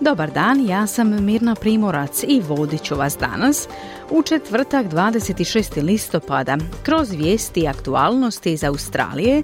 Dobar 0.00 0.30
dan, 0.30 0.66
ja 0.66 0.86
sam 0.86 1.24
Mirna 1.24 1.54
Primorac 1.54 2.22
i 2.22 2.42
vodit 2.48 2.82
ću 2.82 2.94
vas 2.94 3.18
danas 3.18 3.68
u 4.10 4.22
četvrtak 4.22 4.86
26. 4.86 5.82
listopada 5.82 6.56
kroz 6.82 7.10
vijesti 7.10 7.60
i 7.60 7.68
aktualnosti 7.68 8.52
iz 8.52 8.64
Australije, 8.64 9.42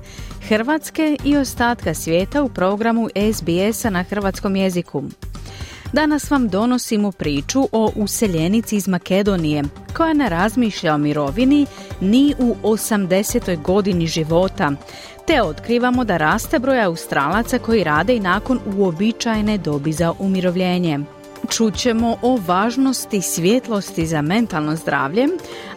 Hrvatske 0.48 1.16
i 1.24 1.36
ostatka 1.36 1.94
svijeta 1.94 2.42
u 2.42 2.48
programu 2.48 3.08
SBS-a 3.32 3.90
na 3.90 4.02
hrvatskom 4.02 4.56
jeziku. 4.56 5.02
Danas 5.92 6.30
vam 6.30 6.48
donosimo 6.48 7.12
priču 7.12 7.68
o 7.72 7.92
useljenici 7.96 8.76
iz 8.76 8.88
Makedonije 8.88 9.62
koja 9.96 10.12
ne 10.12 10.28
razmišlja 10.28 10.94
o 10.94 10.98
mirovini 10.98 11.66
ni 12.00 12.34
u 12.38 12.54
80. 12.62 13.62
godini 13.62 14.06
života, 14.06 14.72
te 15.26 15.42
otkrivamo 15.42 16.04
da 16.04 16.16
raste 16.16 16.58
broj 16.58 16.82
Australaca 16.82 17.58
koji 17.58 17.84
rade 17.84 18.16
i 18.16 18.20
nakon 18.20 18.60
uobičajene 18.76 19.58
dobi 19.58 19.92
za 19.92 20.12
umirovljenje. 20.18 20.98
Čućemo 21.50 22.16
o 22.22 22.38
važnosti 22.46 23.22
svjetlosti 23.22 24.06
za 24.06 24.22
mentalno 24.22 24.76
zdravlje, 24.76 25.28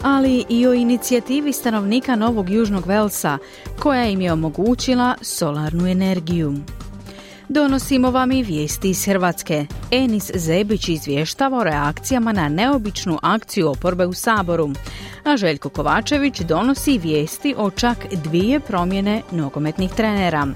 ali 0.02 0.46
i 0.50 0.68
o 0.68 0.74
inicijativi 0.74 1.54
stanovnika 1.54 2.16
Novog 2.16 2.50
Južnog 2.50 2.88
Velsa 2.88 3.38
koja 3.80 4.06
im 4.06 4.22
je 4.22 4.34
omogućila 4.34 5.16
solarnu 5.22 5.88
energiju. 5.88 6.54
Donosimo 7.50 8.12
vam 8.12 8.32
i 8.32 8.44
vijesti 8.44 8.90
iz 8.90 9.06
Hrvatske. 9.06 9.66
Enis 9.92 10.32
Zebić 10.36 10.90
izvještava 10.90 11.58
o 11.58 11.64
reakcijama 11.64 12.32
na 12.32 12.50
neobičnu 12.50 13.20
akciju 13.22 13.70
oporbe 13.70 14.06
u 14.06 14.14
Saboru, 14.14 14.70
a 15.24 15.38
Željko 15.38 15.70
Kovačević 15.70 16.40
donosi 16.40 16.98
vijesti 16.98 17.56
o 17.58 17.72
čak 17.72 17.98
dvije 18.24 18.60
promjene 18.60 19.22
nogometnih 19.32 19.92
trenera. 19.94 20.48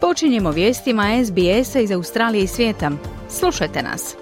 Počinjemo 0.00 0.50
vijestima 0.50 1.04
SBS-a 1.24 1.80
iz 1.80 1.90
Australije 1.90 2.44
i 2.44 2.46
svijeta. 2.46 2.90
Slušajte 3.28 3.82
nas. 3.82 4.16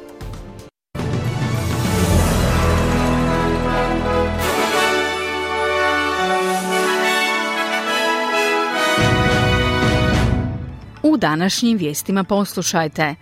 U 11.03 11.17
današnjim 11.17 11.78
vijestima 11.78 12.25
poslušajte. 12.25 13.15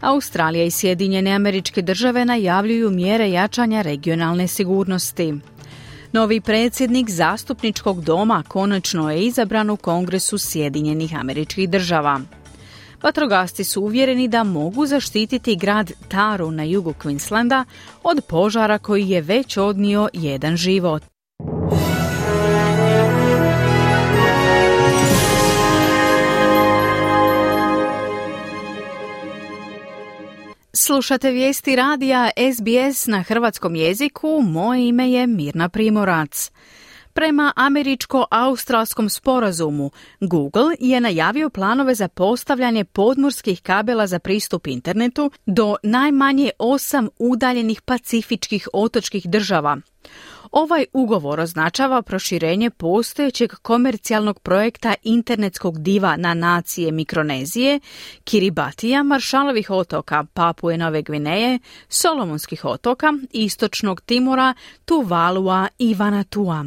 Australija 0.00 0.64
i 0.64 0.70
Sjedinjene 0.70 1.30
američke 1.30 1.82
države 1.82 2.24
najavljuju 2.24 2.90
mjere 2.90 3.30
jačanja 3.30 3.82
regionalne 3.82 4.48
sigurnosti. 4.48 5.34
Novi 6.12 6.40
predsjednik 6.40 7.10
zastupničkog 7.10 8.04
doma 8.04 8.42
konačno 8.48 9.10
je 9.10 9.26
izabran 9.26 9.70
u 9.70 9.76
Kongresu 9.76 10.38
Sjedinjenih 10.38 11.16
američkih 11.16 11.68
država. 11.70 12.20
Vatrogasci 13.02 13.64
su 13.64 13.82
uvjereni 13.82 14.28
da 14.28 14.44
mogu 14.44 14.86
zaštititi 14.86 15.56
grad 15.56 15.92
Taru 16.08 16.50
na 16.50 16.62
jugu 16.62 16.94
Queenslanda 17.02 17.64
od 18.02 18.20
požara 18.28 18.78
koji 18.78 19.08
je 19.08 19.20
već 19.20 19.56
odnio 19.56 20.08
jedan 20.12 20.56
život. 20.56 21.11
Slušate 30.74 31.30
vijesti 31.30 31.76
radija 31.76 32.30
SBS 32.54 33.06
na 33.06 33.22
hrvatskom 33.22 33.76
jeziku, 33.76 34.42
moje 34.42 34.88
ime 34.88 35.12
je 35.12 35.26
Mirna 35.26 35.68
Primorac. 35.68 36.50
Prema 37.12 37.52
američko-australskom 37.56 39.08
sporazumu, 39.08 39.90
Google 40.20 40.76
je 40.80 41.00
najavio 41.00 41.50
planove 41.50 41.94
za 41.94 42.08
postavljanje 42.08 42.84
podmorskih 42.84 43.62
kabela 43.62 44.06
za 44.06 44.18
pristup 44.18 44.66
internetu 44.66 45.30
do 45.46 45.76
najmanje 45.82 46.50
osam 46.58 47.08
udaljenih 47.18 47.82
pacifičkih 47.82 48.68
otočkih 48.72 49.26
država. 49.26 49.76
Ovaj 50.52 50.84
ugovor 50.92 51.40
označava 51.40 52.02
proširenje 52.02 52.70
postojećeg 52.70 53.52
komercijalnog 53.52 54.38
projekta 54.38 54.94
internetskog 55.02 55.82
diva 55.82 56.16
na 56.16 56.34
nacije 56.34 56.92
Mikronezije, 56.92 57.80
Kiribatija, 58.24 59.02
Maršalovih 59.02 59.70
otoka, 59.70 60.24
Papuje 60.34 60.78
Nove 60.78 61.02
Gvineje, 61.02 61.58
Solomonskih 61.88 62.64
otoka, 62.64 63.12
Istočnog 63.30 64.00
Timora, 64.00 64.54
Tuvalua 64.84 65.68
i 65.78 65.94
Vanatua. 65.94 66.64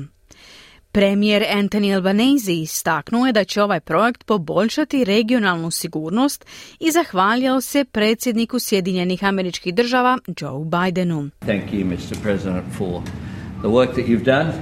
Premijer 0.92 1.44
Anthony 1.54 1.96
Albanese 1.96 2.54
istaknuo 2.54 3.26
je 3.26 3.34
da 3.34 3.44
će 3.44 3.64
ovaj 3.64 3.80
projekt 3.80 4.24
poboljšati 4.26 5.04
regionalnu 5.04 5.72
sigurnost 5.72 6.46
i 6.80 6.92
zahvalio 6.92 7.62
se 7.62 7.84
predsjedniku 7.84 8.60
Sjedinjenih 8.60 9.24
američkih 9.24 9.74
država 9.74 10.18
Joe 10.42 10.66
Bidenu. 10.66 11.30
Thank 11.40 11.64
you, 11.72 11.86
Mr. 11.86 12.22
President, 12.24 12.64
for 12.78 13.02
the 13.62 13.70
work 13.70 13.96
that 13.96 14.08
you've 14.08 14.26
done 14.26 14.54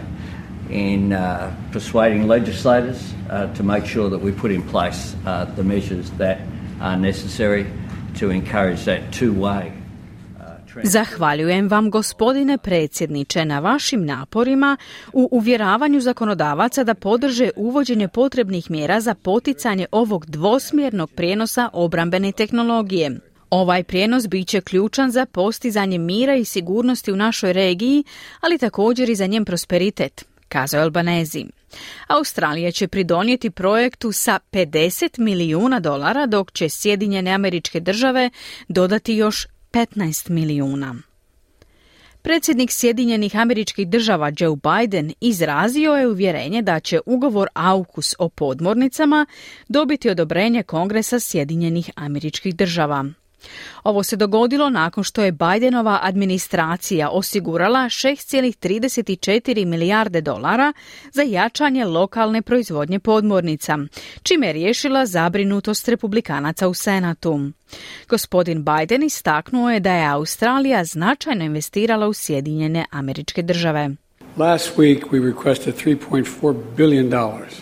in 0.69 1.13
uh, 1.13 1.51
persuading 1.71 2.27
legislators 2.27 3.13
uh, 3.29 3.47
to 3.53 3.63
make 3.63 3.85
sure 3.85 4.09
that 4.09 4.21
we 4.21 4.31
put 4.31 4.51
in 4.51 4.61
place 4.61 5.15
uh, 5.25 5.45
the 5.55 5.63
measures 5.63 6.11
that 6.17 6.37
are 6.81 6.97
necessary 6.97 7.65
to 8.19 8.29
encourage 8.29 8.85
that 8.85 9.01
two-way 9.11 9.71
Zahvaljujem 10.83 11.67
vam 11.69 11.91
gospodine 11.91 12.57
predsjedniče 12.57 13.45
na 13.45 13.59
vašim 13.59 14.05
naporima 14.05 14.77
u 15.13 15.29
uvjeravanju 15.31 16.01
zakonodavaca 16.01 16.83
da 16.83 16.93
podrže 16.93 17.49
uvođenje 17.55 18.07
potrebnih 18.07 18.71
mjera 18.71 19.01
za 19.01 19.15
poticanje 19.15 19.85
ovog 19.91 20.25
dvosmjernog 20.25 21.11
prijenosa 21.11 21.69
obrambene 21.73 22.31
tehnologije. 22.31 23.19
Ovaj 23.53 23.83
prijenos 23.83 24.27
bit 24.27 24.47
će 24.47 24.61
ključan 24.61 25.11
za 25.11 25.25
postizanje 25.25 25.97
mira 25.97 26.35
i 26.35 26.45
sigurnosti 26.45 27.11
u 27.11 27.15
našoj 27.15 27.53
regiji, 27.53 28.03
ali 28.39 28.57
također 28.57 29.09
i 29.09 29.15
za 29.15 29.25
njen 29.25 29.45
prosperitet, 29.45 30.25
kazao 30.47 30.77
je 30.77 30.83
Albanezi. 30.83 31.45
Australija 32.07 32.71
će 32.71 32.87
pridonijeti 32.87 33.49
projektu 33.49 34.11
sa 34.11 34.39
50 34.51 35.19
milijuna 35.19 35.79
dolara, 35.79 36.25
dok 36.25 36.51
će 36.51 36.69
Sjedinjene 36.69 37.31
američke 37.31 37.79
države 37.79 38.29
dodati 38.67 39.13
još 39.13 39.47
15 39.71 40.29
milijuna. 40.29 40.95
Predsjednik 42.21 42.71
Sjedinjenih 42.71 43.35
američkih 43.37 43.87
država 43.87 44.31
Joe 44.37 44.55
Biden 44.55 45.13
izrazio 45.21 45.93
je 45.93 46.07
uvjerenje 46.07 46.61
da 46.61 46.79
će 46.79 46.99
ugovor 47.05 47.47
AUKUS 47.53 48.15
o 48.19 48.29
podmornicama 48.29 49.25
dobiti 49.67 50.09
odobrenje 50.09 50.63
Kongresa 50.63 51.19
Sjedinjenih 51.19 51.89
američkih 51.95 52.55
država. 52.55 53.05
Ovo 53.83 54.03
se 54.03 54.15
dogodilo 54.15 54.69
nakon 54.69 55.03
što 55.03 55.23
je 55.23 55.31
Bidenova 55.31 55.99
administracija 56.01 57.09
osigurala 57.09 57.79
6,34 57.79 59.65
milijarde 59.65 60.21
dolara 60.21 60.73
za 61.11 61.21
jačanje 61.21 61.85
lokalne 61.85 62.41
proizvodnje 62.41 62.99
podmornica, 62.99 63.77
čime 64.23 64.47
je 64.47 64.53
riješila 64.53 65.05
zabrinutost 65.05 65.87
republikanaca 65.87 66.67
u 66.67 66.73
Senatu. 66.73 67.39
Gospodin 68.09 68.65
Biden 68.65 69.03
istaknuo 69.03 69.69
je 69.69 69.79
da 69.79 69.93
je 69.93 70.07
Australija 70.07 70.83
značajno 70.83 71.45
investirala 71.45 72.07
u 72.07 72.13
Sjedinjene 72.13 72.85
američke 72.91 73.41
države. 73.41 73.89
Last 74.37 74.77
week 74.77 75.03
we 75.11 75.33
requested 75.33 75.73
3.4 75.85 76.55
billion 76.77 77.09
dollars 77.09 77.53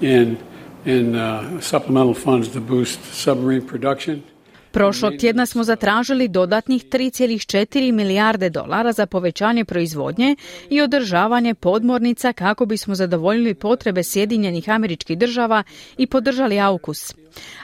in 0.00 0.36
in 0.84 1.14
uh, 1.14 1.60
supplemental 1.60 2.14
funds 2.14 2.48
to 2.48 2.60
boost 2.60 3.00
submarine 3.12 3.66
production. 3.66 4.22
Prošlog 4.72 5.12
tjedna 5.20 5.46
smo 5.46 5.64
zatražili 5.64 6.28
dodatnih 6.28 6.84
3,4 6.84 7.92
milijarde 7.92 8.50
dolara 8.50 8.92
za 8.92 9.06
povećanje 9.06 9.64
proizvodnje 9.64 10.36
i 10.70 10.80
održavanje 10.80 11.54
podmornica 11.54 12.32
kako 12.32 12.66
bismo 12.66 12.94
zadovoljili 12.94 13.54
potrebe 13.54 14.02
Sjedinjenih 14.02 14.70
američkih 14.70 15.18
država 15.18 15.62
i 15.98 16.06
podržali 16.06 16.60
AUKUS. 16.60 17.14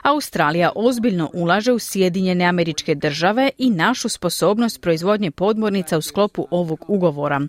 Australija 0.02 0.72
ozbiljno 0.76 1.30
ulaže 1.34 1.72
u 1.72 1.78
Sjedinjene 1.78 2.44
američke 2.44 2.94
države 2.94 3.50
i 3.58 3.70
našu 3.70 4.08
sposobnost 4.08 4.80
proizvodnje 4.80 5.30
podmornica 5.30 5.98
u 5.98 6.02
sklopu 6.02 6.46
ovog 6.50 6.84
ugovora. 6.88 7.40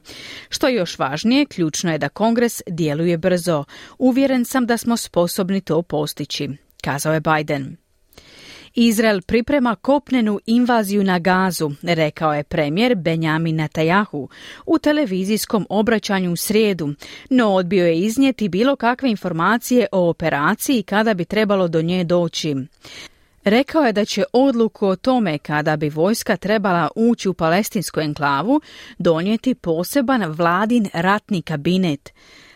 Što 0.49 0.67
je 0.67 0.75
još 0.75 0.99
važnije, 0.99 1.45
ključno 1.45 1.91
je 1.91 1.97
da 1.97 2.09
Kongres 2.09 2.61
djeluje 2.67 3.17
brzo. 3.17 3.63
Uvjeren 3.97 4.45
sam 4.45 4.65
da 4.65 4.77
smo 4.77 4.97
sposobni 4.97 5.61
to 5.61 5.81
postići, 5.81 6.49
kazao 6.81 7.13
je 7.13 7.19
Biden. 7.19 7.86
Izrael 8.79 9.21
priprema 9.21 9.75
kopnenu 9.75 10.39
invaziju 10.45 11.03
na 11.03 11.19
Gazu, 11.19 11.71
rekao 11.81 12.33
je 12.33 12.43
premijer 12.43 12.95
Benjamin 12.95 13.55
Netanyahu 13.55 14.27
u 14.65 14.79
televizijskom 14.79 15.65
obraćanju 15.69 16.31
u 16.31 16.35
srijedu, 16.35 16.93
no 17.29 17.53
odbio 17.53 17.85
je 17.85 17.99
iznijeti 17.99 18.49
bilo 18.49 18.75
kakve 18.75 19.09
informacije 19.09 19.87
o 19.91 20.09
operaciji 20.09 20.83
kada 20.83 21.13
bi 21.13 21.25
trebalo 21.25 21.67
do 21.67 21.81
nje 21.81 22.03
doći. 22.03 22.55
Rekao 23.43 23.83
je 23.83 23.93
da 23.93 24.05
će 24.05 24.23
odluku 24.33 24.87
o 24.87 24.95
tome 24.95 25.37
kada 25.37 25.77
bi 25.77 25.89
vojska 25.89 26.37
trebala 26.37 26.89
ući 26.95 27.29
u 27.29 27.33
palestinsku 27.33 27.99
enklavu 27.99 28.61
donijeti 28.97 29.55
poseban 29.55 30.23
vladin 30.25 30.89
ratni 30.93 31.41
kabinet. 31.41 32.13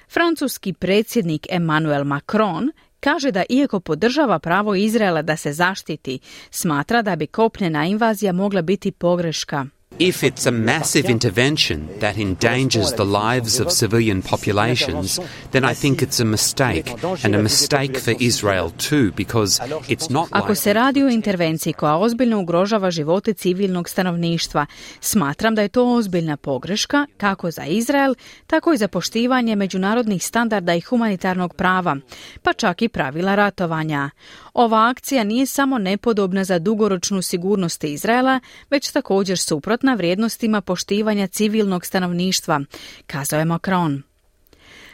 Francuski 0.09 0.73
predsjednik 0.73 1.47
Emmanuel 1.50 2.03
Macron 2.03 2.71
kaže 3.01 3.31
da 3.31 3.44
iako 3.50 3.80
podržava 3.80 4.39
pravo 4.39 4.75
Izraela 4.75 5.21
da 5.21 5.38
se 5.38 5.53
zaštiti, 5.53 6.19
smatra 6.51 7.01
da 7.01 7.15
bi 7.15 7.27
kopnena 7.27 7.86
invazija 7.86 8.33
mogla 8.33 8.62
biti 8.62 8.92
pogreška. 8.92 9.65
If 10.01 10.24
it's 10.24 10.48
a 10.48 10.51
massive 10.51 11.12
intervention 11.12 11.88
that 12.00 12.18
endangers 12.18 12.92
the 12.94 13.03
lives 13.03 13.59
of 13.59 13.71
civilian 13.71 14.21
populations, 14.21 15.19
then 15.51 15.63
I 15.63 15.74
think 15.75 16.01
it's 16.01 16.19
a 16.21 16.25
mistake, 16.25 16.89
and 17.24 17.36
a 17.36 17.42
mistake 17.42 18.00
for 18.00 18.15
Israel 18.19 18.71
too, 18.89 19.12
because 19.15 19.62
it's 19.88 20.09
not 20.09 20.27
Ako 20.31 20.56
se 20.56 20.74
radi 20.74 21.03
o 21.03 21.09
intervenciji 21.09 21.74
koja 21.74 21.98
ozbiljno 21.98 22.39
ugrožava 22.39 22.92
živote 22.92 23.33
civilnog 23.33 23.89
stanovništva, 23.89 24.65
smatram 25.01 25.56
da 25.56 25.62
je 25.62 25.69
to 25.69 25.94
ozbiljna 25.94 26.38
pogreška 26.38 27.06
kako 27.18 27.51
za 27.51 27.63
Izrael, 27.65 28.15
tako 28.47 28.74
i 28.74 28.77
za 28.77 28.88
poštivanje 28.88 29.56
međunarodnih 29.56 30.25
standarda 30.25 30.75
i 30.75 30.81
humanitarnog 30.81 31.54
prava, 31.54 31.97
pa 32.44 32.54
čak 32.54 32.81
i 32.81 32.89
pravila 32.89 33.36
ratovanja. 33.36 34.09
Ova 34.54 34.89
akcija 34.89 35.24
nije 35.24 35.45
samo 35.45 35.77
nepodobna 35.77 36.44
za 36.44 36.59
dugoročnu 36.59 37.21
sigurnost 37.21 37.83
Izraela, 37.83 38.39
već 38.69 38.92
također 38.92 39.38
suprotna 39.38 39.91
vrijednostima 39.96 40.62
poštivanja 40.62 41.28
civilnog 41.28 41.86
stanovništva, 41.86 42.62
kazao 43.08 43.40
je 43.40 43.46
Macron. 43.46 44.04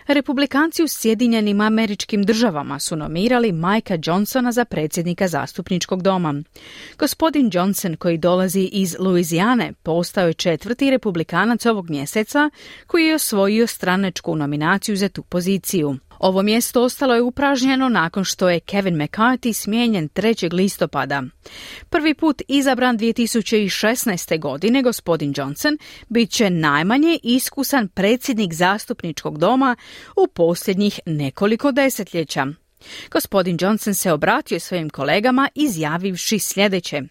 Republikanci 0.08 0.84
u 0.84 0.88
Sjedinjenim 0.88 1.62
američkim 1.62 2.24
državama 2.24 2.80
su 2.80 2.96
nomirali 2.96 3.52
Majka 3.52 3.98
Johnsona 4.04 4.52
za 4.52 4.66
predsjednika 4.66 5.28
zastupničkog 5.28 6.02
doma. 6.02 6.42
Gospodin 6.98 7.50
Johnson, 7.54 7.96
koji 7.96 8.18
dolazi 8.18 8.70
iz 8.72 8.96
Luizijane, 9.00 9.74
postao 9.84 10.28
je 10.28 10.34
četvrti 10.34 10.90
republikanac 10.90 11.66
ovog 11.66 11.90
mjeseca 11.90 12.50
koji 12.88 13.06
je 13.06 13.16
osvojio 13.16 13.68
stranačku 13.68 14.36
nominaciju 14.36 14.96
za 14.96 15.10
tu 15.10 15.24
poziciju. 15.24 15.98
Ovo 16.19 16.42
mjesto 16.42 16.81
ostalo 16.81 17.16
je 17.16 17.22
upražnjeno 17.22 17.90
nakon 17.90 18.24
što 18.24 18.50
je 18.50 18.60
Kevin 18.60 18.96
McCarthy 18.96 19.54
smijenjen 19.54 20.10
3. 20.10 20.54
listopada. 20.54 21.24
Prvi 21.90 22.14
put 22.14 22.42
izabran 22.48 22.98
2016. 22.98 24.40
godine 24.40 24.81
gospodin 24.81 25.34
Johnson 25.38 25.78
bit 26.10 26.31
će 26.31 26.50
najmanje 26.50 27.19
iskusan 27.24 27.88
predsjednik 27.88 28.54
zastupničkog 28.54 29.38
doma 29.38 29.75
u 30.16 30.28
posljednjih 30.28 31.00
nekoliko 31.06 31.72
desetljeća. 31.72 32.48
Gospodin 33.12 33.58
Johnson 33.62 33.94
se 33.94 34.12
obratio 34.12 34.60
svojim 34.60 34.90
kolegama 34.90 35.50
izjavivši 35.56 36.40
sljedeće. 36.40 37.02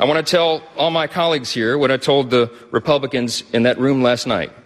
I 0.00 0.02
want 0.02 0.24
to 0.24 0.30
tell 0.30 0.60
all 0.76 0.90
my 0.90 1.06
colleagues 1.14 1.54
here 1.54 1.76
what 1.76 1.94
I 1.94 1.98
told 1.98 2.30
the 2.30 2.46
Republicans 2.72 3.44
in 3.52 3.64
that 3.64 3.78
room 3.78 4.02
last 4.02 4.26
night. 4.26 4.61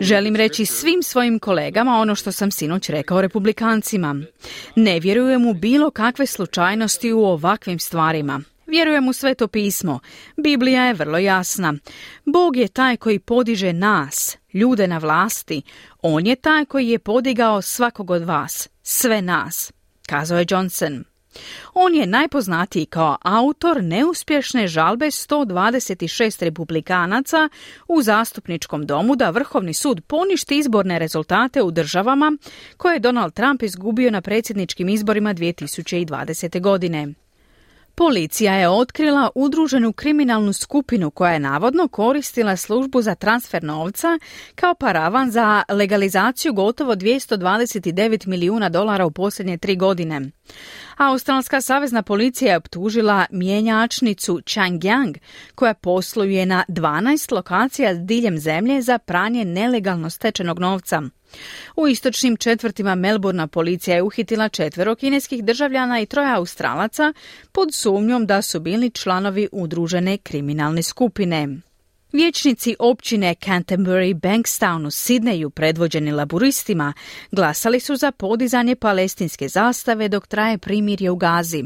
Želim 0.00 0.36
reći 0.36 0.66
svim 0.66 1.02
svojim 1.02 1.38
kolegama 1.38 1.98
ono 1.98 2.14
što 2.14 2.32
sam 2.32 2.50
sinoć 2.50 2.88
rekao 2.88 3.20
republikancima. 3.20 4.22
Ne 4.76 5.00
vjerujem 5.00 5.46
u 5.46 5.54
bilo 5.54 5.90
kakve 5.90 6.26
slučajnosti 6.26 7.12
u 7.12 7.24
ovakvim 7.24 7.78
stvarima. 7.78 8.40
Vjerujem 8.66 9.08
u 9.08 9.12
sveto 9.12 9.48
pismo. 9.48 10.00
Biblija 10.36 10.84
je 10.84 10.94
vrlo 10.94 11.18
jasna. 11.18 11.74
Bog 12.24 12.56
je 12.56 12.68
taj 12.68 12.96
koji 12.96 13.18
podiže 13.18 13.72
nas, 13.72 14.38
ljude 14.52 14.86
na 14.86 14.98
vlasti. 14.98 15.62
On 16.02 16.26
je 16.26 16.36
taj 16.36 16.64
koji 16.64 16.88
je 16.88 16.98
podigao 16.98 17.62
svakog 17.62 18.10
od 18.10 18.22
vas, 18.22 18.68
sve 18.82 19.22
nas, 19.22 19.72
kazao 20.06 20.38
je 20.38 20.46
Johnson. 20.50 21.04
On 21.74 21.94
je 21.94 22.06
najpoznatiji 22.06 22.86
kao 22.86 23.16
autor 23.22 23.82
neuspješne 23.82 24.66
žalbe 24.66 25.06
126 25.06 26.44
republikanaca 26.44 27.48
u 27.88 28.02
zastupničkom 28.02 28.86
domu 28.86 29.16
da 29.16 29.30
Vrhovni 29.30 29.74
sud 29.74 30.00
poništi 30.06 30.58
izborne 30.58 30.98
rezultate 30.98 31.62
u 31.62 31.70
državama 31.70 32.36
koje 32.76 32.94
je 32.94 33.00
Donald 33.00 33.34
Trump 33.34 33.62
izgubio 33.62 34.10
na 34.10 34.20
predsjedničkim 34.20 34.88
izborima 34.88 35.34
2020. 35.34 36.60
godine. 36.60 37.14
Policija 37.98 38.54
je 38.54 38.68
otkrila 38.68 39.30
udruženu 39.34 39.92
kriminalnu 39.92 40.52
skupinu 40.52 41.10
koja 41.10 41.32
je 41.32 41.38
navodno 41.38 41.88
koristila 41.88 42.56
službu 42.56 43.02
za 43.02 43.14
transfer 43.14 43.64
novca 43.64 44.18
kao 44.54 44.74
paravan 44.74 45.30
za 45.30 45.62
legalizaciju 45.68 46.52
gotovo 46.52 46.94
229 46.94 48.26
milijuna 48.26 48.68
dolara 48.68 49.06
u 49.06 49.10
posljednje 49.10 49.58
tri 49.58 49.76
godine. 49.76 50.20
Australska 50.96 51.60
savezna 51.60 52.02
policija 52.02 52.50
je 52.50 52.56
optužila 52.56 53.26
mjenjačnicu 53.30 54.40
Changyang 54.44 55.18
koja 55.54 55.74
posluje 55.74 56.46
na 56.46 56.64
12 56.68 57.32
lokacija 57.32 57.94
diljem 57.94 58.38
zemlje 58.38 58.82
za 58.82 58.98
pranje 58.98 59.44
nelegalno 59.44 60.10
stečenog 60.10 60.58
novca. 60.58 61.02
U 61.76 61.88
istočnim 61.88 62.36
četvrtima 62.36 62.94
Melburna 62.94 63.46
policija 63.46 63.96
je 63.96 64.02
uhitila 64.02 64.48
četvero 64.48 64.94
kineskih 64.94 65.44
državljana 65.44 66.00
i 66.00 66.06
troje 66.06 66.34
Australaca 66.34 67.12
pod 67.52 67.74
sumnjom 67.74 68.26
da 68.26 68.42
su 68.42 68.60
bili 68.60 68.90
članovi 68.90 69.48
udružene 69.52 70.18
kriminalne 70.18 70.82
skupine. 70.82 71.48
Vječnici 72.12 72.76
općine 72.78 73.34
Canterbury 73.40 74.14
Bankstown 74.14 74.86
u 74.86 74.90
Sidneju, 74.90 75.50
predvođeni 75.50 76.12
laburistima, 76.12 76.92
glasali 77.32 77.80
su 77.80 77.96
za 77.96 78.12
podizanje 78.12 78.76
palestinske 78.76 79.48
zastave 79.48 80.08
dok 80.08 80.26
traje 80.26 80.58
primirje 80.58 81.10
u 81.10 81.16
Gazi. 81.16 81.64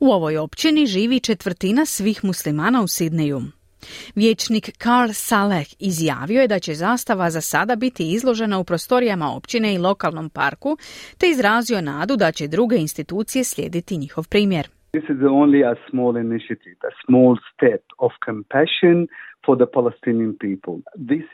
U 0.00 0.10
ovoj 0.12 0.36
općini 0.36 0.86
živi 0.86 1.20
četvrtina 1.20 1.86
svih 1.86 2.24
muslimana 2.24 2.82
u 2.82 2.88
Sidneju. 2.88 3.42
Vječnik 4.14 4.70
Karl 4.78 5.10
Saleh 5.12 5.66
izjavio 5.78 6.40
je 6.40 6.48
da 6.48 6.58
će 6.58 6.74
zastava 6.74 7.30
za 7.30 7.40
sada 7.40 7.76
biti 7.76 8.12
izložena 8.12 8.58
u 8.58 8.64
prostorijama 8.64 9.36
općine 9.36 9.74
i 9.74 9.78
lokalnom 9.78 10.30
parku, 10.30 10.76
te 11.18 11.26
izrazio 11.28 11.80
nadu 11.80 12.16
da 12.16 12.32
će 12.32 12.48
druge 12.48 12.76
institucije 12.76 13.44
slijediti 13.44 13.96
njihov 13.96 14.28
primjer. 14.28 14.68
This 14.96 15.04
is 15.14 15.20
only 15.42 15.60
a 15.72 15.74
small 15.90 16.16
initiative, 16.26 16.80
a 16.90 16.92
small 17.06 17.36
step 17.52 17.82
of 17.98 18.12
compassion 18.26 18.98
for 19.46 19.56
the 19.56 19.66
Palestinian 19.74 20.34
people. 20.40 20.74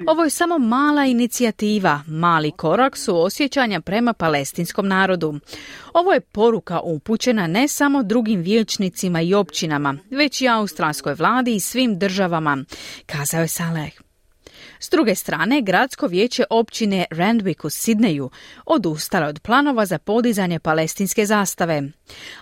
Ovo 0.06 0.24
je 0.24 0.30
samo 0.30 0.58
mala 0.58 1.04
inicijativa, 1.04 2.00
mali 2.06 2.50
korak 2.50 2.96
su 2.96 3.16
osjećanja 3.16 3.80
prema 3.80 4.12
palestinskom 4.12 4.88
narodu. 4.88 5.34
Ovo 5.94 6.12
je 6.12 6.20
poruka 6.20 6.80
upućena 6.80 7.46
ne 7.46 7.68
samo 7.68 8.02
drugim 8.02 8.40
vijećnicima 8.40 9.20
i 9.20 9.34
općinama, 9.34 9.94
već 10.10 10.42
i 10.42 10.48
australskoj 10.48 11.14
vladi 11.14 11.54
i 11.54 11.60
svim 11.60 11.98
državama, 11.98 12.64
kazao 13.06 13.40
je 13.40 13.48
Saleh. 13.48 14.11
S 14.84 14.90
druge 14.90 15.14
strane, 15.14 15.62
gradsko 15.62 16.06
vijeće 16.06 16.44
općine 16.50 17.04
Randwick 17.10 17.66
u 17.66 17.70
Sidneju 17.70 18.30
odustalo 18.66 19.26
od 19.26 19.40
planova 19.44 19.84
za 19.84 19.98
podizanje 19.98 20.58
palestinske 20.58 21.24
zastave. 21.24 21.82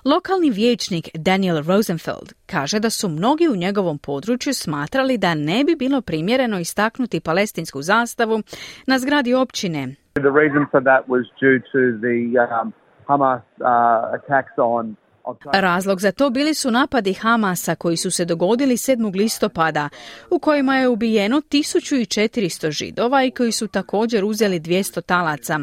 Lokalni 0.04 0.50
vijećnik 0.50 1.08
Daniel 1.14 1.62
Rosenfeld 1.62 2.32
kaže 2.46 2.80
da 2.80 2.90
su 2.90 3.08
mnogi 3.08 3.48
u 3.48 3.56
njegovom 3.56 3.98
području 3.98 4.54
smatrali 4.54 5.18
da 5.18 5.34
ne 5.34 5.64
bi 5.64 5.76
bilo 5.76 6.00
primjereno 6.00 6.58
istaknuti 6.60 7.20
palestinsku 7.20 7.82
zastavu 7.82 8.42
na 8.86 8.98
zgradi 8.98 9.34
općine. 9.34 9.94
The 10.12 10.32
reason 10.42 10.66
for 10.70 10.82
that 10.82 11.02
was 11.08 11.24
due 11.42 11.58
to 11.72 11.80
the 12.04 12.16
um, 12.44 12.72
Hamas 13.06 13.42
uh, 13.42 13.66
attacks 14.18 14.54
on 14.56 14.96
Razlog 15.52 16.00
za 16.00 16.12
to 16.12 16.30
bili 16.30 16.54
su 16.54 16.70
napadi 16.70 17.14
Hamasa 17.14 17.74
koji 17.74 17.96
su 17.96 18.10
se 18.10 18.24
dogodili 18.24 18.76
7. 18.76 19.16
listopada, 19.16 19.88
u 20.30 20.38
kojima 20.38 20.76
je 20.76 20.88
ubijeno 20.88 21.40
1400 21.40 22.70
židova 22.70 23.24
i 23.24 23.30
koji 23.30 23.52
su 23.52 23.68
također 23.68 24.24
uzeli 24.24 24.60
200 24.60 25.02
talaca, 25.02 25.60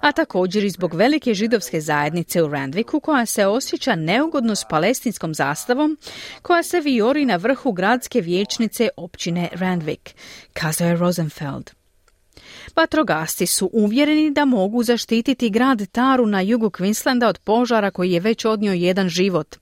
a 0.00 0.12
također 0.12 0.64
i 0.64 0.70
zbog 0.70 0.94
velike 0.94 1.34
židovske 1.34 1.80
zajednice 1.80 2.42
u 2.42 2.48
Randviku 2.48 3.00
koja 3.00 3.26
se 3.26 3.46
osjeća 3.46 3.94
neugodno 3.94 4.54
s 4.54 4.64
palestinskom 4.70 5.34
zastavom 5.34 5.98
koja 6.42 6.62
se 6.62 6.80
viori 6.80 7.24
na 7.24 7.36
vrhu 7.36 7.72
gradske 7.72 8.20
vijećnice 8.20 8.88
općine 8.96 9.48
Randvik, 9.52 10.14
kazao 10.52 10.88
je 10.88 10.96
Rosenfeld. 10.96 11.85
Vatrogasci 12.76 13.46
su 13.46 13.70
uvjereni 13.72 14.30
da 14.30 14.44
mogu 14.44 14.82
zaštititi 14.82 15.50
grad 15.50 15.86
Taru 15.92 16.26
na 16.26 16.40
jugu 16.40 16.70
Queenslanda 16.70 17.28
od 17.28 17.38
požara 17.38 17.90
koji 17.90 18.12
je 18.12 18.20
već 18.20 18.44
odnio 18.44 18.72
jedan 18.72 19.08
život. 19.08 19.56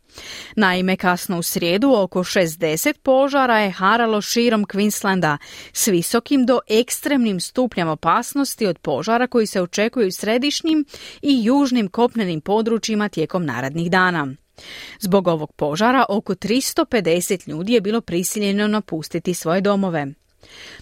Naime, 0.56 0.96
kasno 0.96 1.38
u 1.38 1.42
srijedu 1.42 1.92
oko 1.96 2.18
60 2.18 2.98
požara 3.02 3.58
je 3.58 3.70
haralo 3.70 4.20
širom 4.20 4.64
Queenslanda 4.64 5.36
s 5.72 5.88
visokim 5.88 6.46
do 6.46 6.60
ekstremnim 6.68 7.40
stupnjama 7.40 7.92
opasnosti 7.92 8.66
od 8.66 8.78
požara 8.78 9.26
koji 9.26 9.46
se 9.46 9.62
očekuju 9.62 10.08
u 10.08 10.12
središnjim 10.12 10.84
i 11.22 11.44
južnim 11.44 11.88
kopnenim 11.88 12.40
područjima 12.40 13.08
tijekom 13.08 13.44
narednih 13.44 13.90
dana. 13.90 14.28
Zbog 15.00 15.28
ovog 15.28 15.52
požara 15.52 16.04
oko 16.08 16.34
350 16.34 17.48
ljudi 17.48 17.72
je 17.72 17.80
bilo 17.80 18.00
prisiljeno 18.00 18.66
napustiti 18.66 19.34
svoje 19.34 19.60
domove. 19.60 20.06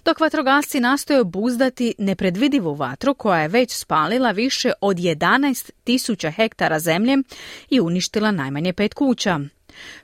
Dok 0.04 0.20
vatrogasci 0.20 0.80
nastoje 0.80 1.20
obuzdati 1.20 1.94
nepredvidivu 1.98 2.74
vatru 2.74 3.14
koja 3.14 3.40
je 3.40 3.48
već 3.48 3.72
spalila 3.72 4.30
više 4.30 4.72
od 4.80 4.96
11.000 4.96 6.32
hektara 6.32 6.78
zemlje 6.78 7.16
i 7.70 7.80
uništila 7.80 8.30
najmanje 8.30 8.72
pet 8.72 8.94
kuća. 8.94 9.40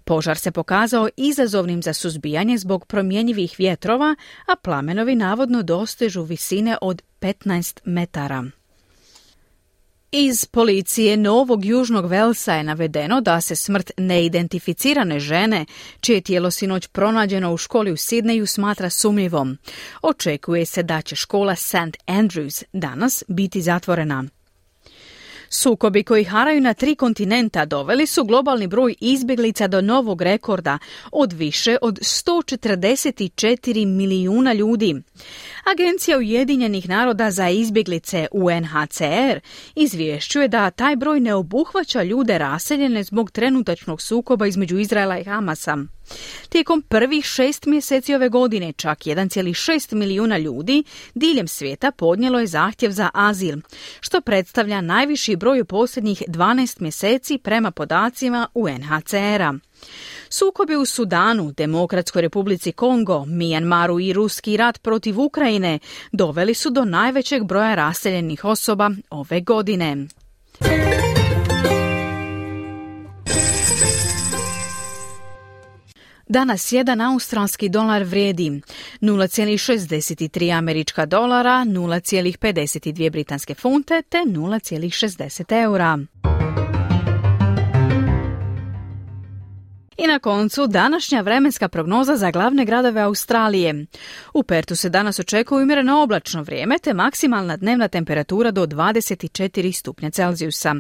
Požar 0.05 0.38
se 0.38 0.50
pokazao 0.50 1.09
izazovnim 1.17 1.83
za 1.83 1.93
suzbijanje 1.93 2.59
zbog 2.59 2.87
promjenjivih 2.87 3.55
vjetrova, 3.59 4.17
a 4.47 4.57
plamenovi 4.57 5.15
navodno 5.15 5.62
dostežu 5.62 6.23
visine 6.23 6.77
od 6.81 7.03
15 7.21 7.81
metara. 7.85 8.45
Iz 10.12 10.45
policije 10.45 11.17
Novog 11.17 11.65
Južnog 11.65 12.07
Velsa 12.07 12.55
je 12.55 12.62
navedeno 12.62 13.21
da 13.21 13.41
se 13.41 13.57
smrt 13.57 13.91
neidentificirane 13.97 15.21
žene, 15.21 15.67
čije 16.00 16.21
tijelo 16.21 16.50
sinoć 16.50 16.87
pronađeno 16.87 17.53
u 17.53 17.57
školi 17.57 17.93
u 17.93 17.97
Sidneju, 17.97 18.47
smatra 18.47 18.91
sumnjivom. 18.91 19.59
Očekuje 20.03 20.67
se 20.67 20.83
da 20.83 21.03
će 21.03 21.17
škola 21.17 21.57
St. 21.57 21.97
Andrews 22.07 22.65
danas 22.73 23.25
biti 23.29 23.62
zatvorena. 23.62 24.25
Sukobi 25.50 26.05
koji 26.05 26.25
haraju 26.25 26.61
na 26.61 26.75
tri 26.75 26.95
kontinenta 26.95 27.64
doveli 27.64 28.07
su 28.07 28.25
globalni 28.25 28.67
broj 28.67 28.95
izbjeglica 29.00 29.67
do 29.67 29.81
novog 29.81 30.23
rekorda 30.23 30.78
od 31.12 31.33
više 31.33 31.76
od 31.83 31.99
144 31.99 33.87
milijuna 33.87 34.52
ljudi. 34.52 35.02
Agencija 35.64 36.19
Ujedinjenih 36.19 36.88
naroda 36.88 37.31
za 37.31 37.49
izbjeglice 37.49 38.26
UNHCR 38.33 39.40
izvješćuje 39.75 40.49
da 40.49 40.71
taj 40.71 40.97
broj 40.97 41.21
ne 41.21 41.35
obuhvaća 41.35 42.02
ljude 42.02 42.38
raseljene 42.38 43.02
zbog 43.02 43.31
trenutačnog 43.31 44.02
sukoba 44.02 44.47
između 44.47 44.78
Izraela 44.78 45.19
i 45.19 45.25
Hamasa. 45.25 45.76
Tijekom 46.49 46.83
prvih 46.83 47.25
šest 47.25 47.67
mjeseci 47.67 48.15
ove 48.15 48.29
godine 48.29 48.73
čak 48.73 48.99
1,6 48.99 49.95
milijuna 49.95 50.38
ljudi 50.38 50.85
diljem 51.15 51.49
svijeta 51.49 51.91
podnijelo 51.91 52.41
je 52.41 52.47
zahtjev 52.47 52.91
za 52.91 53.11
azil, 53.15 53.57
što 54.00 54.21
predstavlja 54.21 54.81
najviši 54.81 55.37
broj 55.37 55.61
u 55.61 55.65
posljednjih 55.65 56.23
12 56.29 56.81
mjeseci 56.81 57.38
prema 57.38 57.71
podacima 57.71 58.49
UNHCR-a. 58.55 59.55
Sukobi 60.31 60.77
u 60.77 60.85
Sudanu, 60.85 61.53
Demokratskoj 61.57 62.23
republici 62.23 62.73
Kongo, 62.73 63.25
Mijanmaru 63.25 64.00
i 64.00 64.12
ruski 64.12 64.57
rat 64.57 64.83
protiv 64.83 65.21
Ukrajine 65.21 65.79
doveli 66.12 66.55
su 66.55 66.71
do 66.71 66.85
najvećeg 66.85 67.45
broja 67.45 67.75
raseljenih 67.75 68.45
osoba 68.45 68.91
ove 69.11 69.41
godine. 69.41 70.07
Danas 76.29 76.73
jedan 76.73 77.01
australski 77.01 77.69
dolar 77.69 78.03
vrijedi 78.03 78.51
0,63 79.01 80.59
američka 80.59 81.07
dolara, 81.07 81.65
0,52 81.67 83.11
britanske 83.11 83.55
funte 83.55 84.03
te 84.09 84.19
0,60 84.19 85.63
eura. 85.63 85.99
I 89.99 90.07
na 90.07 90.19
koncu 90.19 90.67
današnja 90.67 91.21
vremenska 91.21 91.69
prognoza 91.69 92.17
za 92.17 92.31
glavne 92.31 92.64
gradove 92.64 93.00
Australije. 93.00 93.87
U 94.35 94.43
Pertu 94.43 94.76
se 94.76 94.88
danas 94.88 95.19
očekuje 95.19 95.62
umjereno 95.62 96.02
oblačno 96.02 96.43
vrijeme 96.43 96.78
te 96.78 96.95
maksimalna 96.95 97.57
dnevna 97.57 97.88
temperatura 97.88 98.50
do 98.50 98.67
24 98.67 99.73
stupnja 99.73 100.11
Celzijusa. 100.11 100.75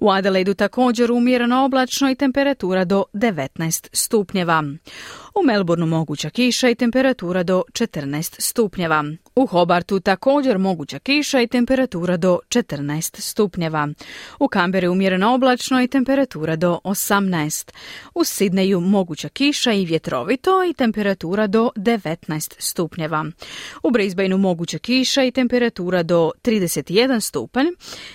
U 0.00 0.10
Adelaidu 0.10 0.54
također 0.54 1.12
umjereno 1.12 1.64
oblačno 1.64 2.10
i 2.10 2.14
temperatura 2.14 2.84
do 2.84 3.04
19 3.12 3.88
stupnjeva. 3.92 4.64
U 5.40 5.46
Melbourneu 5.46 5.86
moguća 5.86 6.30
kiša 6.30 6.68
i 6.68 6.74
temperatura 6.74 7.42
do 7.42 7.62
14 7.72 8.36
stupnjeva. 8.38 9.04
U 9.34 9.46
Hobartu 9.46 10.00
također 10.00 10.58
moguća 10.58 10.98
kiša 10.98 11.40
i 11.40 11.46
temperatura 11.46 12.16
do 12.16 12.38
14 12.48 13.20
stupnjeva. 13.20 13.88
U 14.38 14.48
Kamberi 14.48 14.88
umjereno 14.88 15.34
oblačno 15.34 15.82
i 15.82 15.88
temperatura 15.88 16.56
do 16.56 16.78
18. 16.84 17.72
U 18.14 18.24
Sidneju 18.24 18.80
moguća 18.80 19.28
kiša 19.28 19.72
i 19.72 19.84
vjetrovito 19.84 20.64
i 20.64 20.74
temperatura 20.74 21.46
do 21.46 21.70
19 21.76 22.54
stupnjeva. 22.58 23.24
U 23.82 23.90
Brisbaneu 23.90 24.38
moguća 24.38 24.78
kiša 24.78 25.24
i 25.24 25.30
temperatura 25.30 26.02
do 26.02 26.30
31 26.44 27.20
stupanj 27.20 27.66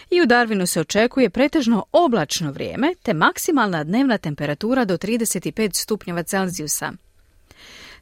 i 0.10 0.22
u 0.22 0.26
Darwinu 0.26 0.66
se 0.66 0.82
očekuje 0.82 1.30
pretežno 1.30 1.86
oblačno 1.92 2.52
vrijeme 2.52 2.94
te 3.04 3.14
maksimalna 3.14 3.84
dnevna 3.84 4.18
temperatura 4.18 4.86
do 4.86 4.98
35 4.98 5.82
stupnjeva 5.82 6.24
Celzijusa. 6.24 6.94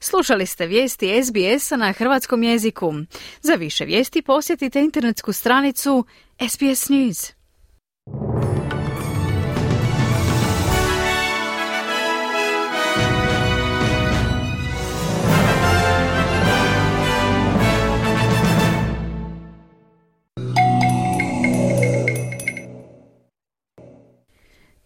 Slušali 0.03 0.45
ste 0.45 0.67
vijesti 0.67 1.23
SBS-a 1.23 1.77
na 1.77 1.91
hrvatskom 1.91 2.43
jeziku. 2.43 2.93
Za 3.41 3.53
više 3.53 3.85
vijesti 3.85 4.21
posjetite 4.21 4.79
internetsku 4.79 5.33
stranicu 5.33 6.05
SBS 6.49 6.89
News. 6.89 7.33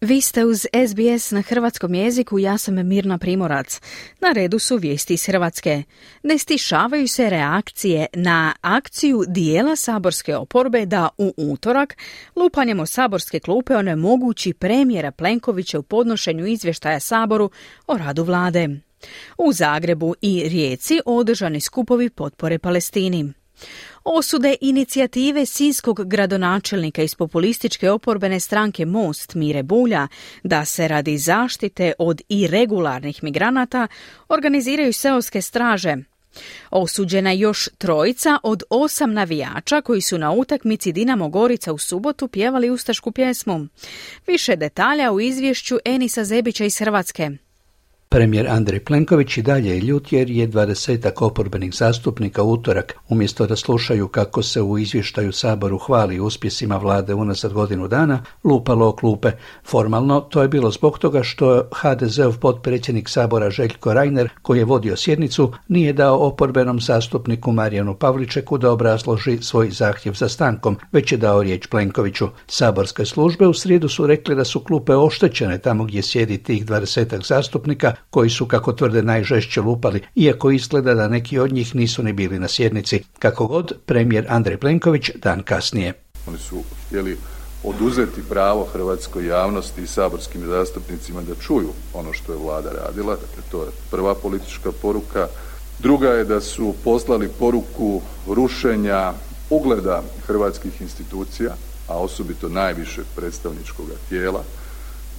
Vi 0.06 0.20
ste 0.20 0.44
uz 0.44 0.66
SBS 0.88 1.30
na 1.30 1.42
hrvatskom 1.42 1.94
jeziku, 1.94 2.38
ja 2.38 2.58
sam 2.58 2.86
Mirna 2.86 3.18
Primorac. 3.18 3.80
Na 4.20 4.32
redu 4.32 4.58
su 4.58 4.76
vijesti 4.76 5.14
iz 5.14 5.26
Hrvatske. 5.26 5.82
Ne 6.22 6.38
stišavaju 6.38 7.08
se 7.08 7.30
reakcije 7.30 8.06
na 8.12 8.52
akciju 8.60 9.24
dijela 9.28 9.76
saborske 9.76 10.36
oporbe 10.36 10.86
da 10.86 11.08
u 11.18 11.34
utorak 11.36 11.96
lupanjem 12.36 12.80
o 12.80 12.86
saborske 12.86 13.40
klupe 13.40 13.76
onemogući 13.76 14.52
premijera 14.52 15.10
Plenkovića 15.10 15.78
u 15.78 15.82
podnošenju 15.82 16.46
izvještaja 16.46 17.00
Saboru 17.00 17.50
o 17.86 17.98
radu 17.98 18.24
vlade. 18.24 18.68
U 19.38 19.52
Zagrebu 19.52 20.14
i 20.22 20.48
Rijeci 20.48 21.00
održani 21.06 21.60
skupovi 21.60 22.10
potpore 22.10 22.58
Palestini. 22.58 23.32
Osude 24.08 24.56
inicijative 24.60 25.46
sinskog 25.46 26.08
gradonačelnika 26.08 27.02
iz 27.02 27.14
populističke 27.14 27.90
oporbene 27.90 28.40
stranke 28.40 28.84
Most 28.86 29.34
Mire 29.34 29.62
Bulja 29.62 30.08
da 30.42 30.64
se 30.64 30.88
radi 30.88 31.18
zaštite 31.18 31.92
od 31.98 32.22
irregularnih 32.28 33.24
migranata 33.24 33.88
organiziraju 34.28 34.92
seoske 34.92 35.42
straže. 35.42 35.96
Osuđena 36.70 37.30
je 37.30 37.38
još 37.38 37.68
trojica 37.78 38.38
od 38.42 38.62
osam 38.70 39.12
navijača 39.12 39.80
koji 39.80 40.00
su 40.00 40.18
na 40.18 40.32
utakmici 40.32 40.92
Dinamo 40.92 41.28
Gorica 41.28 41.72
u 41.72 41.78
subotu 41.78 42.28
pjevali 42.28 42.70
ustašku 42.70 43.12
pjesmu. 43.12 43.66
Više 44.26 44.56
detalja 44.56 45.12
u 45.12 45.20
izvješću 45.20 45.78
Enisa 45.84 46.24
Zebića 46.24 46.64
iz 46.64 46.78
Hrvatske. 46.78 47.30
Premijer 48.16 48.46
Andrej 48.48 48.80
Plenković 48.80 49.36
i 49.38 49.42
dalje 49.42 49.70
je 49.70 49.80
ljut 49.80 50.12
jer 50.12 50.30
je 50.30 50.46
dvadesetak 50.46 51.22
oporbenih 51.22 51.74
zastupnika 51.74 52.42
utorak, 52.42 52.94
umjesto 53.08 53.46
da 53.46 53.56
slušaju 53.56 54.08
kako 54.08 54.42
se 54.42 54.62
u 54.62 54.78
izvještaju 54.78 55.32
Saboru 55.32 55.78
hvali 55.78 56.20
uspjesima 56.20 56.76
vlade 56.76 57.14
unazad 57.14 57.52
godinu 57.52 57.88
dana, 57.88 58.22
lupalo 58.44 58.88
o 58.88 58.92
klupe. 58.92 59.30
Formalno 59.64 60.20
to 60.20 60.42
je 60.42 60.48
bilo 60.48 60.70
zbog 60.70 60.98
toga 60.98 61.22
što 61.22 61.68
HDZ-ov 61.72 62.38
potpredsjednik 62.38 63.08
Sabora 63.08 63.50
Željko 63.50 63.94
Reiner, 63.94 64.28
koji 64.42 64.58
je 64.58 64.64
vodio 64.64 64.96
sjednicu, 64.96 65.52
nije 65.68 65.92
dao 65.92 66.26
oporbenom 66.26 66.80
zastupniku 66.80 67.52
Marijanu 67.52 67.94
Pavličeku 67.94 68.58
da 68.58 68.72
obrazloži 68.72 69.38
svoj 69.42 69.70
zahtjev 69.70 70.14
za 70.14 70.28
stankom, 70.28 70.76
već 70.92 71.12
je 71.12 71.18
dao 71.18 71.42
riječ 71.42 71.66
Plenkoviću. 71.66 72.28
Saborske 72.46 73.04
službe 73.04 73.46
u 73.46 73.54
srijedu 73.54 73.88
su 73.88 74.06
rekli 74.06 74.34
da 74.34 74.44
su 74.44 74.60
klupe 74.60 74.94
oštećene 74.94 75.58
tamo 75.58 75.84
gdje 75.84 76.02
sjedi 76.02 76.38
tih 76.38 76.66
dvadesetak 76.66 77.26
zastupnika 77.26 77.94
koji 78.10 78.30
su, 78.30 78.46
kako 78.46 78.72
tvrde, 78.72 79.02
najžešće 79.02 79.60
lupali, 79.60 80.02
iako 80.14 80.50
izgleda 80.50 80.94
da 80.94 81.08
neki 81.08 81.38
od 81.38 81.52
njih 81.52 81.74
nisu 81.74 82.02
ni 82.02 82.12
bili 82.12 82.38
na 82.38 82.48
sjednici. 82.48 83.02
Kako 83.18 83.46
god, 83.46 83.72
premijer 83.86 84.26
Andrej 84.28 84.56
Plenković 84.56 85.10
dan 85.14 85.42
kasnije. 85.42 85.92
Oni 86.26 86.38
su 86.38 86.62
htjeli 86.86 87.16
oduzeti 87.64 88.22
pravo 88.28 88.64
hrvatskoj 88.72 89.26
javnosti 89.26 89.82
i 89.82 89.86
saborskim 89.86 90.46
zastupnicima 90.46 91.22
da 91.22 91.34
čuju 91.34 91.68
ono 91.94 92.12
što 92.12 92.32
je 92.32 92.38
vlada 92.38 92.70
radila, 92.70 93.14
dakle 93.14 93.42
to 93.50 93.62
je 93.62 93.70
prva 93.90 94.14
politička 94.14 94.72
poruka. 94.82 95.28
Druga 95.78 96.08
je 96.08 96.24
da 96.24 96.40
su 96.40 96.74
poslali 96.84 97.28
poruku 97.28 98.00
rušenja 98.26 99.12
ugleda 99.50 100.02
hrvatskih 100.26 100.80
institucija, 100.80 101.54
a 101.88 101.98
osobito 101.98 102.48
najvišeg 102.48 103.04
predstavničkog 103.16 103.86
tijela, 104.08 104.42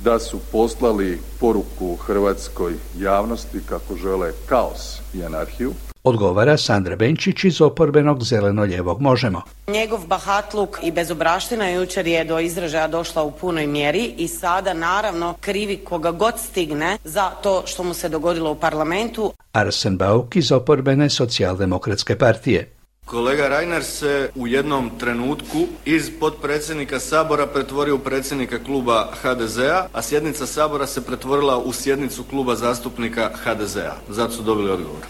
da 0.04 0.20
su 0.20 0.40
poslali 0.52 1.20
poruku 1.40 1.96
hrvatskoj 1.96 2.74
javnosti 3.00 3.60
kako 3.70 3.96
žele 3.96 4.32
kaos 4.50 5.00
i 5.14 5.24
anarhiju. 5.24 5.74
Odgovara 6.04 6.58
Sandra 6.58 6.96
Benčić 6.96 7.44
iz 7.44 7.62
oporbenog 7.62 8.24
zeleno-ljevog 8.24 9.02
Možemo. 9.02 9.42
Njegov 9.68 10.08
bahatluk 10.08 10.78
i 10.84 10.92
bezobraština 10.92 11.70
jučer 11.70 12.08
je 12.08 12.26
do 12.26 12.40
izražaja 12.40 12.88
došla 12.88 13.24
u 13.24 13.32
punoj 13.32 13.68
mjeri 13.68 14.14
i 14.18 14.28
sada 14.28 14.74
naravno 14.74 15.36
krivi 15.42 15.78
koga 15.78 16.12
god 16.12 16.34
stigne 16.40 16.98
za 17.04 17.30
to 17.30 17.64
što 17.66 17.84
mu 17.84 17.94
se 17.94 18.10
dogodilo 18.10 18.52
u 18.52 18.56
parlamentu. 18.56 19.34
Arsen 19.52 19.98
Bauk 19.98 20.36
iz 20.36 20.52
oporbene 20.52 21.10
socijaldemokratske 21.10 22.18
partije. 22.18 22.77
Kolega 23.08 23.48
Reiner 23.48 23.84
se 23.84 24.30
u 24.36 24.48
jednom 24.48 24.90
trenutku 25.00 25.58
iz 25.86 26.12
potpredsjednika 26.20 27.00
Sabora 27.00 27.48
pretvorio 27.48 27.96
u 27.96 28.00
predsjednika 28.00 28.64
kluba 28.64 29.08
HDZ-a, 29.22 29.88
a 29.94 30.02
sjednica 30.02 30.46
Sabora 30.46 30.88
se 30.88 31.06
pretvorila 31.06 31.58
u 31.58 31.74
sjednicu 31.74 32.24
kluba 32.24 32.56
zastupnika 32.56 33.30
HDZ-a. 33.44 33.94
Zato 34.10 34.32
su 34.32 34.44
dobili 34.44 34.72
odgovor. 34.72 35.02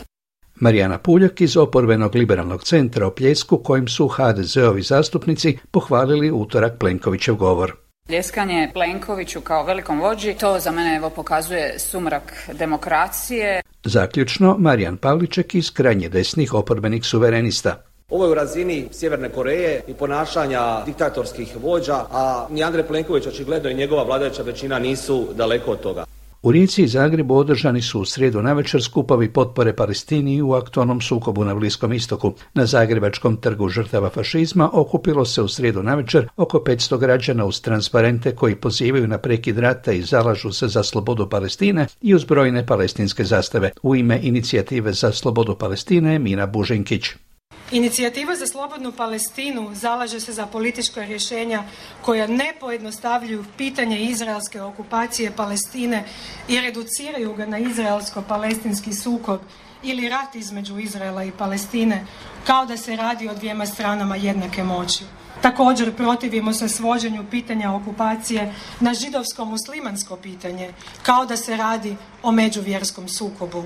Marijana 0.55 0.97
Puljak 0.97 1.41
iz 1.41 1.57
oporbenog 1.57 2.15
liberalnog 2.15 2.63
centra 2.63 3.07
o 3.07 3.11
pljesku 3.11 3.57
kojim 3.57 3.87
su 3.87 4.07
HDZ-ovi 4.07 4.81
zastupnici 4.81 5.57
pohvalili 5.71 6.31
utorak 6.31 6.79
Plenkovićev 6.79 7.35
govor. 7.35 7.86
Ljeskanje 8.09 8.69
Plenkoviću 8.73 9.41
kao 9.41 9.63
velikom 9.63 9.99
vođi, 9.99 10.33
to 10.33 10.59
za 10.59 10.71
mene 10.71 10.95
evo 10.95 11.09
pokazuje 11.09 11.79
sumrak 11.79 12.49
demokracije. 12.53 13.61
Zaključno, 13.83 14.55
Marijan 14.59 14.97
Pavliček 14.97 15.55
iz 15.55 15.73
krajnje 15.73 16.09
desnih 16.09 16.53
oporbenih 16.53 17.05
suverenista. 17.05 17.83
Ovo 18.09 18.25
je 18.25 18.31
u 18.31 18.33
razini 18.33 18.87
Sjeverne 18.91 19.29
Koreje 19.29 19.81
i 19.87 19.93
ponašanja 19.93 20.85
diktatorskih 20.85 21.55
vođa, 21.63 22.05
a 22.11 22.47
ni 22.49 22.63
Andrej 22.63 22.87
Plenković 22.87 23.27
očigledno 23.27 23.69
i 23.69 23.75
njegova 23.75 24.03
vladajuća 24.03 24.43
većina 24.43 24.79
nisu 24.79 25.27
daleko 25.35 25.71
od 25.71 25.79
toga. 25.79 26.05
U 26.41 26.51
Rijeci 26.51 26.83
i 26.83 26.87
Zagrebu 26.87 27.35
održani 27.35 27.81
su 27.81 28.01
u 28.01 28.05
srijedu 28.05 28.41
navečer 28.41 28.83
skupovi 28.83 29.33
potpore 29.33 29.75
Palestini 29.75 30.41
u 30.41 30.53
aktualnom 30.53 31.01
sukobu 31.01 31.43
na 31.45 31.55
Bliskom 31.55 31.93
istoku. 31.93 32.33
Na 32.53 32.65
Zagrebačkom 32.65 33.37
trgu 33.37 33.69
žrtava 33.69 34.09
fašizma 34.09 34.69
okupilo 34.73 35.25
se 35.25 35.41
u 35.41 35.47
srijedu 35.47 35.83
navečer 35.83 36.27
oko 36.37 36.57
500 36.57 36.97
građana 36.97 37.45
uz 37.45 37.61
transparente 37.61 38.35
koji 38.35 38.55
pozivaju 38.55 39.07
na 39.07 39.17
prekid 39.17 39.57
rata 39.57 39.91
i 39.91 40.01
zalažu 40.01 40.51
se 40.51 40.67
za 40.67 40.83
slobodu 40.83 41.29
Palestine 41.29 41.87
i 42.01 42.15
uz 42.15 42.23
brojne 42.23 42.65
palestinske 42.65 43.23
zastave. 43.23 43.71
U 43.83 43.95
ime 43.95 44.19
inicijative 44.23 44.93
za 44.93 45.11
slobodu 45.11 45.55
Palestine 45.55 46.19
Mina 46.19 46.45
Bužinkić. 46.45 47.26
Inicijativa 47.71 48.35
za 48.35 48.47
slobodnu 48.47 48.91
Palestinu 48.91 49.75
zalaže 49.75 50.19
se 50.19 50.33
za 50.33 50.45
politička 50.45 51.05
rješenja 51.05 51.63
koja 52.01 52.27
ne 52.27 52.53
pojednostavljuju 52.59 53.45
pitanje 53.57 54.01
izraelske 54.01 54.61
okupacije 54.61 55.31
Palestine 55.31 56.03
i 56.47 56.61
reduciraju 56.61 57.33
ga 57.33 57.45
na 57.45 57.59
izraelsko-palestinski 57.59 58.93
sukob 58.93 59.39
ili 59.83 60.09
rat 60.09 60.35
između 60.35 60.77
Izraela 60.79 61.23
i 61.23 61.31
Palestine, 61.31 62.05
kao 62.45 62.65
da 62.65 62.77
se 62.77 62.95
radi 62.95 63.29
o 63.29 63.33
dvijema 63.33 63.65
stranama 63.65 64.15
jednake 64.15 64.63
moći. 64.63 65.03
Također 65.41 65.95
protivimo 65.95 66.53
se 66.53 66.69
svođenju 66.69 67.25
pitanja 67.31 67.73
okupacije 67.73 68.53
na 68.79 68.93
židovsko-muslimansko 68.93 70.17
pitanje, 70.23 70.73
kao 71.03 71.25
da 71.25 71.37
se 71.37 71.57
radi 71.57 71.95
o 72.23 72.31
međuvjerskom 72.31 73.07
sukobu. 73.07 73.63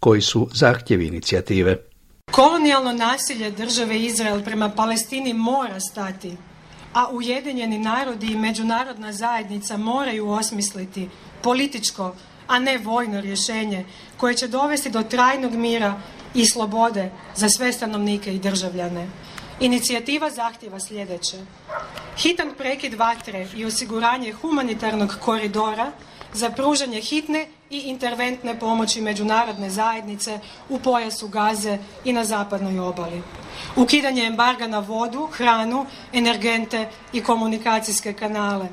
Koji 0.00 0.20
su 0.20 0.48
zahtjevi 0.54 1.06
inicijative? 1.06 1.76
Kolonijalno 2.36 2.92
nasilje 2.92 3.50
države 3.50 3.98
Izrael 4.00 4.44
prema 4.44 4.70
Palestini 4.70 5.34
mora 5.34 5.80
stati, 5.80 6.36
a 6.92 7.08
Ujedinjeni 7.10 7.78
narodi 7.78 8.26
i 8.26 8.36
međunarodna 8.36 9.12
zajednica 9.12 9.76
moraju 9.76 10.30
osmisliti 10.30 11.08
političko, 11.42 12.14
a 12.46 12.58
ne 12.58 12.78
vojno 12.78 13.20
rješenje 13.20 13.84
koje 14.16 14.34
će 14.34 14.48
dovesti 14.48 14.90
do 14.90 15.02
trajnog 15.02 15.54
mira 15.54 16.00
i 16.34 16.46
slobode 16.46 17.10
za 17.34 17.48
sve 17.48 17.72
stanovnike 17.72 18.34
i 18.34 18.38
državljane. 18.38 19.08
Inicijativa 19.60 20.30
zahtjeva 20.30 20.80
sljedeće. 20.80 21.36
Hitan 22.18 22.54
prekid 22.58 22.94
vatre 22.94 23.48
i 23.56 23.64
osiguranje 23.64 24.32
humanitarnog 24.32 25.16
koridora 25.20 25.92
za 26.32 26.50
pružanje 26.50 27.00
hitne 27.00 27.46
i 27.70 27.78
interventne 27.78 28.58
pomoći 28.58 29.00
međunarodne 29.00 29.70
zajednice 29.70 30.40
u 30.68 30.78
pojasu 30.78 31.28
Gaze 31.28 31.78
i 32.04 32.12
na 32.12 32.24
zapadnoj 32.24 32.78
obali. 32.78 33.22
Ukidanje 33.76 34.24
embarga 34.24 34.66
na 34.66 34.78
vodu, 34.78 35.28
hranu, 35.32 35.86
energente 36.12 36.88
i 37.12 37.22
komunikacijske 37.22 38.12
kanale. 38.12 38.68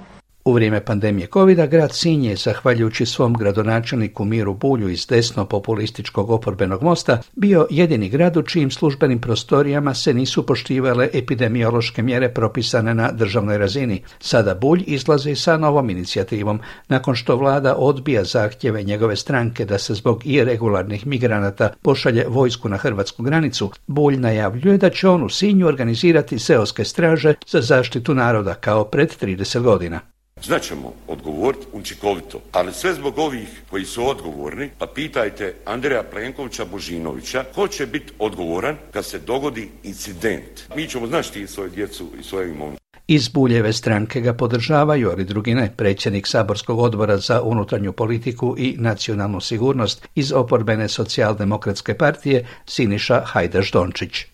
U 0.45 0.53
vrijeme 0.53 0.86
pandemije 0.86 1.27
covid 1.34 1.69
grad 1.69 1.95
Sinj 1.95 2.25
je, 2.25 2.36
zahvaljujući 2.36 3.06
svom 3.06 3.34
gradonačelniku 3.34 4.25
Miru 4.25 4.53
Bulju 4.53 4.89
iz 4.89 5.08
desno 5.08 5.45
populističkog 5.45 6.29
oporbenog 6.29 6.84
mosta, 6.84 7.21
bio 7.36 7.67
jedini 7.69 8.10
grad 8.10 8.38
u 8.38 8.41
čijim 8.41 8.71
službenim 8.71 9.19
prostorijama 9.21 9.93
se 9.93 10.13
nisu 10.13 10.45
poštivale 10.45 11.10
epidemiološke 11.13 12.01
mjere 12.01 12.29
propisane 12.29 12.93
na 12.93 13.12
državnoj 13.12 13.58
razini. 13.58 14.03
Sada 14.19 14.56
Bulj 14.56 14.84
izlazi 14.88 15.36
sa 15.36 15.58
novom 15.58 15.89
inicijativom, 15.89 16.60
nakon 16.88 17.15
što 17.15 17.36
vlada 17.36 17.75
odbija 17.75 18.23
zahtjeve 18.23 18.84
njegove 18.84 19.15
stranke 19.15 19.65
da 19.65 19.77
se 19.77 19.93
zbog 19.93 20.21
irregularnih 20.25 21.08
migranata 21.08 21.69
pošalje 21.82 22.25
vojsku 22.27 22.69
na 22.69 22.77
hrvatsku 22.77 23.23
granicu, 23.23 23.71
Bulj 23.88 24.17
najavljuje 24.17 24.77
da 24.77 24.89
će 24.89 25.08
on 25.08 25.23
u 25.23 25.29
Sinju 25.29 25.67
organizirati 25.67 26.39
seoske 26.39 26.86
straže 26.86 27.34
za 27.47 27.62
zaštitu 27.62 28.13
naroda 28.13 28.53
kao 28.53 28.84
pred 28.84 29.13
30 29.21 29.62
godina. 29.62 30.12
Znaćemo 30.45 30.93
odgovoriti 31.08 31.65
učinkovito, 31.73 32.41
ali 32.51 32.73
sve 32.73 32.93
zbog 32.93 33.17
ovih 33.17 33.62
koji 33.69 33.86
su 33.86 34.10
odgovorni, 34.10 34.69
pa 34.77 34.88
pitajte 34.88 35.56
Andreja 35.65 36.03
Plenkovića 36.03 36.65
Božinovića 36.65 37.43
ko 37.56 37.67
će 37.67 37.86
biti 37.86 38.13
odgovoran 38.19 38.75
kad 38.91 39.06
se 39.06 39.19
dogodi 39.19 39.69
incident. 39.84 40.75
Mi 40.75 40.88
ćemo 40.88 41.08
znašti 41.08 41.47
svoju 41.47 41.69
djecu 41.69 42.08
i 42.19 42.23
svoje 42.23 42.49
imovine. 42.49 42.77
Iz 43.08 43.29
Buljeve 43.29 43.73
stranke 43.73 44.21
ga 44.21 44.34
podržavaju, 44.34 45.10
ali 45.10 45.25
drugi 45.25 45.53
ne. 45.53 45.73
Predsjednik 45.77 46.27
Saborskog 46.27 46.79
odbora 46.79 47.17
za 47.17 47.41
unutarnju 47.41 47.91
politiku 47.91 48.56
i 48.58 48.75
nacionalnu 48.77 49.41
sigurnost 49.41 50.08
iz 50.15 50.32
oporbene 50.32 50.88
socijaldemokratske 50.89 51.93
partije 51.93 52.47
Siniša 52.65 53.21
Hajdaš 53.25 53.71
Dončić. 53.71 54.33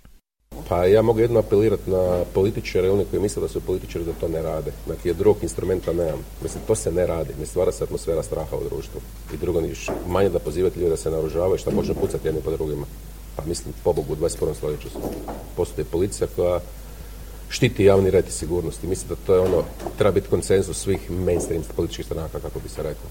Pa 0.70 0.86
ja 0.86 1.02
mogu 1.02 1.20
jedno 1.20 1.40
apelirati 1.40 1.92
na 1.92 2.24
političare, 2.34 2.92
one 2.92 3.06
koji 3.06 3.22
misle 3.22 3.42
da 3.42 3.48
su 3.48 3.62
političari 3.62 4.06
da 4.06 4.12
to 4.14 4.28
ne 4.28 4.42
rade. 4.42 4.72
Dakle, 4.88 5.14
drugog 5.14 5.44
instrumenta 5.44 5.94
nemam. 5.94 6.20
Mislim, 6.44 6.64
to 6.68 6.76
se 6.76 6.92
ne 6.92 7.08
radi. 7.08 7.34
Ne 7.40 7.46
stvara 7.46 7.72
se 7.72 7.84
atmosfera 7.84 8.24
straha 8.24 8.56
u 8.56 8.70
društvu. 8.70 9.02
I 9.34 9.38
drugo, 9.38 9.62
manje 10.08 10.30
da 10.30 10.40
pozivate 10.40 10.80
ljude 10.80 10.90
da 10.90 10.98
se 10.98 11.12
naoružavaju, 11.12 11.58
šta 11.58 11.72
može 11.72 11.94
pucati 11.94 12.28
jedni 12.28 12.42
po 12.42 12.52
drugima. 12.52 12.86
Pa 13.36 13.44
mislim, 13.46 13.74
pobogu 13.84 14.14
u 14.14 14.16
21. 14.16 14.54
stoljeću 14.54 14.88
postoji 15.56 15.86
policija 15.86 16.28
koja 16.36 16.60
štiti 17.50 17.84
javni 17.84 18.12
red 18.12 18.28
i 18.28 18.32
sigurnost. 18.32 18.84
I 18.84 18.88
mislim 18.88 19.10
da 19.10 19.16
to 19.16 19.34
je 19.34 19.40
ono, 19.40 19.64
treba 19.98 20.12
biti 20.12 20.30
konsenzus 20.30 20.78
svih 20.78 21.12
mainstream 21.12 21.64
političkih 21.76 22.06
stranaka, 22.06 22.40
kako 22.40 22.60
bi 22.60 22.70
se 22.70 22.84
reklo. 22.84 23.10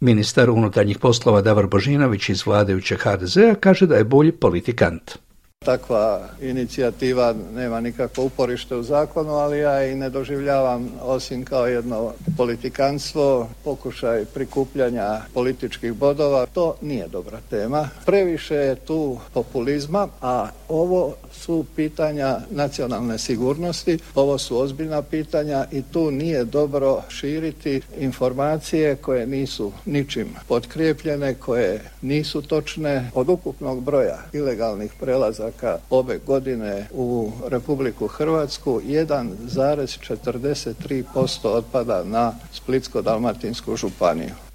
Ministar 0.00 0.50
unutarnjih 0.50 0.98
poslova 0.98 1.42
Davor 1.42 1.66
Božinović 1.66 2.28
iz 2.28 2.46
vladajućeg 2.46 2.98
HDZ-a 2.98 3.54
kaže 3.60 3.86
da 3.86 3.96
je 3.96 4.04
bolji 4.04 4.32
politikant. 4.32 5.25
Takva 5.64 6.28
inicijativa 6.40 7.34
nema 7.54 7.80
nikakvo 7.80 8.24
uporište 8.24 8.76
u 8.76 8.82
zakonu, 8.82 9.30
ali 9.32 9.58
ja 9.58 9.86
i 9.86 9.94
ne 9.94 10.10
doživljavam 10.10 10.90
osim 11.02 11.44
kao 11.44 11.66
jedno 11.66 12.12
politikanstvo, 12.36 13.48
pokušaj 13.64 14.24
prikupljanja 14.24 15.20
političkih 15.34 15.92
bodova. 15.92 16.46
To 16.46 16.74
nije 16.82 17.08
dobra 17.08 17.38
tema. 17.50 17.88
Previše 18.04 18.54
je 18.54 18.74
tu 18.74 19.18
populizma, 19.34 20.08
a 20.22 20.48
ovo 20.68 21.14
su 21.40 21.64
pitanja 21.76 22.38
nacionalne 22.50 23.18
sigurnosti, 23.18 23.98
ovo 24.14 24.38
su 24.38 24.58
ozbiljna 24.58 25.02
pitanja 25.02 25.66
i 25.72 25.82
tu 25.82 26.10
nije 26.10 26.44
dobro 26.44 27.02
širiti 27.08 27.80
informacije 27.98 28.96
koje 28.96 29.26
nisu 29.26 29.72
ničim 29.84 30.28
potkrijepljene, 30.48 31.34
koje 31.34 31.80
nisu 32.02 32.42
točne. 32.42 33.10
Od 33.14 33.28
ukupnog 33.28 33.82
broja 33.82 34.18
ilegalnih 34.32 34.92
prelazaka 35.00 35.78
ove 35.90 36.18
godine 36.26 36.86
u 36.92 37.32
Republiku 37.48 38.06
Hrvatsku 38.06 38.80
1,43% 38.80 41.48
otpada 41.48 42.04
na 42.04 42.32
Splitsko-Dalmatinsku 42.52 43.76
županiju. 43.76 44.45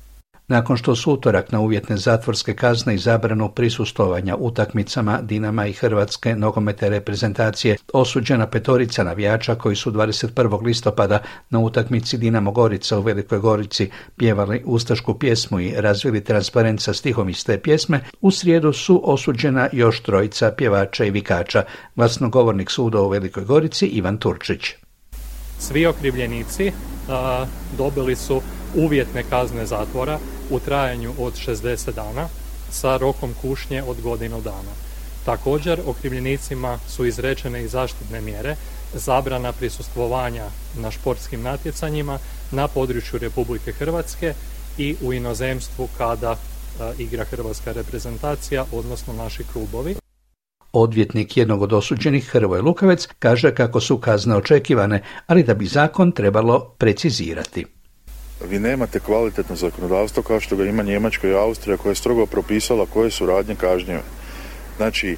Nakon 0.52 0.78
što 0.78 0.96
su 0.96 1.12
utorak 1.12 1.52
na 1.52 1.60
uvjetne 1.60 1.98
zatvorske 1.98 2.56
kazne 2.56 2.96
i 2.96 2.98
zabranu 2.98 3.50
prisustovanja 3.50 4.36
utakmicama 4.36 5.22
Dinama 5.22 5.68
i 5.68 5.74
Hrvatske 5.74 6.36
nogomete 6.36 6.90
reprezentacije 6.90 7.78
osuđena 7.94 8.48
petorica 8.48 9.04
navijača 9.04 9.56
koji 9.56 9.76
su 9.76 9.92
21. 9.92 10.62
listopada 10.62 11.20
na 11.50 11.60
utakmici 11.60 12.18
Dinamo 12.18 12.52
Gorica 12.52 13.00
u 13.00 13.02
Velikoj 13.02 13.40
Gorici 13.40 13.90
pjevali 14.18 14.64
ustašku 14.66 15.14
pjesmu 15.14 15.60
i 15.60 15.74
razvili 15.78 16.24
transparent 16.24 16.82
sa 16.82 16.94
stihom 16.94 17.30
iz 17.30 17.46
te 17.46 17.58
pjesme, 17.58 18.04
u 18.22 18.32
srijedu 18.32 18.74
su 18.74 19.02
osuđena 19.04 19.70
još 19.72 20.04
trojica 20.04 20.52
pjevača 20.58 21.06
i 21.06 21.12
vikača, 21.12 21.64
glasnogovornik 21.96 22.70
suda 22.72 23.02
u 23.02 23.10
Velikoj 23.10 23.44
Gorici 23.44 23.86
Ivan 23.86 24.18
Turčić. 24.18 24.62
Svi 25.60 25.86
okrivljenici 25.86 26.72
dobili 27.78 28.16
su 28.16 28.42
uvjetne 28.76 29.24
kazne 29.30 29.66
zatvora 29.66 30.20
u 30.52 30.60
trajanju 30.60 31.14
od 31.20 31.34
60 31.34 31.94
dana 31.96 32.28
sa 32.72 32.98
rokom 32.98 33.34
kušnje 33.42 33.84
od 33.84 34.02
godinu 34.02 34.42
dana. 34.42 34.74
Također 35.26 35.80
okrivljenicima 35.86 36.80
su 36.88 37.06
izrečene 37.06 37.64
i 37.64 37.68
zaštitne 37.68 38.22
mjere, 38.22 38.56
zabrana 38.94 39.52
prisustvovanja 39.52 40.46
na 40.76 40.92
športskim 40.92 41.42
natjecanjima 41.42 42.20
na 42.52 42.68
području 42.68 43.20
Republike 43.20 43.72
Hrvatske 43.72 44.34
i 44.78 44.96
u 45.02 45.14
inozemstvu 45.14 45.88
kada 45.98 46.36
igra 46.98 47.24
hrvatska 47.24 47.72
reprezentacija, 47.72 48.66
odnosno 48.72 49.14
naši 49.14 49.44
klubovi. 49.54 49.96
Odvjetnik 50.74 51.38
jednog 51.38 51.62
od 51.62 51.74
osuđenih, 51.74 52.30
Hrvoje 52.30 52.62
Lukavec, 52.62 53.08
kaže 53.20 53.56
kako 53.56 53.80
su 53.80 53.98
kazne 53.98 54.36
očekivane, 54.36 55.04
ali 55.28 55.44
da 55.44 55.54
bi 55.54 55.66
zakon 55.66 56.12
trebalo 56.12 56.76
precizirati 56.78 57.66
vi 58.50 58.60
nemate 58.60 59.00
kvalitetno 59.00 59.56
zakonodavstvo 59.56 60.24
kao 60.24 60.40
što 60.40 60.56
ga 60.56 60.66
ima 60.66 60.84
Njemačka 60.84 61.28
i 61.28 61.34
Austrija 61.34 61.78
koja 61.78 61.92
je 61.92 61.96
strogo 61.96 62.26
propisala 62.26 62.86
koje 62.86 63.12
su 63.12 63.26
radnje 63.26 63.56
kažnjive. 63.56 64.02
Znači, 64.78 65.12
e, 65.12 65.18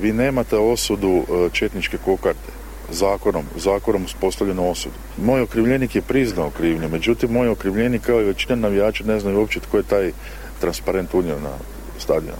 vi 0.00 0.12
nemate 0.12 0.56
osudu 0.56 1.16
e, 1.16 1.48
četničke 1.52 1.98
kokarde 2.04 2.58
zakonom, 2.90 3.44
zakonom 3.56 4.04
uspostavljenu 4.04 4.70
osudu. 4.70 4.94
Moj 5.16 5.40
okrivljenik 5.42 5.94
je 5.94 6.02
priznao 6.02 6.50
krivnju, 6.50 6.88
međutim 6.88 7.32
moj 7.32 7.48
okrivljenik 7.48 8.02
kao 8.02 8.20
i 8.20 8.24
većina 8.24 8.54
navijača 8.54 9.04
ne 9.04 9.20
znaju 9.20 9.38
uopće 9.38 9.60
tko 9.60 9.76
je 9.76 9.82
taj 9.82 10.12
transparent 10.60 11.14
unio 11.14 11.40
na 11.40 11.52
stadion. 11.98 12.36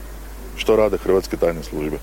Što 0.56 0.76
rade 0.76 0.96
hrvatske 0.96 1.36
tajne 1.36 1.62
službe? 1.62 1.98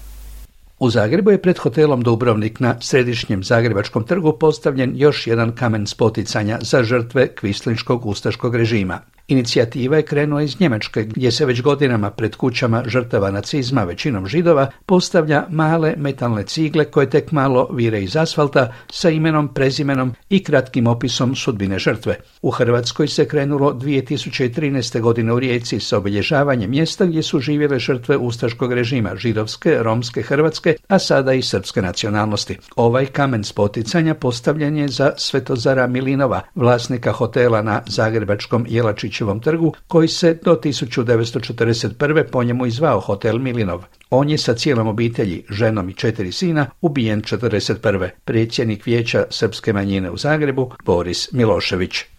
U 0.79 0.89
Zagrebu 0.89 1.31
je 1.31 1.41
pred 1.41 1.57
hotelom 1.57 2.01
Dubrovnik 2.03 2.59
na 2.59 2.75
središnjem 2.81 3.43
Zagrebačkom 3.43 4.03
trgu 4.03 4.33
postavljen 4.39 4.91
još 4.95 5.27
jedan 5.27 5.55
kamen 5.55 5.87
spoticanja 5.87 6.59
za 6.61 6.83
žrtve 6.83 7.35
kvislinškog 7.35 8.05
ustaškog 8.05 8.55
režima. 8.55 8.99
Inicijativa 9.27 9.97
je 9.97 10.03
krenula 10.03 10.41
iz 10.41 10.59
Njemačke, 10.59 11.03
gdje 11.03 11.31
se 11.31 11.45
već 11.45 11.61
godinama 11.61 12.09
pred 12.09 12.35
kućama 12.35 12.83
žrtava 12.85 13.31
nacizma, 13.31 13.83
većinom 13.83 14.27
židova, 14.27 14.71
postavlja 14.85 15.45
male 15.49 15.93
metalne 15.97 16.43
cigle 16.43 16.85
koje 16.85 17.09
tek 17.09 17.31
malo 17.31 17.69
vire 17.71 18.03
iz 18.03 18.17
asfalta 18.17 18.73
sa 18.91 19.09
imenom, 19.09 19.53
prezimenom 19.53 20.13
i 20.29 20.43
kratkim 20.43 20.87
opisom 20.87 21.35
sudbine 21.35 21.79
žrtve. 21.79 22.15
U 22.41 22.51
Hrvatskoj 22.51 23.07
se 23.07 23.27
krenulo 23.27 23.73
2013. 23.73 25.01
godine 25.01 25.33
u 25.33 25.39
Rijeci 25.39 25.79
sa 25.79 25.97
obilježavanjem 25.97 26.69
mjesta 26.69 27.05
gdje 27.05 27.23
su 27.23 27.39
živjele 27.39 27.79
žrtve 27.79 28.17
ustaškog 28.17 28.73
režima, 28.73 29.15
židovske, 29.15 29.77
romske, 29.81 30.21
hrvatske, 30.21 30.75
a 30.87 30.99
sada 30.99 31.33
i 31.33 31.41
srpske 31.41 31.81
nacionalnosti. 31.81 32.57
Ovaj 32.75 33.05
kamen 33.05 33.43
spoticanja 33.43 34.13
postavljen 34.13 34.77
je 34.77 34.87
za 34.87 35.11
Svetozara 35.17 35.87
Milinova, 35.87 36.41
vlasnika 36.55 37.11
hotela 37.11 37.61
na 37.61 37.81
Zagrebačkom 37.87 38.65
Jelačić 38.69 39.14
Đurićevom 39.15 39.39
trgu, 39.39 39.73
koji 39.87 40.07
se 40.07 40.39
do 40.43 40.59
1941. 40.63 42.23
po 42.31 42.43
njemu 42.43 42.65
izvao 42.65 42.99
Hotel 42.99 43.39
Milinov. 43.39 43.83
On 44.09 44.29
je 44.29 44.37
sa 44.37 44.53
cijelom 44.53 44.87
obitelji, 44.87 45.43
ženom 45.49 45.89
i 45.89 45.93
četiri 45.93 46.31
sina, 46.31 46.65
ubijen 46.81 47.21
1941. 47.21 48.09
Predsjednik 48.25 48.85
vijeća 48.85 49.25
srpske 49.29 49.73
manjine 49.73 50.11
u 50.11 50.17
Zagrebu, 50.17 50.71
Boris 50.85 51.31
Milošević. 51.31 52.14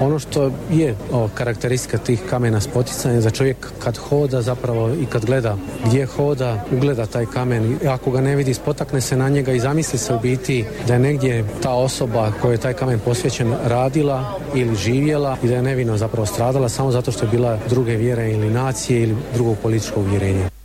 Ono 0.00 0.18
što 0.18 0.50
je 0.70 0.94
o, 1.12 1.28
karakteristika 1.34 1.98
tih 1.98 2.20
kamena 2.30 2.60
spoticanja 2.60 3.20
za 3.20 3.30
čovjek 3.30 3.56
kad 3.78 3.96
hoda 3.96 4.42
zapravo 4.42 4.90
i 4.94 5.06
kad 5.06 5.24
gleda 5.24 5.56
gdje 5.84 6.06
hoda, 6.06 6.64
ugleda 6.72 7.06
taj 7.06 7.26
kamen 7.26 7.78
ako 7.88 8.10
ga 8.10 8.20
ne 8.20 8.36
vidi 8.36 8.54
spotakne 8.54 9.00
se 9.00 9.16
na 9.16 9.28
njega 9.28 9.52
i 9.52 9.60
zamisli 9.60 9.98
se 9.98 10.14
u 10.14 10.20
biti 10.20 10.64
da 10.86 10.92
je 10.92 10.98
negdje 10.98 11.44
ta 11.62 11.72
osoba 11.72 12.32
kojoj 12.42 12.54
je 12.54 12.58
taj 12.58 12.72
kamen 12.72 12.98
posvećen 12.98 13.54
radila 13.64 14.38
ili 14.54 14.76
živjela 14.76 15.36
i 15.42 15.48
da 15.48 15.54
je 15.54 15.62
nevino 15.62 15.96
zapravo 15.96 16.26
stradala 16.26 16.68
samo 16.68 16.90
zato 16.90 17.12
što 17.12 17.24
je 17.24 17.30
bila 17.30 17.58
druge 17.68 17.96
vjere 17.96 18.32
ili 18.32 18.50
nacije 18.50 19.02
ili 19.02 19.16
drugog 19.34 19.56
političkog 19.62 20.04
uvjerenja. 20.04 20.55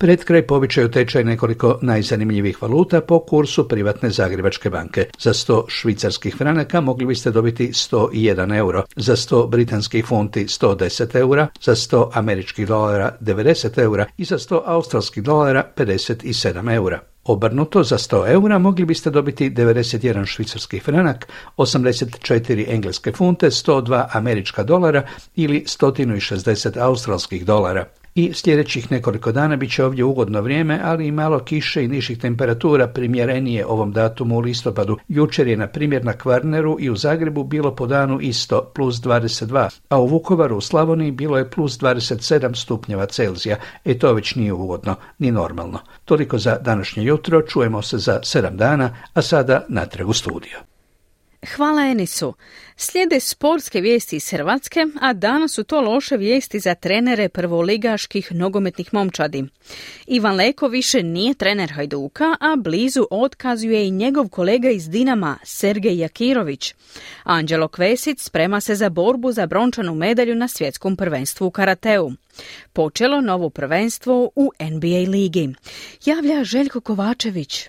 Pred 0.00 0.24
kraj 0.24 0.46
povičaju 0.46 0.90
tečaj 0.90 1.24
nekoliko 1.24 1.78
najzanimljivih 1.82 2.62
valuta 2.62 3.00
po 3.00 3.18
kursu 3.20 3.68
privatne 3.68 4.10
Zagrebačke 4.10 4.70
banke. 4.70 5.06
Za 5.18 5.32
100 5.32 5.64
švicarskih 5.68 6.36
franaka 6.36 6.80
mogli 6.80 7.06
biste 7.06 7.30
dobiti 7.30 7.68
101 7.72 8.56
euro, 8.56 8.84
za 8.96 9.16
100 9.16 9.48
britanskih 9.48 10.06
funti 10.06 10.44
110 10.44 11.18
eura, 11.18 11.48
za 11.60 11.74
100 11.74 12.10
američkih 12.14 12.66
dolara 12.66 13.16
90 13.20 13.82
eura 13.82 14.06
i 14.16 14.24
za 14.24 14.38
100 14.38 14.62
australskih 14.64 15.22
dolara 15.22 15.64
57 15.76 16.74
eura. 16.74 17.00
Obrnuto, 17.24 17.82
za 17.82 17.98
100 17.98 18.32
eura 18.32 18.58
mogli 18.58 18.84
biste 18.84 19.10
dobiti 19.10 19.50
91 19.50 20.26
švicarski 20.26 20.80
franak, 20.80 21.28
84 21.56 22.64
engleske 22.68 23.12
funte, 23.12 23.50
102 23.50 24.06
američka 24.12 24.62
dolara 24.62 25.02
ili 25.36 25.64
160 25.66 26.78
australskih 26.78 27.46
dolara 27.46 27.84
i 28.18 28.34
sljedećih 28.34 28.92
nekoliko 28.92 29.32
dana 29.32 29.56
bit 29.56 29.72
će 29.72 29.84
ovdje 29.84 30.04
ugodno 30.04 30.40
vrijeme, 30.40 30.80
ali 30.84 31.06
i 31.06 31.12
malo 31.12 31.38
kiše 31.38 31.84
i 31.84 31.88
nižih 31.88 32.18
temperatura 32.18 32.86
primjerenije 32.86 33.66
ovom 33.66 33.92
datumu 33.92 34.36
u 34.36 34.40
listopadu. 34.40 34.98
Jučer 35.08 35.46
je 35.46 35.56
na 35.56 35.66
primjer 35.66 36.04
na 36.04 36.12
Kvarneru 36.12 36.76
i 36.80 36.90
u 36.90 36.96
Zagrebu 36.96 37.44
bilo 37.44 37.74
po 37.74 37.86
danu 37.86 38.20
isto 38.20 38.70
plus 38.74 38.96
22, 38.96 39.68
a 39.88 39.98
u 39.98 40.06
Vukovaru 40.06 40.56
u 40.56 40.60
Slavoniji 40.60 41.10
bilo 41.10 41.38
je 41.38 41.50
plus 41.50 41.78
27 41.78 42.54
stupnjeva 42.62 43.06
Celzija. 43.06 43.56
E 43.84 43.98
to 43.98 44.12
već 44.12 44.34
nije 44.34 44.52
ugodno, 44.52 44.94
ni 45.18 45.30
normalno. 45.30 45.78
Toliko 46.04 46.38
za 46.38 46.58
današnje 46.60 47.04
jutro, 47.04 47.42
čujemo 47.42 47.82
se 47.82 47.98
za 47.98 48.20
7 48.22 48.56
dana, 48.56 48.90
a 49.14 49.22
sada 49.22 49.64
natrag 49.68 50.08
u 50.08 50.12
studiju. 50.12 50.58
Hvala 51.46 51.82
Enisu. 51.82 52.34
Slijede 52.76 53.20
sportske 53.20 53.80
vijesti 53.80 54.16
iz 54.16 54.30
Hrvatske, 54.30 54.86
a 55.00 55.12
danas 55.12 55.52
su 55.54 55.64
to 55.64 55.80
loše 55.80 56.16
vijesti 56.16 56.60
za 56.60 56.74
trenere 56.74 57.28
prvoligaških 57.28 58.32
nogometnih 58.32 58.94
momčadi. 58.94 59.44
Ivan 60.06 60.36
Leko 60.36 60.68
više 60.68 61.02
nije 61.02 61.34
trener 61.34 61.72
Hajduka, 61.72 62.24
a 62.40 62.56
blizu 62.56 63.06
otkazuje 63.10 63.86
i 63.86 63.90
njegov 63.90 64.28
kolega 64.28 64.70
iz 64.70 64.88
Dinama, 64.88 65.38
Sergej 65.44 65.98
Jakirović. 65.98 66.74
Anđelo 67.22 67.68
Kvesic 67.68 68.22
sprema 68.22 68.60
se 68.60 68.74
za 68.74 68.88
borbu 68.88 69.32
za 69.32 69.46
brončanu 69.46 69.94
medalju 69.94 70.34
na 70.34 70.48
svjetskom 70.48 70.96
prvenstvu 70.96 71.46
u 71.46 71.50
karateu. 71.50 72.10
Počelo 72.72 73.20
novo 73.20 73.50
prvenstvo 73.50 74.30
u 74.36 74.50
NBA 74.60 75.10
ligi. 75.10 75.54
Javlja 76.04 76.44
Željko 76.44 76.80
Kovačević. 76.80 77.68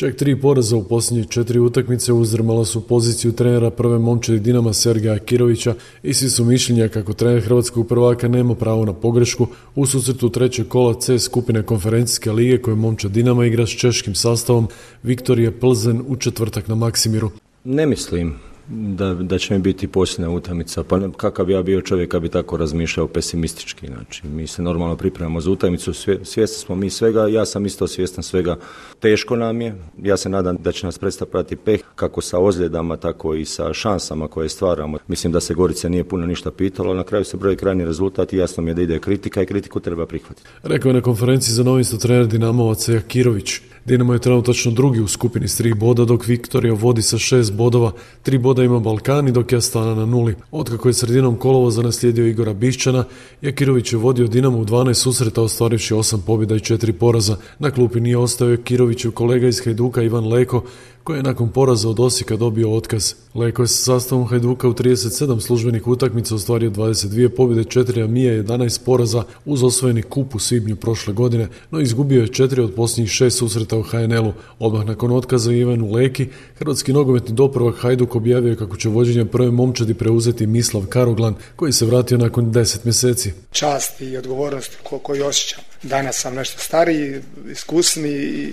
Čak 0.00 0.16
tri 0.16 0.40
poraza 0.40 0.76
u 0.76 0.84
posljednje 0.84 1.24
četiri 1.24 1.58
utakmice 1.58 2.12
uzdrmala 2.12 2.64
su 2.64 2.80
poziciju 2.80 3.32
trenera 3.32 3.70
prve 3.70 3.98
momčadi 3.98 4.40
Dinama 4.40 4.72
Sergeja 4.72 5.18
Kirovića 5.18 5.74
i 6.02 6.14
svi 6.14 6.30
su 6.30 6.44
mišljenja 6.44 6.88
kako 6.88 7.12
trener 7.12 7.42
Hrvatskog 7.42 7.88
prvaka 7.88 8.28
nema 8.28 8.54
pravo 8.54 8.84
na 8.84 8.92
pogrešku 8.92 9.46
u 9.74 9.86
susretu 9.86 10.28
trećeg 10.28 10.68
kola 10.68 11.00
C 11.00 11.18
skupine 11.18 11.62
konferencijske 11.62 12.32
lige 12.32 12.62
koje 12.62 12.76
momča 12.76 13.08
Dinama 13.08 13.46
igra 13.46 13.66
s 13.66 13.70
češkim 13.70 14.14
sastavom 14.14 14.68
Viktorije 15.02 15.60
Plzen 15.60 16.02
u 16.08 16.16
četvrtak 16.16 16.68
na 16.68 16.74
Maksimiru. 16.74 17.30
Ne 17.64 17.86
mislim 17.86 18.49
da, 18.70 19.14
da 19.14 19.38
će 19.38 19.54
mi 19.54 19.60
biti 19.60 19.88
posljedna 19.88 20.30
utakmica. 20.30 20.84
Pa 20.84 21.00
kakav 21.16 21.46
bi 21.46 21.52
ja 21.52 21.62
bio 21.62 21.80
čovjek 21.80 22.10
kad 22.10 22.22
bi 22.22 22.28
tako 22.28 22.56
razmišljao 22.56 23.08
pesimistički. 23.08 23.86
Znači, 23.86 24.26
mi 24.26 24.46
se 24.46 24.62
normalno 24.62 24.96
pripremamo 24.96 25.40
za 25.40 25.50
utakmicu, 25.50 25.92
svjesni 25.92 26.46
smo 26.46 26.74
mi 26.74 26.90
svega, 26.90 27.26
ja 27.26 27.46
sam 27.46 27.66
isto 27.66 27.86
svjestan 27.86 28.22
svega. 28.22 28.56
Teško 29.00 29.36
nam 29.36 29.60
je, 29.60 29.74
ja 30.02 30.16
se 30.16 30.28
nadam 30.28 30.56
da 30.56 30.72
će 30.72 30.86
nas 30.86 30.98
predstavljati 30.98 31.56
peh 31.56 31.80
kako 31.94 32.20
sa 32.20 32.38
ozljedama, 32.38 32.96
tako 32.96 33.34
i 33.34 33.44
sa 33.44 33.72
šansama 33.72 34.28
koje 34.28 34.48
stvaramo. 34.48 34.98
Mislim 35.08 35.32
da 35.32 35.40
se 35.40 35.54
Gorica 35.54 35.88
nije 35.88 36.04
puno 36.04 36.26
ništa 36.26 36.50
pitalo, 36.50 36.94
na 36.94 37.04
kraju 37.04 37.24
se 37.24 37.36
broji 37.36 37.56
krajnji 37.56 37.84
rezultat 37.84 38.32
i 38.32 38.36
jasno 38.36 38.62
mi 38.62 38.70
je 38.70 38.74
da 38.74 38.82
ide 38.82 38.98
kritika 38.98 39.42
i 39.42 39.46
kritiku 39.46 39.80
treba 39.80 40.06
prihvatiti. 40.06 40.48
Rekao 40.62 40.90
je 40.90 40.94
na 40.94 41.00
konferenciji 41.00 41.54
za 41.54 41.62
novinstvo 41.62 41.98
trener 41.98 42.26
Dinamovaca 42.26 42.92
Jakirović. 42.92 43.60
Dinamo 43.90 44.12
je 44.12 44.18
trenutačno 44.18 44.72
drugi 44.72 45.00
u 45.00 45.08
skupini 45.08 45.48
s 45.48 45.56
tri 45.56 45.74
boda, 45.74 46.04
dok 46.04 46.26
Viktorija 46.26 46.74
vodi 46.74 47.02
sa 47.02 47.18
šest 47.18 47.52
bodova. 47.52 47.92
Tri 48.22 48.38
boda 48.38 48.64
ima 48.64 48.78
Balkani, 48.78 49.32
dok 49.32 49.52
je 49.52 49.58
Astana 49.58 49.94
na 49.94 50.06
nuli. 50.06 50.34
Otkako 50.50 50.88
je 50.88 50.92
sredinom 50.92 51.36
kolovoza 51.36 51.82
naslijedio 51.82 52.26
Igora 52.26 52.54
Bišćana, 52.54 53.04
Jakirović 53.42 53.92
je 53.92 53.98
vodio 53.98 54.26
Dinamo 54.26 54.58
u 54.58 54.64
12 54.64 54.94
susreta, 54.94 55.42
ostvarivši 55.42 55.94
osam 55.94 56.22
pobjeda 56.26 56.54
i 56.56 56.60
četiri 56.60 56.92
poraza. 56.92 57.36
Na 57.58 57.70
klupi 57.70 58.00
nije 58.00 58.18
ostao 58.18 58.50
Jakirovićev 58.50 59.10
kolega 59.10 59.48
iz 59.48 59.64
Hajduka 59.64 60.02
Ivan 60.02 60.28
Leko, 60.28 60.62
koji 61.04 61.18
je 61.18 61.22
nakon 61.22 61.48
poraza 61.48 61.88
od 61.88 62.00
Osijeka 62.00 62.36
dobio 62.36 62.72
otkaz. 62.72 63.14
Leko 63.34 63.62
je 63.62 63.68
sa 63.68 63.82
sastavom 63.82 64.26
Hajduka 64.26 64.68
u 64.68 64.74
37 64.74 65.40
službenih 65.40 65.86
utakmica 65.86 66.34
ostvario 66.34 66.70
22 66.70 67.28
pobjede, 67.28 67.62
4 67.62 68.04
amije, 68.04 68.42
11 68.42 68.84
poraza 68.84 69.24
uz 69.44 69.62
osvojeni 69.62 70.02
kup 70.02 70.34
u 70.34 70.38
svibnju 70.38 70.76
prošle 70.76 71.14
godine, 71.14 71.48
no 71.70 71.80
izgubio 71.80 72.20
je 72.20 72.32
četiri 72.32 72.60
od 72.60 72.74
posljednjih 72.74 73.10
šest 73.10 73.38
susreta 73.38 73.76
u 73.76 73.82
HNL-u. 73.82 74.32
Odmah 74.58 74.86
nakon 74.86 75.12
otkaza 75.12 75.52
Ivanu 75.52 75.92
Leki, 75.92 76.28
hrvatski 76.58 76.92
nogometni 76.92 77.34
dopravak 77.34 77.76
Hajduk 77.78 78.16
objavio 78.16 78.56
kako 78.56 78.76
će 78.76 78.88
vođenje 78.88 79.24
prve 79.24 79.50
momčadi 79.50 79.94
preuzeti 79.94 80.46
Mislav 80.46 80.86
Karoglan, 80.86 81.34
koji 81.56 81.72
se 81.72 81.86
vratio 81.86 82.18
nakon 82.18 82.52
10 82.52 82.78
mjeseci. 82.84 83.32
Čast 83.52 84.00
i 84.00 84.16
odgovornost 84.16 84.78
koju 85.02 85.26
osjećam. 85.26 85.60
Danas 85.82 86.20
sam 86.20 86.34
nešto 86.34 86.58
stariji, 86.58 87.20
iskusni 87.52 88.10
i, 88.10 88.50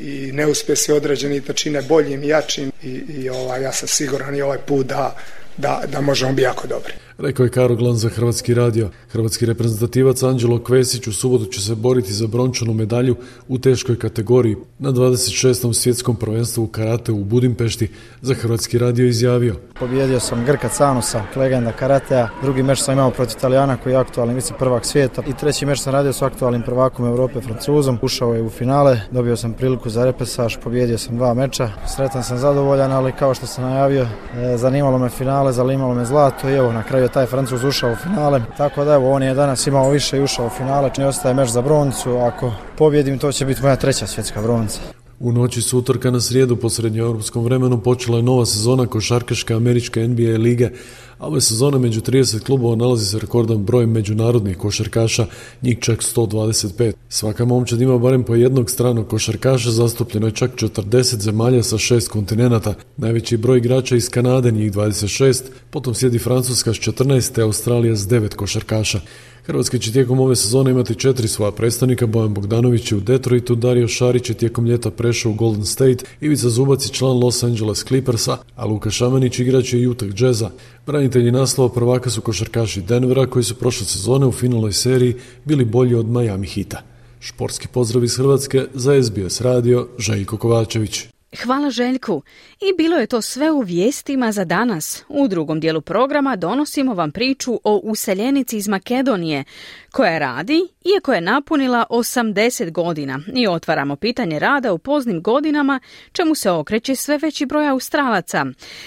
i 0.00 0.32
neuspjesi 0.32 0.92
određeni 0.92 1.40
čine 1.72 1.82
boljim 1.82 2.24
jačim 2.24 2.72
i, 2.82 2.90
i 2.90 3.30
ovaj, 3.30 3.62
ja 3.62 3.72
sam 3.72 3.88
siguran 3.88 4.34
i 4.34 4.42
ovaj 4.42 4.58
put 4.58 4.86
da, 4.86 5.16
da, 5.56 5.82
da 5.92 6.00
možemo 6.00 6.32
biti 6.32 6.42
jako 6.42 6.66
dobri 6.66 6.92
rekao 7.22 7.44
je 7.44 7.50
Karo 7.50 7.92
za 7.94 8.08
Hrvatski 8.08 8.54
radio. 8.54 8.88
Hrvatski 9.08 9.46
reprezentativac 9.46 10.22
Anđelo 10.22 10.64
Kvesić 10.64 11.06
u 11.06 11.12
subotu 11.12 11.44
će 11.44 11.60
se 11.60 11.74
boriti 11.74 12.12
za 12.12 12.26
brončanu 12.26 12.74
medalju 12.74 13.16
u 13.48 13.58
teškoj 13.58 13.98
kategoriji 13.98 14.56
na 14.78 14.92
26. 14.92 15.72
svjetskom 15.72 16.16
prvenstvu 16.16 16.64
u 16.64 16.66
karate 16.66 17.12
u 17.12 17.24
Budimpešti 17.24 17.90
za 18.22 18.34
Hrvatski 18.34 18.78
radio 18.78 19.06
izjavio. 19.06 19.56
Pobjedio 19.78 20.20
sam 20.20 20.44
Grka 20.44 20.68
Canusa, 20.68 21.22
legenda 21.36 21.72
karatea. 21.72 22.28
Drugi 22.42 22.62
meč 22.62 22.82
sam 22.82 22.94
imao 22.94 23.10
protiv 23.10 23.36
Italijana 23.38 23.76
koji 23.76 23.92
je 23.92 23.96
aktualni 23.96 24.34
vice 24.34 24.54
prvak 24.58 24.84
svijeta 24.84 25.22
i 25.26 25.32
treći 25.32 25.66
meč 25.66 25.80
sam 25.80 25.92
radio 25.92 26.12
s 26.12 26.22
aktualnim 26.22 26.62
prvakom 26.62 27.06
Europe 27.06 27.40
Francuzom. 27.40 27.98
Ušao 28.02 28.34
je 28.34 28.42
u 28.42 28.50
finale, 28.50 29.00
dobio 29.10 29.36
sam 29.36 29.52
priliku 29.52 29.90
za 29.90 30.04
repesaž, 30.04 30.56
pobjedio 30.64 30.98
sam 30.98 31.16
dva 31.16 31.34
meča. 31.34 31.70
Sretan 31.96 32.24
sam 32.24 32.38
zadovoljan, 32.38 32.92
ali 32.92 33.12
kao 33.12 33.34
što 33.34 33.46
sam 33.46 33.64
najavio, 33.64 34.02
e, 34.02 34.56
zanimalo 34.56 34.98
me 34.98 35.08
finale, 35.08 35.41
zanimalo 35.50 35.94
me 35.94 36.04
zlato 36.04 36.48
i 36.48 36.54
evo 36.54 36.72
na 36.72 36.82
kraju 36.82 37.08
taj 37.08 37.26
Francuz 37.26 37.64
ušao 37.64 37.92
u 37.92 37.96
finale. 37.96 38.40
Tako 38.56 38.84
da 38.84 38.94
evo, 38.94 39.12
on 39.12 39.22
je 39.22 39.34
danas 39.34 39.66
imao 39.66 39.90
više 39.90 40.18
i 40.18 40.22
ušao 40.22 40.46
u 40.46 40.50
finale. 40.50 40.90
Ne 40.98 41.06
ostaje 41.06 41.34
meč 41.34 41.48
za 41.48 41.62
broncu. 41.62 42.16
Ako 42.16 42.52
pobjedim, 42.78 43.18
to 43.18 43.32
će 43.32 43.44
biti 43.44 43.62
moja 43.62 43.76
treća 43.76 44.06
svjetska 44.06 44.42
bronca. 44.42 45.01
U 45.22 45.32
noći 45.32 45.62
s 45.62 45.72
utorka 45.72 46.10
na 46.10 46.20
srijedu 46.20 46.56
po 46.56 46.70
srednjoeuropskom 46.70 47.44
vremenu 47.44 47.80
počela 47.80 48.16
je 48.16 48.22
nova 48.22 48.46
sezona 48.46 48.86
košarkaške 48.86 49.54
američke 49.54 50.08
NBA 50.08 50.38
lige, 50.38 50.70
a 51.18 51.26
ove 51.26 51.40
sezone 51.40 51.78
među 51.78 52.00
30 52.00 52.40
klubova 52.40 52.76
nalazi 52.76 53.06
se 53.06 53.18
rekordan 53.18 53.64
broj 53.64 53.86
međunarodnih 53.86 54.56
košarkaša, 54.56 55.26
njih 55.62 55.78
čak 55.80 56.00
125. 56.00 56.92
Svaka 57.08 57.44
momčad 57.44 57.80
ima 57.80 57.98
barem 57.98 58.24
po 58.24 58.34
jednog 58.34 58.70
stranog 58.70 59.08
košarkaša, 59.08 59.70
zastupljeno 59.70 60.26
je 60.26 60.32
čak 60.32 60.56
40 60.56 61.20
zemalja 61.20 61.62
sa 61.62 61.78
šest 61.78 62.08
kontinenata. 62.08 62.74
Najveći 62.96 63.36
broj 63.36 63.58
igrača 63.58 63.96
iz 63.96 64.08
Kanade, 64.08 64.50
njih 64.50 64.72
26, 64.72 65.42
potom 65.70 65.94
sjedi 65.94 66.18
Francuska 66.18 66.74
s 66.74 66.76
14, 66.76 67.32
te 67.32 67.42
Australija 67.42 67.96
s 67.96 68.08
9 68.08 68.34
košarkaša. 68.34 69.00
Hrvatski 69.46 69.78
će 69.78 69.92
tijekom 69.92 70.20
ove 70.20 70.36
sezone 70.36 70.70
imati 70.70 70.94
četiri 70.94 71.28
svoja 71.28 71.52
predstavnika, 71.52 72.06
Bojan 72.06 72.34
Bogdanović 72.34 72.92
je 72.92 72.98
u 72.98 73.00
Detroitu, 73.00 73.54
Dario 73.54 73.88
Šarić 73.88 74.28
je 74.28 74.34
tijekom 74.34 74.66
ljeta 74.66 74.90
prešao 74.90 75.32
u 75.32 75.34
Golden 75.34 75.64
State, 75.64 76.04
Ivica 76.20 76.48
Zubac 76.48 76.86
je 76.86 76.92
član 76.92 77.18
Los 77.18 77.42
Angeles 77.42 77.84
Clippersa, 77.84 78.36
a 78.56 78.66
Luka 78.66 78.90
Šamanić 78.90 79.38
igrač 79.38 79.72
je 79.72 79.88
Utah 79.88 80.08
Jazza. 80.18 80.50
Branitelji 80.86 81.30
naslova 81.30 81.74
prvaka 81.74 82.10
su 82.10 82.20
košarkaši 82.20 82.82
Denvera 82.82 83.26
koji 83.26 83.44
su 83.44 83.54
prošle 83.54 83.86
sezone 83.86 84.26
u 84.26 84.32
finalnoj 84.32 84.72
seriji 84.72 85.14
bili 85.44 85.64
bolji 85.64 85.94
od 85.94 86.06
Miami 86.06 86.46
Hita. 86.46 86.82
Športski 87.20 87.68
pozdrav 87.68 88.04
iz 88.04 88.16
Hrvatske 88.16 88.66
za 88.74 89.02
SBS 89.02 89.40
radio 89.40 89.88
Željko 89.98 90.36
Kovačević. 90.36 91.06
Hvala 91.40 91.70
Željku. 91.70 92.22
I 92.60 92.76
bilo 92.78 92.96
je 92.96 93.06
to 93.06 93.22
sve 93.22 93.50
u 93.50 93.60
vijestima 93.60 94.32
za 94.32 94.44
danas. 94.44 95.04
U 95.08 95.28
drugom 95.28 95.60
dijelu 95.60 95.80
programa 95.80 96.36
donosimo 96.36 96.94
vam 96.94 97.12
priču 97.12 97.60
o 97.64 97.80
useljenici 97.84 98.56
iz 98.56 98.68
Makedonije 98.68 99.44
koja 99.92 100.18
radi 100.18 100.60
iako 100.94 101.12
je 101.12 101.20
napunila 101.20 101.84
80 101.90 102.70
godina 102.70 103.20
i 103.34 103.48
otvaramo 103.48 103.96
pitanje 103.96 104.38
rada 104.38 104.72
u 104.72 104.78
poznim 104.78 105.22
godinama 105.22 105.80
čemu 106.12 106.34
se 106.34 106.50
okreće 106.50 106.94
sve 106.94 107.18
veći 107.18 107.46
broj 107.46 107.68
Australaca. 107.68 108.46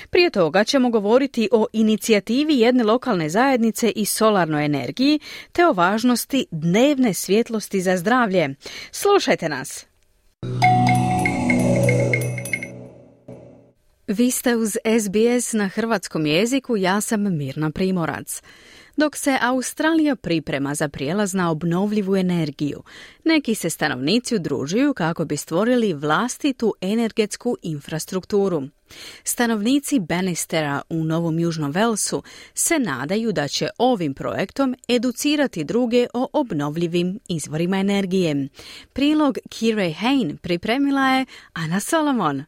Prije 0.09 0.29
toga 0.29 0.63
ćemo 0.63 0.89
govoriti 0.89 1.49
o 1.51 1.65
inicijativi 1.73 2.59
jedne 2.59 2.83
lokalne 2.83 3.29
zajednice 3.29 3.91
i 3.95 4.05
solarnoj 4.05 4.65
energiji 4.65 5.19
te 5.51 5.67
o 5.67 5.73
važnosti 5.73 6.45
dnevne 6.51 7.13
svjetlosti 7.13 7.81
za 7.81 7.97
zdravlje. 7.97 8.55
Slušajte 8.91 9.49
nas! 9.49 9.85
Vi 14.07 14.31
ste 14.31 14.55
uz 14.55 14.77
SBS 14.99 15.53
na 15.53 15.67
hrvatskom 15.67 16.25
jeziku, 16.25 16.77
ja 16.77 17.01
sam 17.01 17.37
Mirna 17.37 17.71
Primorac. 17.71 18.41
Dok 18.97 19.15
se 19.17 19.37
Australija 19.41 20.15
priprema 20.15 20.75
za 20.75 20.89
prijelaz 20.89 21.33
na 21.33 21.51
obnovljivu 21.51 22.15
energiju, 22.15 22.83
neki 23.23 23.55
se 23.55 23.69
stanovnici 23.69 24.35
udružuju 24.35 24.93
kako 24.93 25.25
bi 25.25 25.37
stvorili 25.37 25.93
vlastitu 25.93 26.73
energetsku 26.81 27.57
infrastrukturu. 27.61 28.63
Stanovnici 29.23 29.99
Bannistera 29.99 30.81
u 30.89 31.03
Novom 31.03 31.39
Južnom 31.39 31.71
Velsu 31.71 32.23
se 32.53 32.79
nadaju 32.79 33.31
da 33.31 33.47
će 33.47 33.69
ovim 33.77 34.13
projektom 34.13 34.75
educirati 34.87 35.63
druge 35.63 36.07
o 36.13 36.27
obnovljivim 36.33 37.19
izvorima 37.27 37.77
energije. 37.77 38.47
Prilog 38.93 39.37
Kire 39.49 39.93
Hain 39.93 40.37
pripremila 40.37 41.09
je 41.09 41.25
Ana 41.53 41.79
Solomon. 41.79 42.43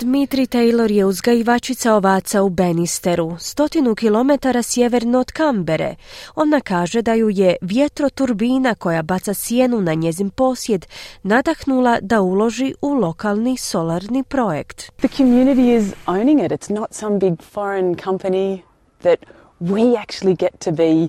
Dmitri 0.00 0.46
Taylor 0.46 0.90
je 0.90 1.04
uzgajivačica 1.04 1.94
ovaca 1.94 2.42
u 2.42 2.48
Benisteru, 2.48 3.36
stotinu 3.38 3.94
kilometara 3.94 4.62
sjeverno 4.62 5.18
od 5.18 5.32
Kambere. 5.32 5.94
Ona 6.34 6.60
kaže 6.60 7.02
da 7.02 7.14
ju 7.14 7.30
je 7.30 7.56
vjetroturbina 7.60 8.74
koja 8.74 9.02
baca 9.02 9.34
sjenu 9.34 9.80
na 9.80 9.94
njezin 9.94 10.30
posjed 10.30 10.86
nadahnula 11.22 11.98
da 12.00 12.20
uloži 12.20 12.74
u 12.82 12.88
lokalni 12.88 13.56
solarni 13.56 14.22
projekt. 14.22 14.92
The 14.96 15.08
community 15.08 15.76
is 15.78 15.94
owning 16.06 16.44
it. 16.44 16.52
It's 16.52 16.74
not 16.74 16.94
some 16.94 17.18
big 17.18 17.42
foreign 17.52 17.96
company 18.04 18.62
that 19.02 19.18
we 19.60 19.96
actually 19.98 20.36
get 20.36 20.58
to 20.58 20.70
be 20.72 21.08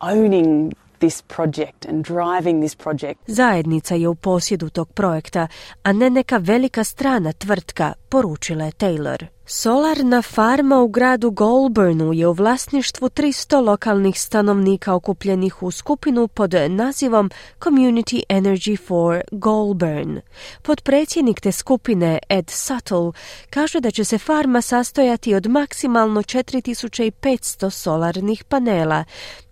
owning 0.00 0.74
this 0.98 1.22
project 1.22 1.86
and 1.88 2.06
driving 2.06 2.62
this 2.62 2.74
project. 2.74 3.20
Zajednica 3.26 3.94
je 3.94 4.08
u 4.08 4.14
posjedu 4.14 4.70
tog 4.70 4.92
projekta, 4.92 5.48
a 5.82 5.92
ne 5.92 6.10
neka 6.10 6.36
velika 6.36 6.84
strana 6.84 7.32
tvrtka, 7.32 7.92
poručila 8.08 8.64
je 8.64 8.72
Taylor. 8.72 9.26
Solarna 9.50 10.22
farma 10.22 10.78
u 10.80 10.88
gradu 10.88 11.30
Goulburnu 11.30 12.12
je 12.12 12.26
u 12.26 12.32
vlasništvu 12.32 13.08
300 13.08 13.64
lokalnih 13.64 14.20
stanovnika 14.20 14.94
okupljenih 14.94 15.62
u 15.62 15.70
skupinu 15.70 16.28
pod 16.28 16.54
nazivom 16.68 17.30
Community 17.60 18.22
Energy 18.28 18.86
for 18.86 19.20
Goulburn. 19.32 20.20
Podpredsjednik 20.62 21.40
te 21.40 21.52
skupine 21.52 22.18
Ed 22.28 22.50
Suttle 22.50 23.12
kaže 23.50 23.80
da 23.80 23.90
će 23.90 24.04
se 24.04 24.18
farma 24.18 24.62
sastojati 24.62 25.34
od 25.34 25.46
maksimalno 25.46 26.22
4500 26.22 27.70
solarnih 27.70 28.44
panela, 28.44 29.04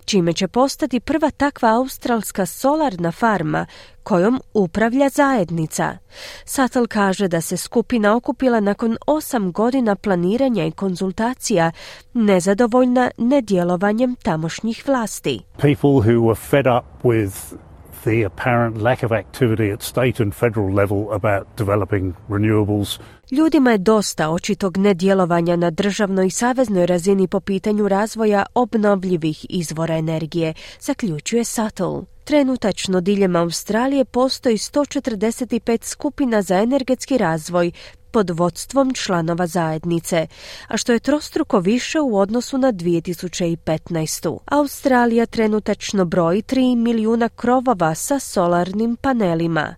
čime 0.06 0.32
će 0.32 0.48
postati 0.48 1.00
prva 1.00 1.30
takva 1.30 1.68
australska 1.68 2.46
solarna 2.46 3.12
farma 3.12 3.66
kojom 4.02 4.40
upravlja 4.54 5.08
zajednica. 5.08 5.98
Satel 6.44 6.86
kaže 6.86 7.28
da 7.28 7.40
se 7.40 7.56
skupina 7.56 8.16
okupila 8.16 8.60
nakon 8.60 8.96
osam 9.06 9.52
godina 9.52 9.96
planiranja 9.96 10.66
i 10.66 10.70
konzultacija, 10.70 11.72
nezadovoljna 12.14 13.10
nedjelovanjem 13.18 14.16
tamošnjih 14.22 14.82
vlasti. 14.86 15.40
People 15.56 15.90
who 15.90 16.20
were 16.20 16.34
fed 16.50 16.66
up 16.66 17.04
with 17.04 17.56
the 18.04 18.26
apparent 18.26 18.82
lack 18.82 19.02
of 19.02 19.12
activity 19.12 19.72
at 19.72 19.82
state 19.82 20.22
and 20.22 20.34
federal 20.34 20.74
level 20.74 21.12
about 21.12 21.46
developing 21.58 22.14
renewables. 22.28 22.98
Ljudima 23.30 23.70
je 23.70 23.78
dosta 23.78 24.30
očitog 24.30 24.76
nedjelovanja 24.76 25.56
na 25.56 25.70
državnoj 25.70 26.26
i 26.26 26.30
saveznoj 26.30 26.86
razini 26.86 27.28
po 27.28 27.40
pitanju 27.40 27.88
razvoja 27.88 28.46
obnovljivih 28.54 29.46
izvora 29.48 29.94
energije, 29.94 30.54
zaključuje 30.80 31.44
Sattel. 31.44 32.15
Trenutačno 32.26 33.00
diljem 33.00 33.36
Australije 33.36 34.04
postoji 34.04 34.56
145 34.56 35.84
skupina 35.84 36.42
za 36.42 36.56
energetski 36.62 37.18
razvoj 37.18 37.72
pod 38.10 38.30
vodstvom 38.30 38.94
članova 38.94 39.46
zajednice, 39.46 40.26
a 40.68 40.76
što 40.76 40.92
je 40.92 41.00
trostruko 41.00 41.60
više 41.60 42.00
u 42.00 42.18
odnosu 42.18 42.58
na 42.58 42.72
2015. 42.72 44.38
Australija 44.46 45.26
trenutačno 45.26 46.04
broji 46.04 46.42
3 46.42 46.76
milijuna 46.76 47.28
krovova 47.28 47.94
sa 47.94 48.18
solarnim 48.18 48.96
panelima. 48.96 49.74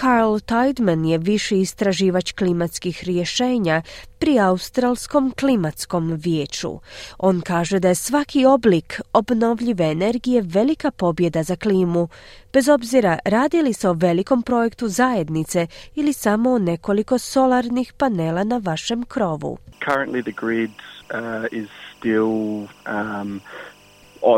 Carl 0.00 0.38
Tideman 0.38 1.04
je 1.04 1.18
viši 1.18 1.56
istraživač 1.60 2.32
klimatskih 2.32 3.04
rješenja 3.04 3.82
pri 4.18 4.38
Australskom 4.38 5.32
klimatskom 5.40 6.12
vijeću. 6.14 6.70
On 7.18 7.40
kaže 7.40 7.78
da 7.78 7.88
je 7.88 7.94
svaki 7.94 8.44
oblik 8.46 9.00
obnovljive 9.12 9.84
energije 9.84 10.42
velika 10.42 10.90
pobjeda 10.90 11.42
za 11.42 11.56
klimu, 11.56 12.08
bez 12.52 12.68
obzira 12.68 13.18
radi 13.24 13.62
li 13.62 13.72
se 13.72 13.88
o 13.88 13.92
velikom 13.92 14.42
projektu 14.42 14.88
zajednice 14.88 15.66
ili 15.94 16.12
samo 16.12 16.50
o 16.50 16.58
nekoliko 16.58 17.18
solarnih 17.18 17.92
panela 17.92 18.44
na 18.44 18.60
vašem 18.64 19.02
krovu. 19.02 19.58
Currently 19.88 20.22
the 20.22 20.46
grid 20.46 20.70
uh, 20.70 21.46
is 21.52 21.68
still 21.98 22.68
um, 22.86 23.40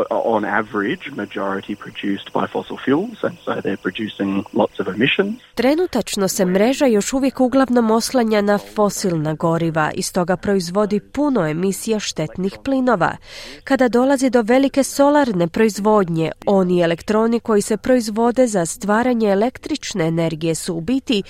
on 0.09 0.45
average 0.45 1.11
majority 1.15 1.75
produced 1.75 2.27
by 2.33 2.47
fossil 2.51 2.77
fuels 2.85 3.23
and 3.23 3.37
so 3.45 3.51
they're 3.51 3.81
producing 3.81 4.43
lots 4.53 4.79
of 4.79 4.87
emissions. 4.87 5.35
Trenutačno 5.55 6.27
se 6.27 6.45
mreža 6.45 6.85
još 6.85 7.13
uvijek 7.13 7.39
uglavnom 7.39 7.91
oslanja 7.91 8.41
na 8.41 8.57
fosilna 8.57 9.33
goriva 9.33 9.91
i 9.95 10.01
stoga 10.01 10.37
proizvodi 10.37 10.99
puno 10.99 11.47
emisija 11.47 11.99
štetnih 11.99 12.53
plinova. 12.63 13.17
Kada 13.63 13.87
dolazi 13.87 14.29
do 14.29 14.41
velike 14.41 14.83
solarne 14.83 15.47
proizvodnje, 15.47 16.31
oni 16.45 16.81
elektroni 16.81 17.39
koji 17.39 17.61
se 17.61 17.77
proizvode 17.77 18.47
za 18.47 18.65
stvaranje 18.65 19.29
električne 19.29 20.07
energije 20.07 20.55
su 20.55 20.75
u 20.75 20.81
biti 20.81 21.23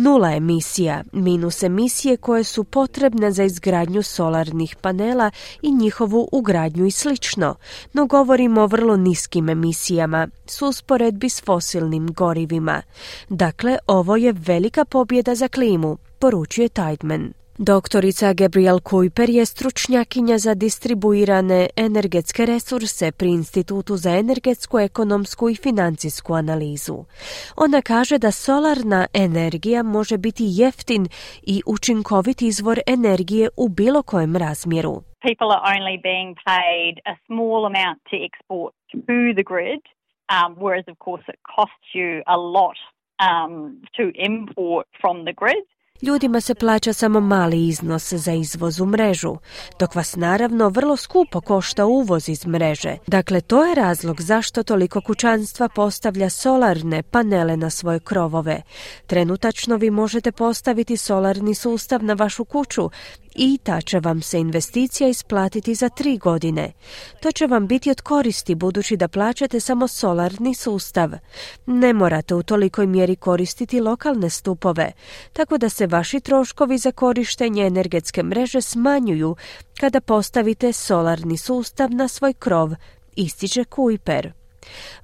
Nula 0.00 0.32
emisija, 0.32 1.02
minus 1.12 1.62
emisije 1.62 2.16
koje 2.16 2.44
su 2.44 2.64
potrebne 2.64 3.32
za 3.32 3.44
izgradnju 3.44 4.02
solarnih 4.02 4.76
panela 4.76 5.30
i 5.62 5.72
njihovu 5.72 6.28
ugradnju 6.32 6.86
i 6.86 6.90
slično, 6.90 7.54
no 7.92 8.06
govorimo 8.06 8.60
o 8.60 8.66
vrlo 8.66 8.96
niskim 8.96 9.48
emisijama, 9.48 10.28
s 10.46 10.62
usporedbi 10.62 11.28
s 11.28 11.42
fosilnim 11.44 12.12
gorivima. 12.12 12.82
Dakle, 13.28 13.78
ovo 13.86 14.16
je 14.16 14.32
velika 14.32 14.84
pobjeda 14.84 15.34
za 15.34 15.48
klimu, 15.48 15.98
poručuje 16.18 16.68
Tideman. 16.68 17.37
Doktorica 17.60 18.32
Gabriel 18.32 18.80
Kuiper 18.80 19.30
je 19.30 19.46
stručnjakinja 19.46 20.38
za 20.38 20.54
distribuirane 20.54 21.66
energetske 21.76 22.46
resurse 22.46 23.12
pri 23.12 23.28
Institutu 23.28 23.96
za 23.96 24.10
energetsku, 24.10 24.78
ekonomsku 24.78 25.50
i 25.50 25.54
financijsku 25.54 26.34
analizu. 26.34 27.04
Ona 27.56 27.82
kaže 27.82 28.18
da 28.18 28.30
solarna 28.30 29.06
energija 29.14 29.82
može 29.82 30.18
biti 30.18 30.44
jeftin 30.46 31.08
i 31.42 31.62
učinkovit 31.66 32.42
izvor 32.42 32.78
energije 32.86 33.48
u 33.56 33.68
bilo 33.68 34.02
kojem 34.02 34.36
razmjeru. 34.36 35.02
People 35.28 35.50
are 35.56 35.64
only 35.78 36.02
being 36.02 36.36
paid 36.44 36.94
a 37.12 37.14
small 37.26 37.60
amount 37.66 37.98
to 38.10 38.16
export 38.28 38.72
to 38.90 38.98
the 39.38 39.46
grid, 39.52 39.82
um, 40.36 40.50
whereas 40.62 40.86
of 40.92 40.96
course 41.06 41.24
it 41.32 41.40
costs 41.56 41.88
you 41.98 42.10
a 42.26 42.36
lot 42.56 42.78
um, 43.28 43.52
to 43.96 44.04
import 44.28 44.86
from 45.00 45.16
the 45.28 45.34
grid. 45.42 45.66
Ljudima 46.02 46.40
se 46.40 46.54
plaća 46.54 46.92
samo 46.92 47.20
mali 47.20 47.68
iznos 47.68 48.12
za 48.12 48.32
izvoz 48.32 48.80
u 48.80 48.86
mrežu, 48.86 49.36
dok 49.78 49.94
vas 49.94 50.16
naravno 50.16 50.68
vrlo 50.68 50.96
skupo 50.96 51.40
košta 51.40 51.86
uvoz 51.86 52.28
iz 52.28 52.46
mreže. 52.46 52.96
Dakle, 53.06 53.40
to 53.40 53.64
je 53.64 53.74
razlog 53.74 54.20
zašto 54.20 54.62
toliko 54.62 55.00
kućanstva 55.00 55.68
postavlja 55.68 56.30
solarne 56.30 57.02
panele 57.02 57.56
na 57.56 57.70
svoje 57.70 58.00
krovove. 58.00 58.62
Trenutačno 59.06 59.76
vi 59.76 59.90
možete 59.90 60.32
postaviti 60.32 60.96
solarni 60.96 61.54
sustav 61.54 62.04
na 62.04 62.14
vašu 62.14 62.44
kuću 62.44 62.90
i 63.38 63.58
ta 63.62 63.80
će 63.80 64.00
vam 64.00 64.22
se 64.22 64.38
investicija 64.38 65.08
isplatiti 65.08 65.74
za 65.74 65.88
tri 65.88 66.18
godine. 66.18 66.72
To 67.22 67.32
će 67.32 67.46
vam 67.46 67.66
biti 67.66 67.90
od 67.90 68.00
koristi 68.00 68.54
budući 68.54 68.96
da 68.96 69.08
plaćate 69.08 69.60
samo 69.60 69.88
solarni 69.88 70.54
sustav. 70.54 71.10
Ne 71.66 71.92
morate 71.92 72.34
u 72.34 72.42
tolikoj 72.42 72.86
mjeri 72.86 73.16
koristiti 73.16 73.80
lokalne 73.80 74.30
stupove, 74.30 74.92
tako 75.32 75.58
da 75.58 75.68
se 75.68 75.86
vaši 75.86 76.20
troškovi 76.20 76.78
za 76.78 76.92
korištenje 76.92 77.66
energetske 77.66 78.22
mreže 78.22 78.60
smanjuju 78.60 79.36
kada 79.80 80.00
postavite 80.00 80.72
solarni 80.72 81.36
sustav 81.36 81.90
na 81.90 82.08
svoj 82.08 82.32
krov, 82.32 82.74
ističe 83.16 83.64
Kuiper. 83.64 84.32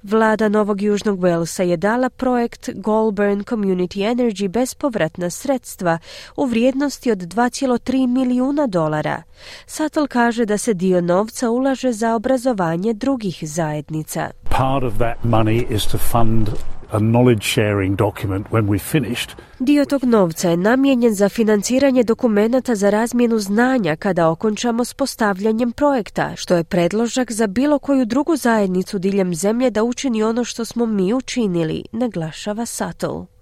Vlada 0.03 0.49
Novog 0.49 0.81
Južnog 0.81 1.19
Walesa 1.19 1.63
je 1.63 1.77
dala 1.77 2.09
projekt 2.09 2.69
Goulburn 2.73 3.43
Community 3.43 4.15
Energy 4.15 4.47
bespovratna 4.47 5.29
sredstva 5.29 5.97
u 6.35 6.45
vrijednosti 6.45 7.11
od 7.11 7.17
2,3 7.17 8.07
milijuna 8.07 8.67
dolara. 8.67 9.23
Sattel 9.65 10.07
kaže 10.07 10.45
da 10.45 10.57
se 10.57 10.73
dio 10.73 11.01
novca 11.01 11.49
ulaže 11.49 11.91
za 11.91 12.15
obrazovanje 12.15 12.93
drugih 12.93 13.39
zajednica. 13.41 14.29
Part 14.43 14.83
of 14.83 14.93
that 14.93 15.17
money 15.23 15.75
is 15.75 15.85
to 15.85 15.97
fund 15.97 16.49
a 16.95 16.99
knowledge 16.99 17.43
sharing 17.43 17.97
document 17.97 18.47
when 18.51 18.67
we 18.67 18.79
finished. 18.79 19.29
Dio 19.59 19.85
tog 19.85 20.03
novca 20.03 20.49
je 20.49 20.57
namijenjen 20.57 21.13
za 21.13 21.29
financiranje 21.29 22.03
dokumenata 22.03 22.75
za 22.75 22.89
razmjenu 22.89 23.39
znanja 23.39 23.95
kada 23.95 24.29
okončamo 24.29 24.85
s 24.85 24.93
postavljanjem 24.93 25.71
projekta, 25.71 26.35
što 26.35 26.55
je 26.55 26.63
predložak 26.63 27.31
za 27.31 27.47
bilo 27.47 27.79
koju 27.79 28.05
drugu 28.05 28.35
zajednicu 28.35 28.99
diljem 28.99 29.35
zemlje 29.35 29.69
da 29.69 29.83
učini 29.83 30.23
ono 30.23 30.43
što 30.43 30.65
smo 30.65 30.85
mi 30.85 31.13
učinili, 31.13 31.83
naglašava 31.91 32.65
Sattel. 32.65 33.34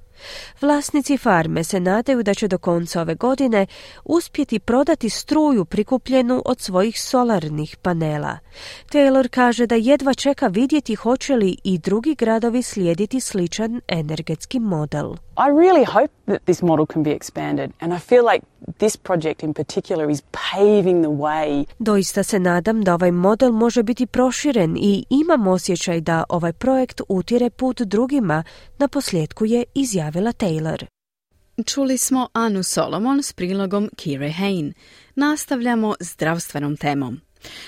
Vlasnici 0.62 1.17
farme 1.17 1.63
se 1.63 1.79
nadaju 1.79 2.23
da 2.23 2.33
će 2.33 2.47
do 2.47 2.57
konca 2.57 3.01
ove 3.01 3.15
godine 3.15 3.67
uspjeti 4.05 4.59
prodati 4.59 5.09
struju 5.09 5.65
prikupljenu 5.65 6.41
od 6.45 6.59
svojih 6.59 7.01
solarnih 7.01 7.77
panela. 7.81 8.38
Taylor 8.91 9.27
kaže 9.29 9.67
da 9.67 9.75
jedva 9.75 10.13
čeka 10.13 10.47
vidjeti 10.47 10.95
hoće 10.95 11.36
li 11.36 11.57
i 11.63 11.77
drugi 11.77 12.15
gradovi 12.15 12.62
slijediti 12.62 13.19
sličan 13.19 13.81
energetski 13.88 14.59
model. 14.59 15.13
I 15.38 15.49
really 15.49 15.86
hope 15.86 16.13
that 16.25 16.43
this 16.45 16.62
model 16.62 16.86
can 16.86 17.03
be 17.03 17.09
expanded 17.09 17.71
and 17.79 17.93
I 17.93 17.99
feel 17.99 18.25
like 18.33 18.45
this 18.78 18.97
project 18.97 19.43
in 19.43 19.54
particular 19.54 20.10
is 20.10 20.21
paving 20.21 21.02
the 21.04 21.12
way. 21.12 21.65
Doista 21.80 22.23
se 22.23 22.39
nadam 22.39 22.84
da 22.84 22.93
ovaj 22.93 23.12
model 23.12 23.52
može 23.52 23.84
biti 23.84 24.06
proširen 24.06 24.78
i 24.78 25.06
imam 25.10 25.47
osjećaj 25.47 26.02
da 26.02 26.23
ovaj 26.30 26.54
projekt 26.54 27.02
utire 27.10 27.49
put 27.49 27.82
drugima, 27.82 28.43
na 28.78 28.88
posljedku 28.88 29.45
je 29.45 29.63
izjavila 29.73 30.32
Taylor. 30.32 30.86
Čuli 31.65 31.97
smo 31.97 32.28
Anu 32.34 32.63
Solomon 32.63 33.23
s 33.23 33.34
prilogom 33.34 33.89
Kire 33.95 34.32
Hain. 34.32 34.73
Nastavljamo 35.15 35.95
zdravstvenom 35.99 36.78
temom. 36.78 37.19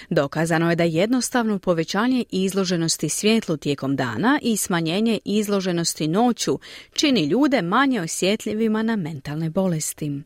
Dokazano 0.09 0.69
je 0.69 0.75
da 0.75 0.83
jednostavno 0.83 1.59
povećanje 1.59 2.23
izloženosti 2.29 3.09
svjetlu 3.09 3.57
tijekom 3.57 3.95
dana 3.95 4.39
i 4.41 4.57
smanjenje 4.57 5.19
izloženosti 5.25 6.07
noću 6.07 6.59
čini 6.93 7.25
ljude 7.25 7.61
manje 7.61 8.01
osjetljivima 8.01 8.83
na 8.83 8.95
mentalne 8.95 9.49
bolesti. 9.49 10.21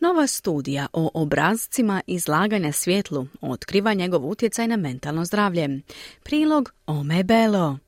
Nova 0.00 0.26
studija 0.26 0.86
o 0.92 1.10
obrazcima 1.14 2.02
izlaganja 2.06 2.72
svjetlu 2.72 3.26
otkriva 3.40 3.94
njegov 3.94 4.28
utjecaj 4.30 4.68
na 4.68 4.76
mentalno 4.76 5.24
zdravlje. 5.24 5.80
Prilog 6.22 6.72
Ome 6.86 7.24
Belo. 7.24 7.78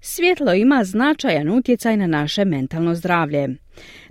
Svjetlo 0.00 0.54
ima 0.54 0.84
značajan 0.84 1.48
utjecaj 1.48 1.96
na 1.96 2.06
naše 2.06 2.44
mentalno 2.44 2.94
zdravlje. 2.94 3.48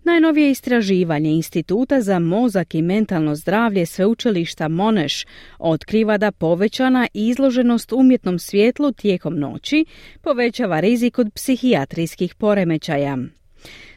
Najnovije 0.04 0.52
istraživanje 0.52 1.30
Instituta 1.30 2.02
za 2.02 2.20
mozak 2.20 2.76
i 2.76 2.82
mentalno 2.82 3.36
zdravlje 3.36 3.86
sveučilišta 3.86 4.68
Moneš 4.68 5.26
otkriva 5.60 6.18
da 6.18 6.32
povećana 6.32 7.08
izloženost 7.14 7.92
umjetnom 7.94 8.40
svjetlu 8.40 8.92
tijekom 8.92 9.40
noći 9.40 9.86
povećava 10.22 10.80
rizik 10.80 11.20
od 11.20 11.34
psihijatrijskih 11.34 12.36
poremećaja. 12.36 13.18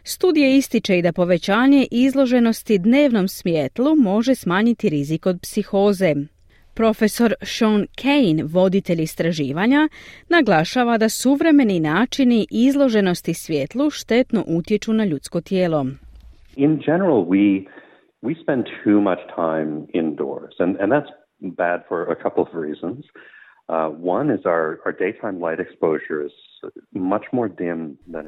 Studije 0.04 0.57
ističe 0.57 0.98
i 0.98 1.02
da 1.02 1.12
povećanje 1.12 1.87
izloženosti 1.90 2.78
dnevnom 2.78 3.28
svjetlu 3.28 3.96
može 3.96 4.35
smanjiti 4.35 4.88
rizik 4.88 5.26
od 5.26 5.38
psihoze. 5.42 6.14
Profesor 6.78 7.34
Sean 7.42 7.86
Kane, 8.02 8.44
voditelj 8.54 9.00
istraživanja, 9.02 9.88
naglašava 10.28 10.98
da 10.98 11.08
suvremeni 11.08 11.80
načini 11.80 12.46
izloženosti 12.50 13.34
svjetlu 13.34 13.90
štetno 13.90 14.44
utječu 14.46 14.92
na 14.92 15.04
ljudsko 15.04 15.40
tijelo. 15.40 15.86
In 16.56 16.78
general, 16.86 17.20
we, 17.34 17.66
we 18.22 18.42
spend 18.42 18.64
too 18.84 19.00
much 19.00 19.22
time 19.36 19.70
indoors, 20.02 20.54
and, 20.58 20.76
and 20.80 20.92
that's 20.92 21.12
bad 21.40 21.80
for 21.88 21.98
a 22.12 22.16
couple 22.22 22.42
of 22.46 22.50
reasons. 22.66 22.98
Uh, 23.68 23.88
one 24.18 24.34
is 24.36 24.40
our, 24.46 24.66
our 24.86 24.94
daytime 25.04 25.38
light 25.46 25.60
exposure 25.66 26.20
is 26.26 26.34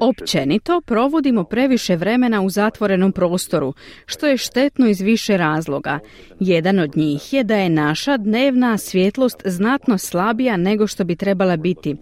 Općenito 0.00 0.80
provodimo 0.80 1.44
previše 1.44 1.96
vremena 1.96 2.40
u 2.42 2.50
zatvorenom 2.50 3.12
prostoru, 3.12 3.74
što 4.06 4.26
je 4.26 4.36
štetno 4.36 4.88
iz 4.88 5.00
više 5.00 5.36
razloga. 5.36 5.98
Jedan 6.40 6.78
od 6.78 6.96
njih 6.96 7.32
je 7.32 7.44
da 7.44 7.56
je 7.56 7.68
naša 7.68 8.16
dnevna 8.16 8.78
svjetlost 8.78 9.42
znatno 9.44 9.98
slabija 9.98 10.56
nego 10.56 10.86
što 10.86 11.04
bi 11.04 11.16
trebala 11.16 11.56
biti. 11.56 11.96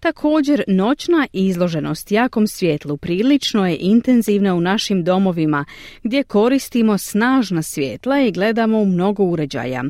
Također, 0.00 0.64
noćna 0.68 1.26
izloženost 1.32 2.12
jakom 2.12 2.46
svjetlu 2.46 2.96
prilično 2.96 3.66
je 3.66 3.76
intenzivna 3.80 4.54
u 4.54 4.60
našim 4.60 5.04
domovima, 5.04 5.64
gdje 6.02 6.22
koristimo 6.22 6.98
snažna 6.98 7.62
svjetla 7.62 8.20
i 8.20 8.32
gledamo 8.32 8.78
u 8.78 8.86
mnogo 8.86 9.24
uređaja, 9.24 9.84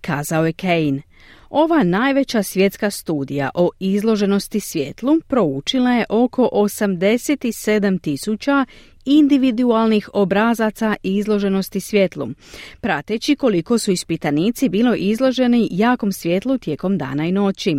kazao 0.00 0.46
je 0.46 0.52
Kane. 0.52 1.09
Ova 1.50 1.82
najveća 1.82 2.42
svjetska 2.42 2.90
studija 2.90 3.50
o 3.54 3.70
izloženosti 3.78 4.60
svjetlu 4.60 5.20
proučila 5.26 5.90
je 5.90 6.04
oko 6.08 6.48
87 6.52 8.00
tisuća 8.00 8.66
individualnih 9.04 10.10
obrazaca 10.12 10.96
izloženosti 11.02 11.80
svjetlu, 11.80 12.28
prateći 12.80 13.36
koliko 13.36 13.78
su 13.78 13.92
ispitanici 13.92 14.68
bilo 14.68 14.94
izloženi 14.94 15.68
jakom 15.70 16.12
svjetlu 16.12 16.58
tijekom 16.58 16.98
dana 16.98 17.26
i 17.26 17.32
noći. 17.32 17.76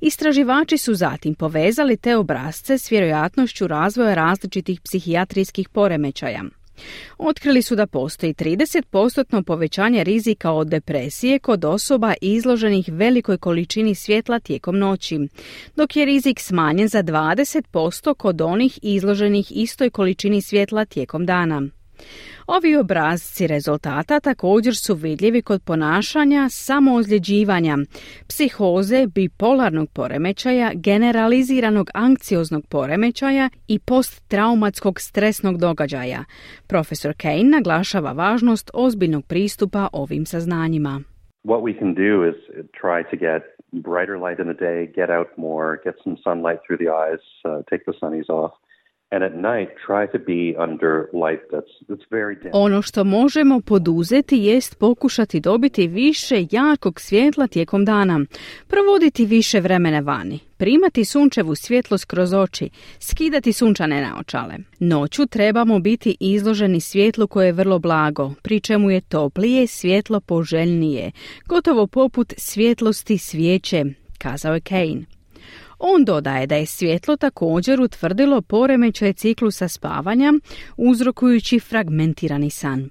Istraživači 0.00 0.78
su 0.78 0.94
zatim 0.94 1.34
povezali 1.34 1.96
te 1.96 2.16
obrazce 2.16 2.78
s 2.78 2.92
vjerojatnošću 2.92 3.66
razvoja 3.66 4.14
različitih 4.14 4.80
psihijatrijskih 4.80 5.68
poremećaja. 5.68 6.42
Otkrili 7.18 7.62
su 7.62 7.76
da 7.76 7.86
postoji 7.86 8.34
30% 8.34 9.42
povećanje 9.42 10.04
rizika 10.04 10.52
od 10.52 10.68
depresije 10.68 11.38
kod 11.38 11.64
osoba 11.64 12.14
izloženih 12.20 12.88
velikoj 12.92 13.38
količini 13.38 13.94
svjetla 13.94 14.38
tijekom 14.38 14.78
noći, 14.78 15.18
dok 15.76 15.96
je 15.96 16.04
rizik 16.04 16.40
smanjen 16.40 16.88
za 16.88 17.02
20% 17.02 18.14
kod 18.14 18.40
onih 18.40 18.78
izloženih 18.82 19.46
istoj 19.50 19.90
količini 19.90 20.42
svjetla 20.42 20.84
tijekom 20.84 21.26
dana. 21.26 21.62
Ovi 22.56 22.76
obrazci 22.76 23.46
rezultata 23.46 24.20
također 24.20 24.76
su 24.76 24.94
vidljivi 24.94 25.42
kod 25.42 25.62
ponašanja 25.66 26.48
samoozljeđivanja, 26.48 27.76
psihoze, 28.28 29.06
bipolarnog 29.06 29.88
poremećaja, 29.94 30.70
generaliziranog 30.74 31.90
anksioznog 31.94 32.62
poremećaja 32.66 33.48
i 33.68 33.78
posttraumatskog 33.78 35.00
stresnog 35.00 35.58
događaja. 35.58 36.24
Profesor 36.68 37.12
Kane 37.22 37.50
naglašava 37.56 38.12
važnost 38.12 38.70
ozbiljnog 38.74 39.24
pristupa 39.26 39.88
ovim 39.92 40.26
saznanjima. 40.26 41.00
What 41.44 41.62
we 41.68 41.78
can 41.80 41.94
do 41.94 42.12
is 42.30 42.36
try 42.82 42.98
to 43.10 43.16
get 43.26 43.42
brighter 43.72 44.16
light 44.24 44.38
in 44.42 44.46
the 44.52 44.58
day, 44.68 44.78
get 45.00 45.08
out 45.18 45.28
more, 45.36 45.68
get 45.84 45.94
some 46.04 46.16
sunlight 46.26 46.58
through 46.62 46.78
the 46.82 46.90
eyes, 47.02 47.22
uh, 47.44 47.50
take 47.70 47.82
the 47.88 47.96
sunnies 48.00 48.28
off. 48.40 48.52
Ono 52.52 52.82
što 52.82 53.04
možemo 53.04 53.60
poduzeti 53.60 54.36
jest 54.36 54.78
pokušati 54.78 55.40
dobiti 55.40 55.86
više 55.86 56.46
jakog 56.50 57.00
svjetla 57.00 57.46
tijekom 57.46 57.84
dana, 57.84 58.20
provoditi 58.68 59.26
više 59.26 59.60
vremena 59.60 60.00
vani, 60.00 60.38
primati 60.56 61.04
sunčevu 61.04 61.54
svjetlost 61.54 62.04
kroz 62.04 62.32
oči, 62.32 62.70
skidati 62.98 63.52
sunčane 63.52 64.00
naočale. 64.02 64.54
Noću 64.78 65.26
trebamo 65.26 65.78
biti 65.78 66.16
izloženi 66.20 66.80
svjetlu 66.80 67.26
koje 67.26 67.46
je 67.46 67.52
vrlo 67.52 67.78
blago, 67.78 68.32
pri 68.42 68.60
čemu 68.60 68.90
je 68.90 69.00
toplije 69.00 69.66
svjetlo 69.66 70.20
poželjnije, 70.20 71.10
gotovo 71.46 71.86
poput 71.86 72.34
svjetlosti 72.36 73.18
svijeće, 73.18 73.84
kazao 74.18 74.54
je 74.54 74.60
Kane. 74.60 75.19
On 75.82 76.04
dodaje 76.04 76.46
da 76.46 76.56
je 76.56 76.66
svjetlo 76.66 77.16
također 77.16 77.80
utvrdilo 77.80 78.42
poremećaj 78.42 79.12
ciklusa 79.12 79.68
spavanja, 79.68 80.32
uzrokujući 80.76 81.60
fragmentirani 81.60 82.50
san. 82.50 82.90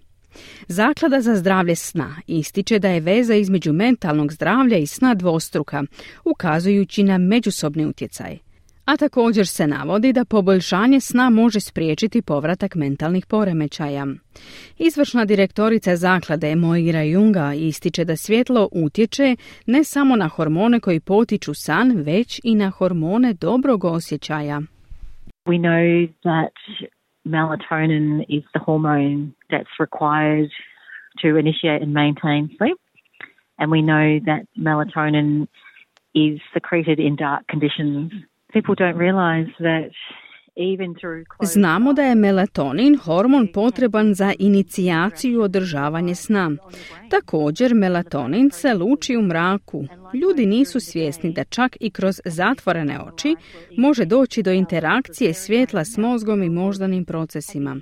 Zaklada 0.68 1.22
za 1.22 1.36
zdravlje 1.36 1.76
sna 1.76 2.16
ističe 2.28 2.80
da 2.80 2.90
je 2.90 3.00
veza 3.00 3.36
između 3.36 3.74
mentalnog 3.74 4.34
zdravlja 4.34 4.78
i 4.78 4.88
sna 4.88 5.14
dvostruka, 5.14 5.84
ukazujući 6.26 7.04
na 7.04 7.18
međusobni 7.18 7.86
utjecaj. 7.86 8.49
A 8.92 8.98
također 8.98 9.48
se 9.48 9.68
navodi 9.68 10.14
da 10.14 10.26
poboljšanje 10.26 11.00
sna 11.00 11.30
može 11.30 11.60
spriječiti 11.60 12.22
povratak 12.22 12.76
mentalnih 12.76 13.26
poremećaja. 13.26 14.06
Izvršna 14.78 15.26
direktorica 15.26 15.96
zaklade 15.96 16.56
Moira 16.56 17.02
Junga 17.02 17.54
ističe 17.54 18.06
da 18.06 18.16
svjetlo 18.16 18.70
utječe 18.72 19.36
ne 19.66 19.84
samo 19.84 20.16
na 20.16 20.28
hormone 20.28 20.80
koji 20.80 21.00
potiču 21.00 21.54
san, 21.54 21.88
već 21.92 22.42
i 22.44 22.56
na 22.56 22.70
hormone 22.70 23.34
dobrog 23.34 23.86
osjećaja. 23.86 24.62
We 25.46 25.58
know 25.68 26.08
that 26.30 26.54
melatonin 27.36 28.08
is 28.38 28.44
the 28.54 28.62
hormone 28.66 29.18
that's 29.52 29.76
required 29.86 30.50
to 31.22 31.28
initiate 31.44 31.82
and 31.86 31.94
maintain 32.04 32.44
sleep. 32.58 32.80
And 33.60 33.68
we 33.76 33.82
know 33.90 34.06
that 34.30 34.42
melatonin 34.68 35.48
is 36.14 36.42
secreted 36.54 37.00
in 37.00 37.16
dark 37.16 37.42
conditions. 37.52 38.30
Znamo 41.41 41.93
da 41.93 42.02
je 42.02 42.16
melatonin 42.16 42.97
hormon 42.97 43.47
potreban 43.54 44.14
za 44.14 44.34
inicijaciju 44.39 45.34
i 45.34 45.43
održavanje 45.43 46.16
sna. 46.16 46.52
Također, 47.10 47.76
melatonin 47.76 48.52
se 48.52 48.74
luči 48.74 49.18
u 49.18 49.22
mraku. 49.22 49.86
Ljudi 50.14 50.45
nisu 50.45 50.80
svjesni 50.80 51.34
da 51.34 51.43
čak 51.43 51.78
i 51.80 51.89
kroz 51.89 52.22
zatvorene 52.26 53.00
oči 53.02 53.36
može 53.78 54.06
doći 54.06 54.43
do 54.43 54.52
interakcije 54.52 55.34
svjetla 55.34 55.86
s 55.86 55.97
mozgom 55.97 56.43
i 56.43 56.50
moždanim 56.50 57.06
procesima. 57.06 57.78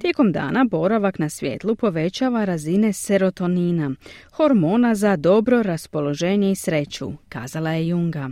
Tijekom 0.00 0.32
dana 0.32 0.64
boravak 0.64 1.18
na 1.18 1.28
svjetlu 1.28 1.74
povećava 1.74 2.44
razine 2.44 2.92
serotonina, 2.92 3.90
hormona 4.32 4.94
za 4.94 5.16
dobro 5.16 5.62
raspoloženje 5.62 6.50
i 6.50 6.56
sreću, 6.56 7.12
kazala 7.28 7.70
je 7.70 7.88
Junga. 7.88 8.30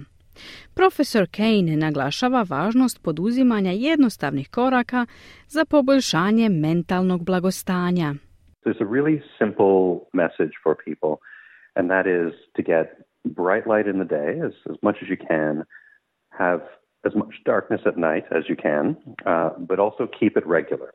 Profesor 0.75 1.27
Kane 1.27 1.77
naglašava 1.77 2.45
važnost 2.49 3.03
poduzimanja 3.03 3.70
jednostavnih 3.70 4.49
koraka 4.51 5.07
za 5.49 5.64
poboljšanje 5.64 6.49
mentalnog 6.49 7.25
blagostanja. 7.25 8.14
There's 8.64 8.81
a 8.81 8.91
really 8.97 9.23
simple 9.39 10.01
message 10.12 10.55
for 10.62 10.75
people, 10.87 11.14
and 11.77 11.91
that 11.91 12.07
is 12.07 12.33
to 12.57 12.62
get 12.62 12.87
bright 13.25 13.66
light 13.66 13.87
in 13.93 13.99
the 14.03 14.09
day 14.18 14.31
as, 14.47 14.53
as 14.70 14.77
much 14.83 14.97
as 15.03 15.09
you 15.12 15.18
can, 15.29 15.64
have 16.39 16.61
as 17.05 17.14
much 17.14 17.35
darkness 17.45 17.81
at 17.87 17.97
night 17.97 18.25
as 18.39 18.45
you 18.51 18.57
can, 18.57 18.97
uh, 19.27 19.51
but 19.68 19.79
also 19.79 20.09
keep 20.20 20.37
it 20.37 20.47
regular. 20.47 20.95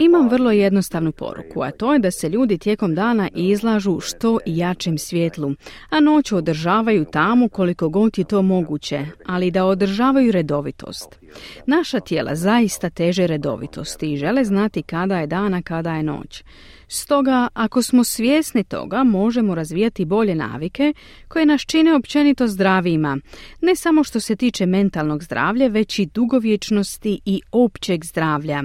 Imam 0.00 0.28
vrlo 0.28 0.50
jednostavnu 0.50 1.12
poruku, 1.12 1.62
a 1.62 1.70
to 1.70 1.92
je 1.92 1.98
da 1.98 2.10
se 2.10 2.28
ljudi 2.28 2.58
tijekom 2.58 2.94
dana 2.94 3.28
izlažu 3.34 4.00
što 4.00 4.38
jačem 4.46 4.98
svjetlu, 4.98 5.54
a 5.90 6.00
noću 6.00 6.36
održavaju 6.36 7.04
tamo 7.04 7.48
koliko 7.48 7.88
god 7.88 8.18
je 8.18 8.24
to 8.24 8.42
moguće, 8.42 9.06
ali 9.26 9.50
da 9.50 9.64
održavaju 9.64 10.32
redovitost. 10.32 11.18
Naša 11.66 12.00
tijela 12.00 12.34
zaista 12.34 12.90
teže 12.90 13.26
redovitosti 13.26 14.12
i 14.12 14.16
žele 14.16 14.44
znati 14.44 14.82
kada 14.82 15.18
je 15.18 15.26
dana, 15.26 15.62
kada 15.62 15.92
je 15.94 16.02
noć. 16.02 16.44
Stoga, 16.92 17.48
ako 17.54 17.82
smo 17.82 18.04
svjesni 18.04 18.64
toga, 18.64 19.04
možemo 19.04 19.54
razvijati 19.54 20.04
bolje 20.04 20.34
navike 20.34 20.94
koje 21.28 21.46
nas 21.46 21.60
čine 21.60 21.94
općenito 21.94 22.46
zdravijima, 22.46 23.18
ne 23.60 23.76
samo 23.76 24.04
što 24.04 24.20
se 24.20 24.36
tiče 24.36 24.66
mentalnog 24.66 25.22
zdravlja, 25.24 25.68
već 25.68 25.98
i 25.98 26.06
dugovječnosti 26.06 27.20
i 27.24 27.40
općeg 27.52 28.04
zdravlja. 28.04 28.62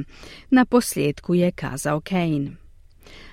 Na 0.50 0.66
posljedku 0.66 1.36
je 1.36 1.52
kazao 1.52 2.02
Kane. 2.02 2.52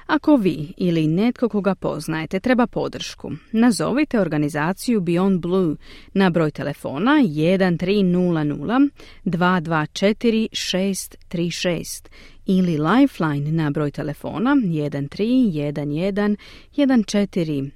Ako 0.07 0.37
vi 0.37 0.73
ili 0.77 1.07
netko 1.07 1.49
koga 1.49 1.75
poznajete 1.75 2.41
treba 2.41 2.67
podršku, 2.67 3.33
nazovite 3.53 4.21
organizaciju 4.21 5.01
Beyond 5.01 5.41
Blue 5.41 5.77
na 6.15 6.31
broj 6.31 6.51
telefona 6.51 7.13
1300 7.13 8.89
224 9.25 10.49
636 10.53 12.09
ili 12.47 12.79
Lifeline 12.79 13.53
na 13.53 13.71
broj 13.71 13.91
telefona 13.91 14.57
1311 14.57 16.37
14. 16.77 17.71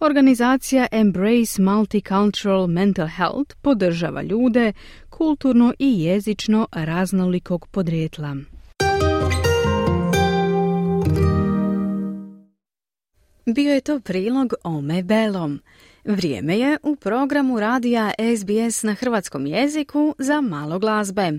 Organizacija 0.00 0.86
Embrace 0.92 1.62
Multicultural 1.62 2.66
Mental 2.66 3.08
Health 3.08 3.56
podržava 3.62 4.22
ljude 4.22 4.72
kulturno 5.10 5.74
i 5.78 6.02
jezično 6.02 6.66
raznolikog 6.72 7.66
podrijetla. 7.66 8.36
Bio 13.46 13.74
je 13.74 13.80
to 13.80 14.00
prilog 14.00 14.52
Ome 14.64 15.02
Belom. 15.02 15.60
Vrijeme 16.04 16.58
je 16.58 16.78
u 16.82 16.96
programu 16.96 17.60
radija 17.60 18.12
SBS 18.36 18.82
na 18.82 18.94
hrvatskom 18.94 19.46
jeziku 19.46 20.14
za 20.18 20.40
malo 20.40 20.78
glazbe, 20.78 21.32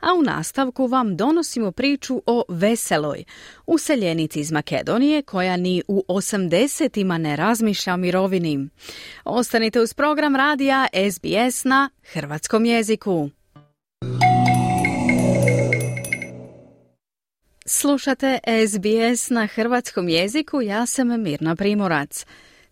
a 0.00 0.14
u 0.18 0.22
nastavku 0.22 0.86
vam 0.86 1.16
donosimo 1.16 1.72
priču 1.72 2.22
o 2.26 2.42
Veseloj, 2.48 3.24
useljenici 3.66 4.40
iz 4.40 4.52
Makedonije 4.52 5.22
koja 5.22 5.56
ni 5.56 5.82
u 5.88 6.04
80 6.08 7.18
ne 7.18 7.36
razmišlja 7.36 7.94
o 7.94 7.96
mirovini. 7.96 8.68
Ostanite 9.24 9.80
uz 9.80 9.94
program 9.94 10.36
radija 10.36 10.86
SBS 11.12 11.64
na 11.64 11.90
hrvatskom 12.12 12.64
jeziku. 12.64 13.30
Slušate 17.66 18.38
SBS 18.68 19.30
na 19.30 19.46
hrvatskom 19.46 20.08
jeziku, 20.08 20.62
ja 20.62 20.86
sam 20.86 21.22
Mirna 21.22 21.56
Primorac. 21.56 22.26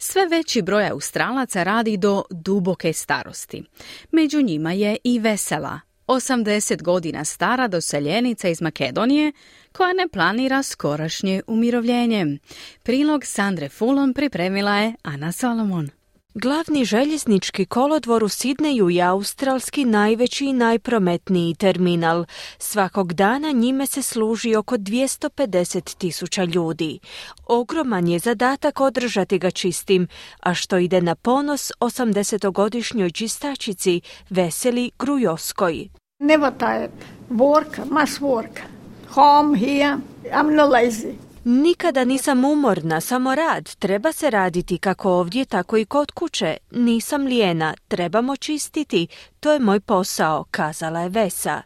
Sve 0.05 0.27
veći 0.27 0.63
broj 0.63 0.89
Australaca 0.89 1.63
radi 1.63 1.97
do 1.97 2.23
duboke 2.31 2.93
starosti. 2.93 3.63
Među 4.11 4.43
njima 4.43 4.73
je 4.73 4.97
i 5.05 5.19
Vesela, 5.19 5.81
80 6.07 6.83
godina 6.83 7.25
stara 7.25 7.69
doseljenica 7.69 8.49
iz 8.49 8.63
Makedonije 8.63 9.33
koja 9.73 9.93
ne 9.93 10.09
planira 10.09 10.63
skorašnje 10.63 11.43
umirovljenje. 11.47 12.39
Prilog 12.83 13.25
Sandre 13.25 13.69
Fulon 13.69 14.15
pripremila 14.15 14.77
je 14.77 14.95
Ana 15.03 15.33
Salomon. 15.33 15.91
Glavni 16.35 16.85
željeznički 16.85 17.67
kolodvor 17.67 18.25
u 18.25 18.29
Sidneju 18.29 18.91
je 18.91 19.03
australski 19.03 19.85
najveći 19.85 20.45
i 20.45 20.53
najprometniji 20.53 21.55
terminal. 21.55 22.25
Svakog 22.59 23.13
dana 23.13 23.51
njime 23.51 23.87
se 23.87 24.03
služi 24.03 24.57
oko 24.57 24.77
250 24.77 25.97
tisuća 25.99 26.45
ljudi. 26.45 26.99
Ogroman 27.47 28.09
je 28.09 28.19
zadatak 28.19 28.81
održati 28.81 29.39
ga 29.39 29.51
čistim, 29.51 30.09
a 30.41 30.55
što 30.55 30.79
ide 30.79 31.01
na 31.01 31.15
ponos 31.15 31.73
80-godišnjoj 31.81 33.13
čistačici 33.13 34.01
Veseli 34.31 34.91
Grujoskoj. 34.99 35.89
Never 36.19 36.53
tired. 36.59 36.91
Work, 37.31 37.91
must 37.91 38.21
work. 38.21 38.61
Home, 39.09 39.59
here. 39.59 39.99
I'm 40.25 40.55
not 40.55 40.71
lazy. 40.71 41.32
Nikada 41.45 42.05
nisam 42.05 42.45
umorna, 42.45 43.01
samo 43.01 43.35
rad. 43.35 43.77
Treba 43.77 44.13
se 44.13 44.31
raditi 44.31 44.79
kako 44.79 45.11
ovdje, 45.11 45.45
tako 45.45 45.77
i 45.77 45.85
kod 45.85 46.11
kuće. 46.11 46.57
Nisam 46.71 47.23
lijena, 47.23 47.75
trebamo 47.89 48.37
čistiti. 48.37 49.07
To 49.41 49.53
je 49.53 49.59
moj 49.59 49.81
posao, 49.81 50.45
kazala 50.51 51.01
je 51.01 51.09
Vesa. 51.09 51.63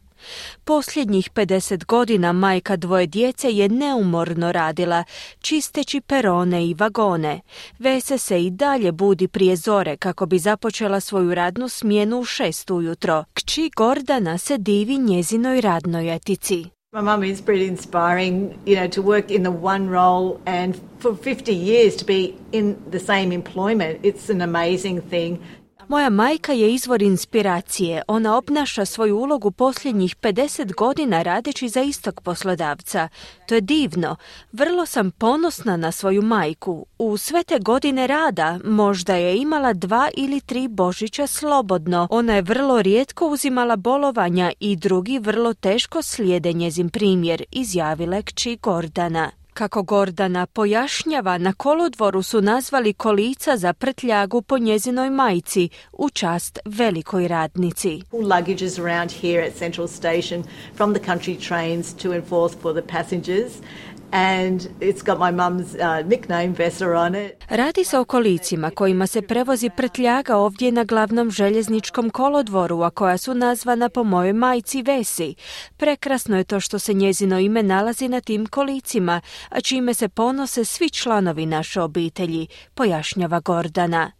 Posljednjih 0.64 1.30
50 1.30 1.84
godina 1.84 2.32
majka 2.32 2.76
dvoje 2.76 3.06
djece 3.06 3.50
je 3.50 3.68
neumorno 3.68 4.52
radila, 4.52 5.04
čisteći 5.40 6.00
perone 6.00 6.66
i 6.66 6.74
vagone. 6.74 7.40
Vese 7.78 8.18
se 8.18 8.44
i 8.44 8.50
dalje 8.50 8.92
budi 8.92 9.28
prije 9.28 9.56
zore 9.56 9.96
kako 9.96 10.26
bi 10.26 10.38
započela 10.38 11.00
svoju 11.00 11.34
radnu 11.34 11.68
smjenu 11.68 12.18
u 12.18 12.24
šest 12.24 12.70
ujutro. 12.70 13.24
Kći 13.34 13.70
Gordana 13.76 14.38
se 14.38 14.58
divi 14.58 14.98
njezinoj 14.98 15.60
radnoj 15.60 16.14
etici. 16.14 16.75
My 16.92 17.00
mum 17.00 17.24
is 17.24 17.40
pretty 17.40 17.66
inspiring, 17.66 18.60
you 18.64 18.76
know, 18.76 18.86
to 18.88 19.02
work 19.02 19.32
in 19.32 19.42
the 19.42 19.50
one 19.50 19.88
role 19.88 20.40
and 20.46 20.80
for 21.00 21.16
50 21.16 21.52
years 21.52 21.96
to 21.96 22.04
be 22.04 22.38
in 22.52 22.80
the 22.90 23.00
same 23.00 23.32
employment. 23.32 24.00
It's 24.04 24.30
an 24.30 24.40
amazing 24.40 25.00
thing. 25.00 25.42
Moja 25.88 26.10
majka 26.10 26.52
je 26.52 26.74
izvor 26.74 27.02
inspiracije. 27.02 28.02
Ona 28.08 28.36
obnaša 28.36 28.84
svoju 28.84 29.18
ulogu 29.18 29.50
posljednjih 29.50 30.16
50 30.16 30.74
godina 30.74 31.22
radeći 31.22 31.68
za 31.68 31.82
istog 31.82 32.20
poslodavca. 32.20 33.08
To 33.48 33.54
je 33.54 33.60
divno. 33.60 34.16
Vrlo 34.52 34.86
sam 34.86 35.10
ponosna 35.10 35.76
na 35.76 35.92
svoju 35.92 36.22
majku. 36.22 36.86
U 36.98 37.16
sve 37.16 37.44
te 37.44 37.58
godine 37.58 38.06
rada 38.06 38.58
možda 38.64 39.14
je 39.14 39.36
imala 39.36 39.72
dva 39.72 40.08
ili 40.16 40.40
tri 40.40 40.68
božića 40.68 41.26
slobodno. 41.26 42.08
Ona 42.10 42.34
je 42.34 42.42
vrlo 42.42 42.82
rijetko 42.82 43.26
uzimala 43.26 43.76
bolovanja 43.76 44.52
i 44.60 44.76
drugi 44.76 45.18
vrlo 45.18 45.54
teško 45.54 46.02
slijede 46.02 46.52
njezin 46.52 46.88
primjer, 46.88 47.44
izjavila 47.50 48.22
kći 48.22 48.58
Gordana. 48.62 49.30
Kako 49.56 49.82
Gordana 49.82 50.46
pojašnjava, 50.46 51.38
na 51.38 51.52
kolodvoru 51.52 52.22
su 52.22 52.40
nazvali 52.40 52.92
kolica 52.92 53.56
za 53.56 53.72
prtljagu 53.72 54.42
po 54.42 54.58
njezinoj 54.58 55.10
majci 55.10 55.68
u 55.92 56.10
čast 56.10 56.58
velikoj 56.64 57.28
radnici. 57.28 58.02
Luggages 58.12 58.78
around 58.78 59.12
here 59.20 59.46
at 59.46 59.54
Central 59.58 59.88
Station 59.88 60.44
from 60.74 60.94
the 60.94 61.04
country 61.04 61.48
trains 61.48 61.94
to 61.94 62.12
enforce 62.12 62.56
for 62.62 62.74
the 62.80 62.86
passengers 62.88 63.52
and 64.16 64.62
uh. 64.62 66.00
Radi 67.48 67.84
se 67.84 67.98
o 67.98 68.04
kolicima 68.04 68.70
kojima 68.70 69.06
se 69.06 69.22
prevozi 69.22 69.70
prtljaga 69.76 70.36
ovdje 70.36 70.72
na 70.72 70.84
glavnom 70.84 71.30
željezničkom 71.30 72.10
kolodvoru, 72.10 72.82
a 72.82 72.90
koja 72.90 73.18
su 73.18 73.34
nazvana 73.34 73.88
po 73.88 74.04
mojoj 74.04 74.32
majci 74.32 74.82
Vesi. 74.82 75.34
Prekrasno 75.76 76.36
je 76.36 76.44
to 76.44 76.60
što 76.60 76.78
se 76.78 76.94
njezino 76.94 77.38
ime 77.38 77.62
nalazi 77.62 78.08
na 78.08 78.20
tim 78.20 78.46
kolicima, 78.46 79.20
a 79.48 79.60
čime 79.60 79.94
se 79.94 80.08
ponose 80.08 80.64
svi 80.64 80.90
članovi 80.90 81.46
naše 81.46 81.80
obitelji, 81.80 82.46
pojašnjava 82.74 83.40
Gordana. 83.40 84.15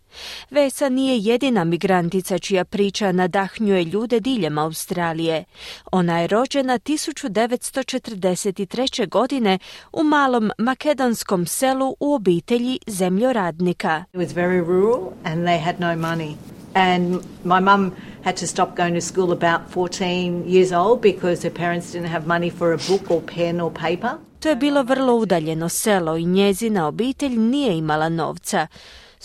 Vesa 0.50 0.88
nije 0.88 1.18
jedina 1.18 1.64
migrantica 1.64 2.38
čija 2.38 2.64
priča 2.64 3.12
nadahnjuje 3.12 3.84
ljude 3.84 4.20
diljem 4.20 4.58
Australije. 4.58 5.44
Ona 5.92 6.20
je 6.20 6.26
rođena 6.26 6.78
1943. 6.78 9.08
godine 9.08 9.58
u 9.92 10.02
malom 10.02 10.50
makedonskom 10.58 11.46
selu 11.46 11.96
u 12.00 12.14
obitelji 12.14 12.78
zemljoradnika. 12.86 14.04
It 14.12 14.20
was 14.20 14.34
very 14.34 14.66
rural 14.66 15.12
and 15.24 15.44
they 15.44 15.60
had 15.60 15.80
no 15.80 15.96
money. 15.96 16.34
And 16.74 17.14
my 17.44 17.60
mum 17.60 17.92
had 18.24 18.36
to 18.36 18.46
stop 18.46 18.76
going 18.76 18.94
to 18.94 19.00
school 19.00 19.32
about 19.32 19.60
14 19.74 20.44
years 20.46 20.72
old 20.72 21.00
because 21.00 21.48
her 21.48 21.54
parents 21.54 21.92
didn't 21.92 22.10
have 22.10 22.26
money 22.26 22.50
for 22.50 22.72
a 22.72 22.78
book 22.88 23.10
or 23.10 23.20
pen 23.34 23.60
or 23.60 23.72
paper. 23.72 24.10
To 24.40 24.48
je 24.48 24.56
bilo 24.56 24.82
vrlo 24.82 25.14
udaljeno 25.14 25.68
selo 25.68 26.16
i 26.16 26.24
njezina 26.24 26.86
obitelj 26.86 27.36
nije 27.36 27.78
imala 27.78 28.08
novca. 28.08 28.66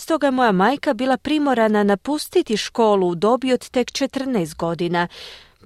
Stoga 0.02 0.26
je 0.26 0.30
moja 0.30 0.52
majka 0.52 0.94
bila 0.94 1.16
primorana 1.16 1.82
napustiti 1.82 2.56
školu 2.56 3.08
u 3.08 3.14
dobi 3.14 3.52
od 3.52 3.68
tek 3.68 3.88
14 3.88 4.56
godina, 4.56 5.08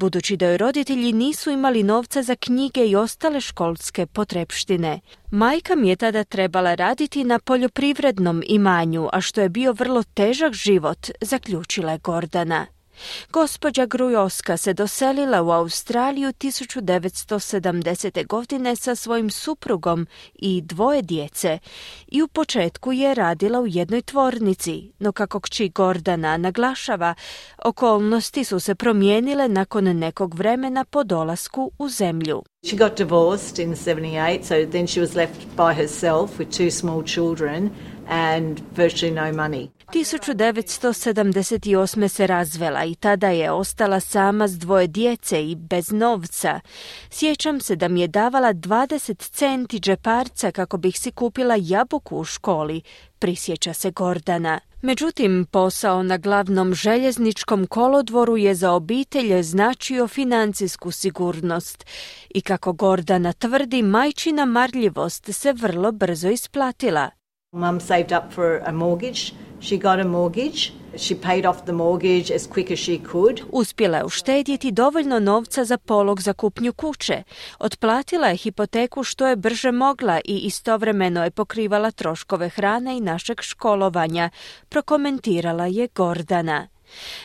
budući 0.01 0.37
da 0.37 0.47
joj 0.47 0.57
roditelji 0.57 1.13
nisu 1.13 1.51
imali 1.51 1.83
novca 1.83 2.23
za 2.23 2.37
knjige 2.37 2.87
i 2.87 2.97
ostale 2.97 3.41
školske 3.41 4.07
potrepštine. 4.07 5.01
Majka 5.31 5.75
mi 5.75 5.89
je 5.89 5.97
tada 5.97 6.25
trebala 6.25 6.75
raditi 6.75 7.25
na 7.25 7.39
poljoprivrednom 7.39 8.43
imanju, 8.47 9.09
a 9.13 9.21
što 9.21 9.41
je 9.41 9.49
bio 9.49 9.73
vrlo 9.73 10.03
težak 10.03 10.53
život, 10.53 11.11
zaključila 11.21 11.93
je 11.93 11.99
Gordana. 11.99 12.67
Gospođa 13.33 13.87
Grujoska 13.87 14.57
se 14.57 14.73
doselila 14.73 15.43
u 15.43 15.51
Australiju 15.51 16.29
1970. 16.29 18.27
godine 18.27 18.77
sa 18.77 18.95
svojim 18.95 19.31
suprugom 19.31 20.07
i 20.35 20.63
dvoje 20.63 21.03
djece 21.03 21.59
i 22.09 22.23
u 22.23 22.29
početku 22.29 22.93
je 22.93 23.15
radila 23.15 23.61
u 23.61 23.67
jednoj 23.67 24.03
tvornici, 24.03 24.93
no 24.99 25.13
kako 25.13 25.41
kći 25.41 25.69
Gordana 25.69 26.37
naglašava, 26.37 27.15
okolnosti 27.65 28.45
su 28.45 28.61
se 28.61 28.75
promijenile 28.75 29.49
nakon 29.49 29.85
nekog 29.85 30.35
vremena 30.35 30.85
po 30.85 31.05
dolasku 31.05 31.71
u 31.79 31.89
zemlju. 31.89 32.43
She 32.67 32.77
got 32.77 32.97
divorced 32.97 33.59
in 33.59 33.75
78, 33.75 34.43
so 34.43 34.71
then 34.71 34.87
she 34.87 35.01
was 35.01 35.15
left 35.15 35.47
by 35.57 35.75
herself 35.75 36.31
with 36.39 36.51
two 36.51 36.71
small 36.71 37.03
children 37.05 37.71
and 38.09 38.61
virtually 38.77 39.15
no 39.15 39.33
money. 39.33 39.76
1978. 39.93 42.09
se 42.09 42.27
razvela 42.27 42.85
i 42.85 42.95
tada 42.95 43.29
je 43.29 43.51
ostala 43.51 44.01
sama 44.01 44.49
s 44.49 44.59
dvoje 44.59 44.87
djece 44.87 45.45
i 45.45 45.55
bez 45.55 45.93
novca. 45.93 46.61
Sjećam 47.11 47.61
se 47.61 47.77
da 47.77 47.89
mi 47.89 48.01
je 48.01 48.09
davala 48.09 48.55
20 48.55 49.31
centi 49.31 49.81
džeparca 49.81 50.51
kako 50.51 50.77
bih 50.77 50.99
si 50.99 51.11
kupila 51.11 51.55
jabuku 51.59 52.17
u 52.17 52.25
školi, 52.25 52.83
prisjeća 53.19 53.73
se 53.73 53.91
Gordana. 53.91 54.61
Međutim, 54.83 55.47
posao 55.51 56.03
na 56.03 56.17
glavnom 56.17 56.75
željezničkom 56.75 57.67
kolodvoru 57.67 58.37
je 58.37 58.55
za 58.55 58.73
obitelje 58.73 59.43
značio 59.43 60.09
financijsku 60.09 60.91
sigurnost 60.91 61.87
i 62.35 62.41
kako 62.41 62.73
Gordana 62.73 63.33
tvrdi, 63.33 63.83
majčina 63.83 64.45
marljivost 64.45 65.35
se 65.35 65.53
vrlo 65.53 65.93
brzo 65.93 66.29
isplatila. 66.29 67.11
Mum 67.53 67.81
saved 67.81 68.13
up 68.13 68.33
for 68.33 68.59
a 68.59 68.73
mortgage. 68.73 69.33
She 69.61 69.79
got 69.79 70.01
a 70.01 70.05
mortgage. 70.05 70.73
She 70.97 71.15
paid 71.15 71.47
off 71.47 71.65
the 71.65 71.73
mortgage 71.73 72.35
as 72.35 72.47
quick 72.47 72.71
as 72.71 72.79
she 72.79 72.99
could. 73.13 73.41
Uspjela 73.53 73.99
je 73.99 74.05
uštedjeti 74.05 74.73
dovoljno 74.73 75.19
novca 75.19 75.65
za 75.65 75.79
polog 75.79 76.21
za 76.21 76.33
kupnju 76.33 76.73
kuće. 76.73 77.23
Otplatila 77.59 78.27
je 78.27 78.37
hipoteku 78.37 79.05
što 79.05 79.27
je 79.27 79.37
brže 79.37 79.73
mogla 79.73 80.21
i 80.25 80.39
istovremeno 80.39 81.25
je 81.25 81.31
pokrivala 81.31 81.91
troškove 81.91 82.49
hrane 82.49 82.97
i 82.97 83.01
našeg 83.01 83.41
školovanja, 83.41 84.31
prokomentirala 84.69 85.67
je 85.67 85.89
Gordana. 85.95 86.69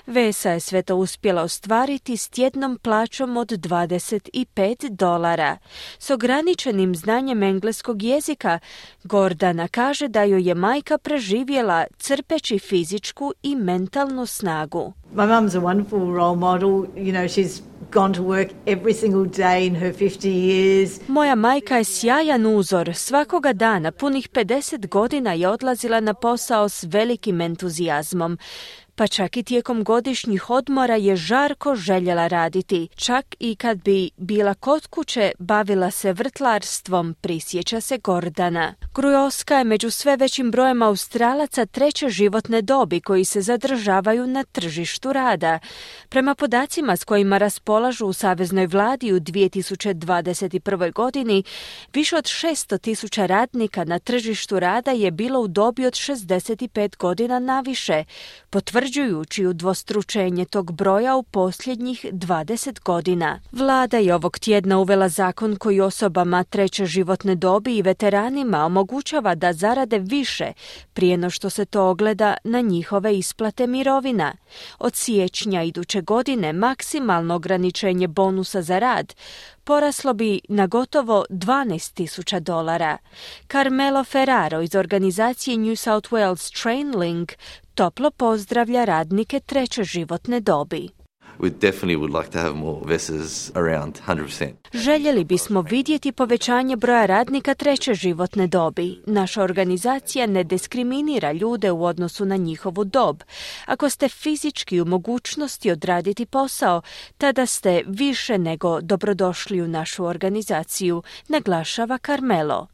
Vesa 0.08 0.50
je 0.50 0.60
sve 0.60 0.82
to 0.82 0.96
uspjela 0.96 1.42
ostvariti 1.42 2.18
s 2.18 2.30
tjednom 2.30 2.78
plaćom 2.78 3.38
od 3.38 3.50
25 3.50 4.90
dolara. 4.90 5.58
S 6.00 6.10
ograničenim 6.10 6.96
znanjem 6.96 7.44
engleskog 7.44 8.04
jezika, 8.04 8.60
Gordana 9.04 9.68
kaže 9.68 10.08
da 10.08 10.24
joj 10.24 10.48
je 10.48 10.56
majka 10.56 10.98
preživjela 10.98 11.86
crpeći 11.98 12.60
fizičku 12.60 13.34
i 13.44 13.56
mentalnu 13.56 14.26
snagu. 14.26 14.94
My 15.16 15.28
mum's 15.28 15.56
a 15.56 15.60
wonderful 15.60 16.16
role 16.16 16.36
model. 16.36 16.70
You 16.96 17.12
know, 17.12 17.28
she's 17.28 17.62
gone 17.92 18.14
to 18.14 18.22
work 18.22 18.50
every 18.66 18.94
single 18.94 19.26
day 19.26 19.68
in 19.68 19.76
her 19.76 19.94
50 19.94 20.30
years. 20.30 21.00
Moja 21.08 21.36
majka 21.36 21.78
je 21.78 21.84
sjajan 21.84 22.46
uzor. 22.46 22.94
Svakoga 22.94 23.54
dana, 23.54 23.92
punih 23.92 24.30
50 24.30 24.88
godina 24.88 25.34
je 25.34 25.48
odlazila 25.48 26.00
na 26.00 26.14
posao 26.14 26.70
s 26.70 26.84
velikim 26.84 27.42
entuzijazmom 27.42 28.38
pa 28.96 29.08
čak 29.08 29.38
i 29.38 29.44
tijekom 29.44 29.84
godišnjih 29.84 30.50
odmora 30.50 30.96
je 30.96 31.16
žarko 31.16 31.76
željela 31.76 32.28
raditi. 32.28 32.88
Čak 32.96 33.26
i 33.40 33.56
kad 33.56 33.78
bi 33.78 34.10
bila 34.18 34.54
kod 34.54 34.88
kuće, 34.88 35.32
bavila 35.40 35.92
se 35.92 36.14
vrtlarstvom, 36.14 37.16
prisjeća 37.22 37.82
se 37.82 37.98
Gordana. 37.98 38.76
Grujoska 38.94 39.58
je 39.58 39.64
među 39.64 39.92
sve 39.92 40.16
većim 40.18 40.52
brojem 40.52 40.82
Australaca 40.82 41.66
treće 41.66 42.10
životne 42.10 42.62
dobi 42.62 43.02
koji 43.02 43.26
se 43.26 43.42
zadržavaju 43.42 44.28
na 44.28 44.44
tržištu 44.44 45.14
rada. 45.14 45.60
Prema 46.10 46.36
podacima 46.36 46.96
s 46.96 47.04
kojima 47.04 47.38
raspolažu 47.38 48.06
u 48.06 48.14
Saveznoj 48.14 48.68
vladi 48.68 49.14
u 49.14 49.20
2021. 49.20 50.94
godini, 50.94 51.44
više 51.94 52.18
od 52.18 52.26
600 52.26 52.78
tisuća 52.78 53.26
radnika 53.26 53.84
na 53.84 54.00
tržištu 54.00 54.60
rada 54.60 54.92
je 54.92 55.12
bilo 55.12 55.40
u 55.40 55.48
dobi 55.48 55.86
od 55.86 55.94
65 55.94 56.98
godina 56.98 57.40
naviše, 57.40 58.04
potvrđujući 58.92 59.46
udvostručenje 59.46 60.46
tog 60.46 60.72
broja 60.72 61.16
u 61.16 61.24
posljednjih 61.24 62.06
20 62.12 62.84
godina. 62.84 63.40
Vlada 63.52 63.98
je 63.98 64.16
ovog 64.16 64.40
tjedna 64.40 64.80
uvela 64.80 65.10
zakon 65.10 65.56
koji 65.56 65.82
osobama 65.82 66.44
treće 66.44 66.86
životne 66.86 67.36
dobi 67.36 67.78
i 67.78 67.82
veteranima 67.82 68.66
omogućava 68.66 69.36
da 69.36 69.54
zarade 69.54 70.00
više 70.00 70.54
prije 70.94 71.18
no 71.18 71.30
što 71.30 71.50
se 71.50 71.66
to 71.66 71.90
ogleda 71.90 72.38
na 72.44 72.62
njihove 72.62 73.18
isplate 73.18 73.68
mirovina. 73.68 74.34
Od 74.80 74.96
siječnja 74.96 75.64
iduće 75.64 76.02
godine 76.02 76.54
maksimalno 76.54 77.36
ograničenje 77.36 78.08
bonusa 78.08 78.62
za 78.62 78.80
rad 78.80 79.14
poraslo 79.64 80.14
bi 80.14 80.42
na 80.50 80.68
gotovo 80.68 81.26
12.000 81.30 82.40
dolara. 82.40 82.98
Carmelo 83.52 84.04
Ferraro 84.04 84.62
iz 84.62 84.76
organizacije 84.76 85.58
New 85.58 85.76
South 85.76 86.10
Wales 86.10 86.62
Trainlink 86.62 87.32
toplo 87.76 88.12
pozdravlja 88.12 88.86
radnike 88.86 89.40
treće 89.40 89.84
životne 89.84 90.40
dobi. 90.40 90.90
We 91.40 91.50
definitely 91.50 91.96
would 91.96 92.20
like 92.20 92.30
to 92.32 92.40
have 92.40 92.56
more 92.56 92.86
vessels 92.86 93.52
around 93.56 94.00
100%. 94.08 94.52
Željeli 94.74 95.24
bismo 95.24 95.62
vidjeti 95.62 96.12
povećanje 96.12 96.76
broja 96.76 97.06
radnika 97.06 97.54
treće 97.54 97.94
životne 97.94 98.48
dobi. 98.48 99.02
Naša 99.08 99.44
organizacija 99.44 100.28
ne 100.28 100.44
diskriminira 100.44 101.32
ljude 101.32 101.72
u 101.72 101.84
odnosu 101.84 102.26
na 102.26 102.36
njihovu 102.36 102.84
dob. 102.84 103.22
Ako 103.66 103.90
ste 103.90 104.10
fizički 104.10 104.82
u 104.82 104.86
mogućnosti 104.86 105.72
odraditi 105.72 106.26
posao, 106.26 106.82
tada 107.18 107.46
ste 107.46 107.84
više 107.88 108.38
nego 108.38 108.82
dobrodošli 108.82 109.62
u 109.62 109.68
našu 109.68 110.06
organizaciju, 110.06 111.04
naglašava 111.28 111.98
Carmelo. 111.98 112.68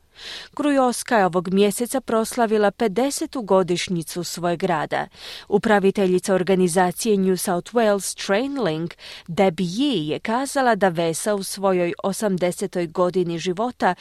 Grujoska 0.55 1.17
je 1.17 1.25
ovog 1.25 1.53
mjeseca 1.53 2.01
proslavila 2.01 2.71
50. 2.71 3.45
godišnjicu 3.45 4.23
svojeg 4.23 4.63
rada. 4.63 5.07
Upraviteljica 5.47 6.35
organizacije 6.35 7.17
New 7.17 7.37
South 7.37 7.73
Wales 7.73 8.25
Trainlink, 8.25 8.93
Debbie 9.27 9.67
Yee, 9.67 10.09
je 10.09 10.19
kazala 10.19 10.75
da 10.75 10.89
Vesa 10.89 11.35
u 11.35 11.43
svojoj 11.43 11.93
80. 12.03 12.91
godini 12.91 13.39
života 13.39 13.95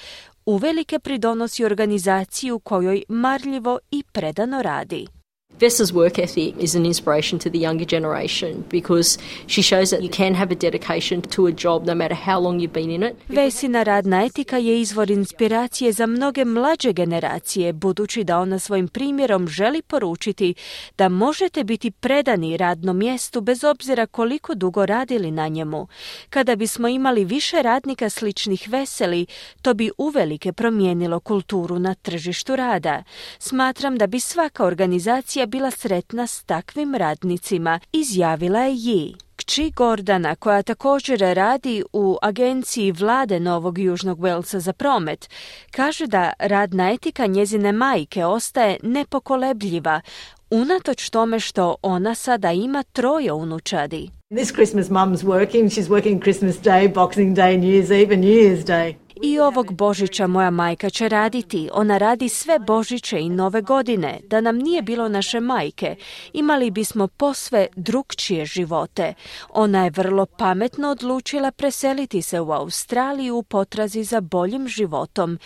uvelike 0.46 0.98
pridonosi 0.98 1.64
organizaciju 1.64 2.58
kojoj 2.58 3.02
marljivo 3.08 3.78
i 3.90 4.02
predano 4.12 4.62
radi. 4.62 5.15
Vessa's 5.60 5.90
work 5.92 6.18
ethic 6.18 6.54
is 6.58 6.74
an 6.74 6.84
inspiration 6.84 7.38
to 7.38 7.50
the 7.50 7.58
younger 7.58 7.86
generation 7.86 8.64
because 8.70 9.18
she 9.46 9.62
shows 9.62 9.90
that 9.90 10.02
you 10.02 10.10
can 10.10 10.34
have 10.34 10.52
a 10.52 10.54
dedication 10.54 11.22
to 11.22 11.46
a 11.46 11.52
job 11.52 11.86
no 11.86 11.94
matter 11.94 12.14
how 12.14 12.38
long 12.40 12.60
you've 12.60 12.74
been 12.74 12.90
in 12.90 13.02
it. 13.02 13.16
Vesina 13.28 13.82
radna 13.82 14.24
etika 14.24 14.56
je 14.56 14.80
izvor 14.80 15.10
inspiracije 15.10 15.92
za 15.92 16.06
mnoge 16.06 16.44
mlađe 16.44 16.92
generacije, 16.92 17.72
budući 17.72 18.24
da 18.24 18.38
ona 18.38 18.58
svojim 18.58 18.88
primjerom 18.88 19.48
želi 19.48 19.82
poručiti 19.82 20.54
da 20.98 21.08
možete 21.08 21.64
biti 21.64 21.90
predani 21.90 22.56
radnom 22.56 22.98
mjestu 22.98 23.40
bez 23.40 23.64
obzira 23.64 24.06
koliko 24.06 24.54
dugo 24.54 24.86
radili 24.86 25.30
na 25.30 25.48
njemu. 25.48 25.88
Kada 26.30 26.56
bismo 26.56 26.88
imali 26.88 27.24
više 27.24 27.62
radnika 27.62 28.10
sličnih 28.10 28.68
veseli, 28.68 29.26
to 29.62 29.74
bi 29.74 29.90
uvelike 29.98 30.52
promijenilo 30.52 31.20
kulturu 31.20 31.78
na 31.78 31.94
tržištu 31.94 32.56
rada. 32.56 33.02
Smatram 33.38 33.98
da 33.98 34.06
bi 34.06 34.20
svaka 34.20 34.64
organizacija 34.64 35.35
bila 35.44 35.70
sretna 35.70 36.26
s 36.26 36.42
takvim 36.44 36.94
radnicima, 36.94 37.80
izjavila 37.92 38.60
je 38.60 38.74
Ji. 38.74 39.14
Kći 39.36 39.72
Gordana, 39.76 40.34
koja 40.34 40.62
također 40.62 41.20
radi 41.20 41.82
u 41.92 42.16
agenciji 42.22 42.92
vlade 42.92 43.40
Novog 43.40 43.78
Južnog 43.78 44.20
Velsa 44.20 44.60
za 44.60 44.72
promet, 44.72 45.30
kaže 45.70 46.06
da 46.06 46.32
radna 46.38 46.90
etika 46.90 47.26
njezine 47.26 47.72
majke 47.72 48.24
ostaje 48.24 48.78
nepokolebljiva, 48.82 50.00
unatoč 50.50 51.10
tome 51.10 51.40
što 51.40 51.76
ona 51.82 52.14
sada 52.14 52.52
ima 52.52 52.82
troje 52.82 53.32
unučadi. 53.32 54.10
This 54.36 54.52
Christmas 54.52 54.86
mum's 54.88 55.22
working. 55.22 55.70
She's 55.70 55.88
working 55.88 56.22
Christmas 56.22 56.56
Day, 56.56 56.94
Boxing 56.94 57.36
Day, 57.36 57.56
New 57.56 57.70
Year's 57.70 58.02
Eve 58.02 58.14
and 58.14 58.24
New 58.24 58.34
Year's 58.34 58.64
Day. 58.64 59.05
I 59.22 59.38
ovog 59.38 59.72
Božića 59.72 60.26
moja 60.26 60.50
majka 60.50 60.90
će 60.90 61.08
raditi. 61.08 61.68
Ona 61.72 61.98
radi 61.98 62.28
sve 62.28 62.58
Božiće 62.58 63.20
i 63.20 63.28
nove 63.28 63.60
godine. 63.62 64.20
Da 64.24 64.40
nam 64.40 64.56
nije 64.56 64.82
bilo 64.82 65.08
naše 65.08 65.40
majke, 65.40 65.96
imali 66.32 66.70
bismo 66.70 67.08
posve 67.08 67.66
drugčije 67.76 68.46
živote. 68.46 69.14
Ona 69.48 69.84
je 69.84 69.90
vrlo 69.90 70.26
pametno 70.26 70.88
odlučila 70.88 71.50
preseliti 71.50 72.22
se 72.22 72.40
u 72.40 72.52
Australiju 72.52 73.36
u 73.36 73.42
potrazi 73.42 74.04
za 74.04 74.20
boljim 74.20 74.68
životom. 74.68 75.38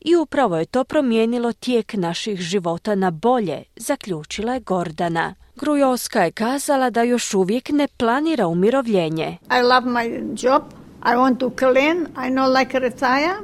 I 0.00 0.16
upravo 0.16 0.56
je 0.56 0.64
to 0.64 0.84
promijenilo 0.84 1.52
tijek 1.52 1.94
naših 1.94 2.40
života 2.40 2.94
na 2.94 3.10
bolje, 3.10 3.62
zaključila 3.76 4.54
je 4.54 4.60
Gordana. 4.60 5.34
Grujoska 5.56 6.24
je 6.24 6.32
kazala 6.32 6.90
da 6.90 7.02
još 7.02 7.34
uvijek 7.34 7.68
ne 7.70 7.88
planira 7.96 8.46
umirovljenje. 8.46 9.38
I 9.58 9.62
love 9.62 9.86
my 9.86 10.36
job. 10.42 10.77
I 11.12 11.16
want 11.16 11.38
to 11.38 11.50
clean. 11.50 11.98
I 12.26 12.30
know 12.30 12.58
like 12.58 12.78
retire. 12.78 13.36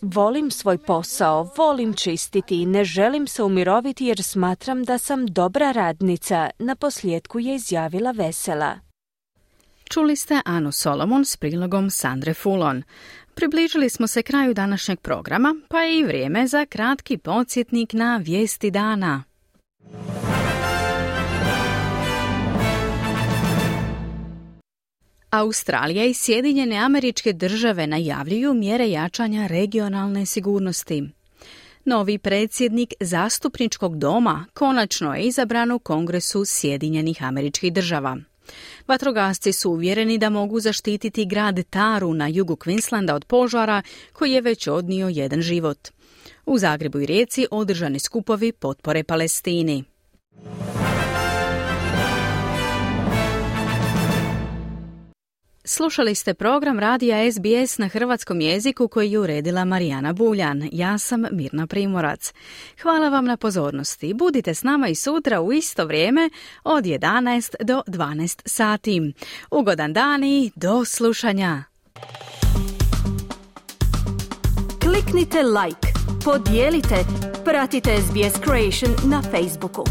Volim 0.00 0.50
svoj 0.50 0.78
posao, 0.78 1.50
volim 1.56 1.94
čistiti 1.94 2.62
i 2.62 2.66
ne 2.66 2.84
želim 2.84 3.26
se 3.26 3.42
umiroviti 3.42 4.06
jer 4.06 4.22
smatram 4.22 4.84
da 4.84 4.98
sam 4.98 5.26
dobra 5.26 5.72
radnica, 5.72 6.50
na 6.58 6.76
posljedku 6.76 7.40
je 7.40 7.54
izjavila 7.54 8.10
vesela. 8.10 8.78
Čuli 9.90 10.16
ste 10.16 10.40
Anu 10.44 10.72
Solomon 10.72 11.24
s 11.24 11.36
prilogom 11.36 11.90
Sandre 11.90 12.34
Fulon. 12.34 12.82
Približili 13.34 13.90
smo 13.90 14.06
se 14.06 14.22
kraju 14.22 14.54
današnjeg 14.54 15.00
programa, 15.00 15.54
pa 15.68 15.80
je 15.80 15.98
i 15.98 16.04
vrijeme 16.04 16.46
za 16.46 16.66
kratki 16.66 17.18
podsjetnik 17.18 17.92
na 17.92 18.16
vijesti 18.16 18.70
dana. 18.70 19.24
Australija 25.30 26.04
i 26.04 26.14
Sjedinjene 26.14 26.76
američke 26.76 27.32
države 27.32 27.86
najavljuju 27.86 28.54
mjere 28.54 28.90
jačanja 28.90 29.46
regionalne 29.46 30.26
sigurnosti. 30.26 31.08
Novi 31.84 32.18
predsjednik 32.18 32.94
zastupničkog 33.00 33.98
doma 33.98 34.46
konačno 34.54 35.14
je 35.14 35.22
izabran 35.22 35.70
u 35.70 35.78
Kongresu 35.78 36.44
Sjedinjenih 36.44 37.22
američkih 37.22 37.72
država. 37.72 38.16
Vatrogasci 38.86 39.52
su 39.52 39.70
uvjereni 39.70 40.18
da 40.18 40.30
mogu 40.30 40.60
zaštititi 40.60 41.26
grad 41.26 41.60
Taru 41.70 42.14
na 42.14 42.28
jugu 42.28 42.56
Queenslanda 42.56 43.14
od 43.14 43.24
požara 43.24 43.82
koji 44.12 44.32
je 44.32 44.40
već 44.40 44.66
odnio 44.66 45.08
jedan 45.08 45.42
život. 45.42 45.88
U 46.46 46.58
Zagrebu 46.58 47.00
i 47.00 47.06
Rijeci 47.06 47.46
održani 47.50 47.98
skupovi 47.98 48.52
potpore 48.52 49.04
Palestini. 49.04 49.84
Slušali 55.70 56.14
ste 56.14 56.34
program 56.34 56.78
Radija 56.78 57.32
SBS 57.32 57.78
na 57.78 57.88
hrvatskom 57.88 58.40
jeziku 58.40 58.88
koji 58.88 59.12
je 59.12 59.18
uredila 59.18 59.64
Marijana 59.64 60.12
Buljan. 60.12 60.68
Ja 60.72 60.98
sam 60.98 61.24
Mirna 61.32 61.66
Primorac. 61.66 62.32
Hvala 62.82 63.08
vam 63.08 63.24
na 63.24 63.36
pozornosti. 63.36 64.14
Budite 64.14 64.54
s 64.54 64.62
nama 64.62 64.88
i 64.88 64.94
sutra 64.94 65.40
u 65.40 65.52
isto 65.52 65.86
vrijeme 65.86 66.30
od 66.64 66.84
11 66.84 67.54
do 67.64 67.82
12 67.86 68.40
sati. 68.44 69.12
Ugodan 69.50 69.92
dan 69.92 70.24
i 70.24 70.50
do 70.54 70.84
slušanja. 70.84 71.64
Kliknite 74.82 75.42
like, 75.42 75.88
podijelite, 76.24 77.04
pratite 77.44 77.96
SBS 78.00 78.40
Creation 78.44 79.10
na 79.10 79.22
Facebooku. 79.22 79.84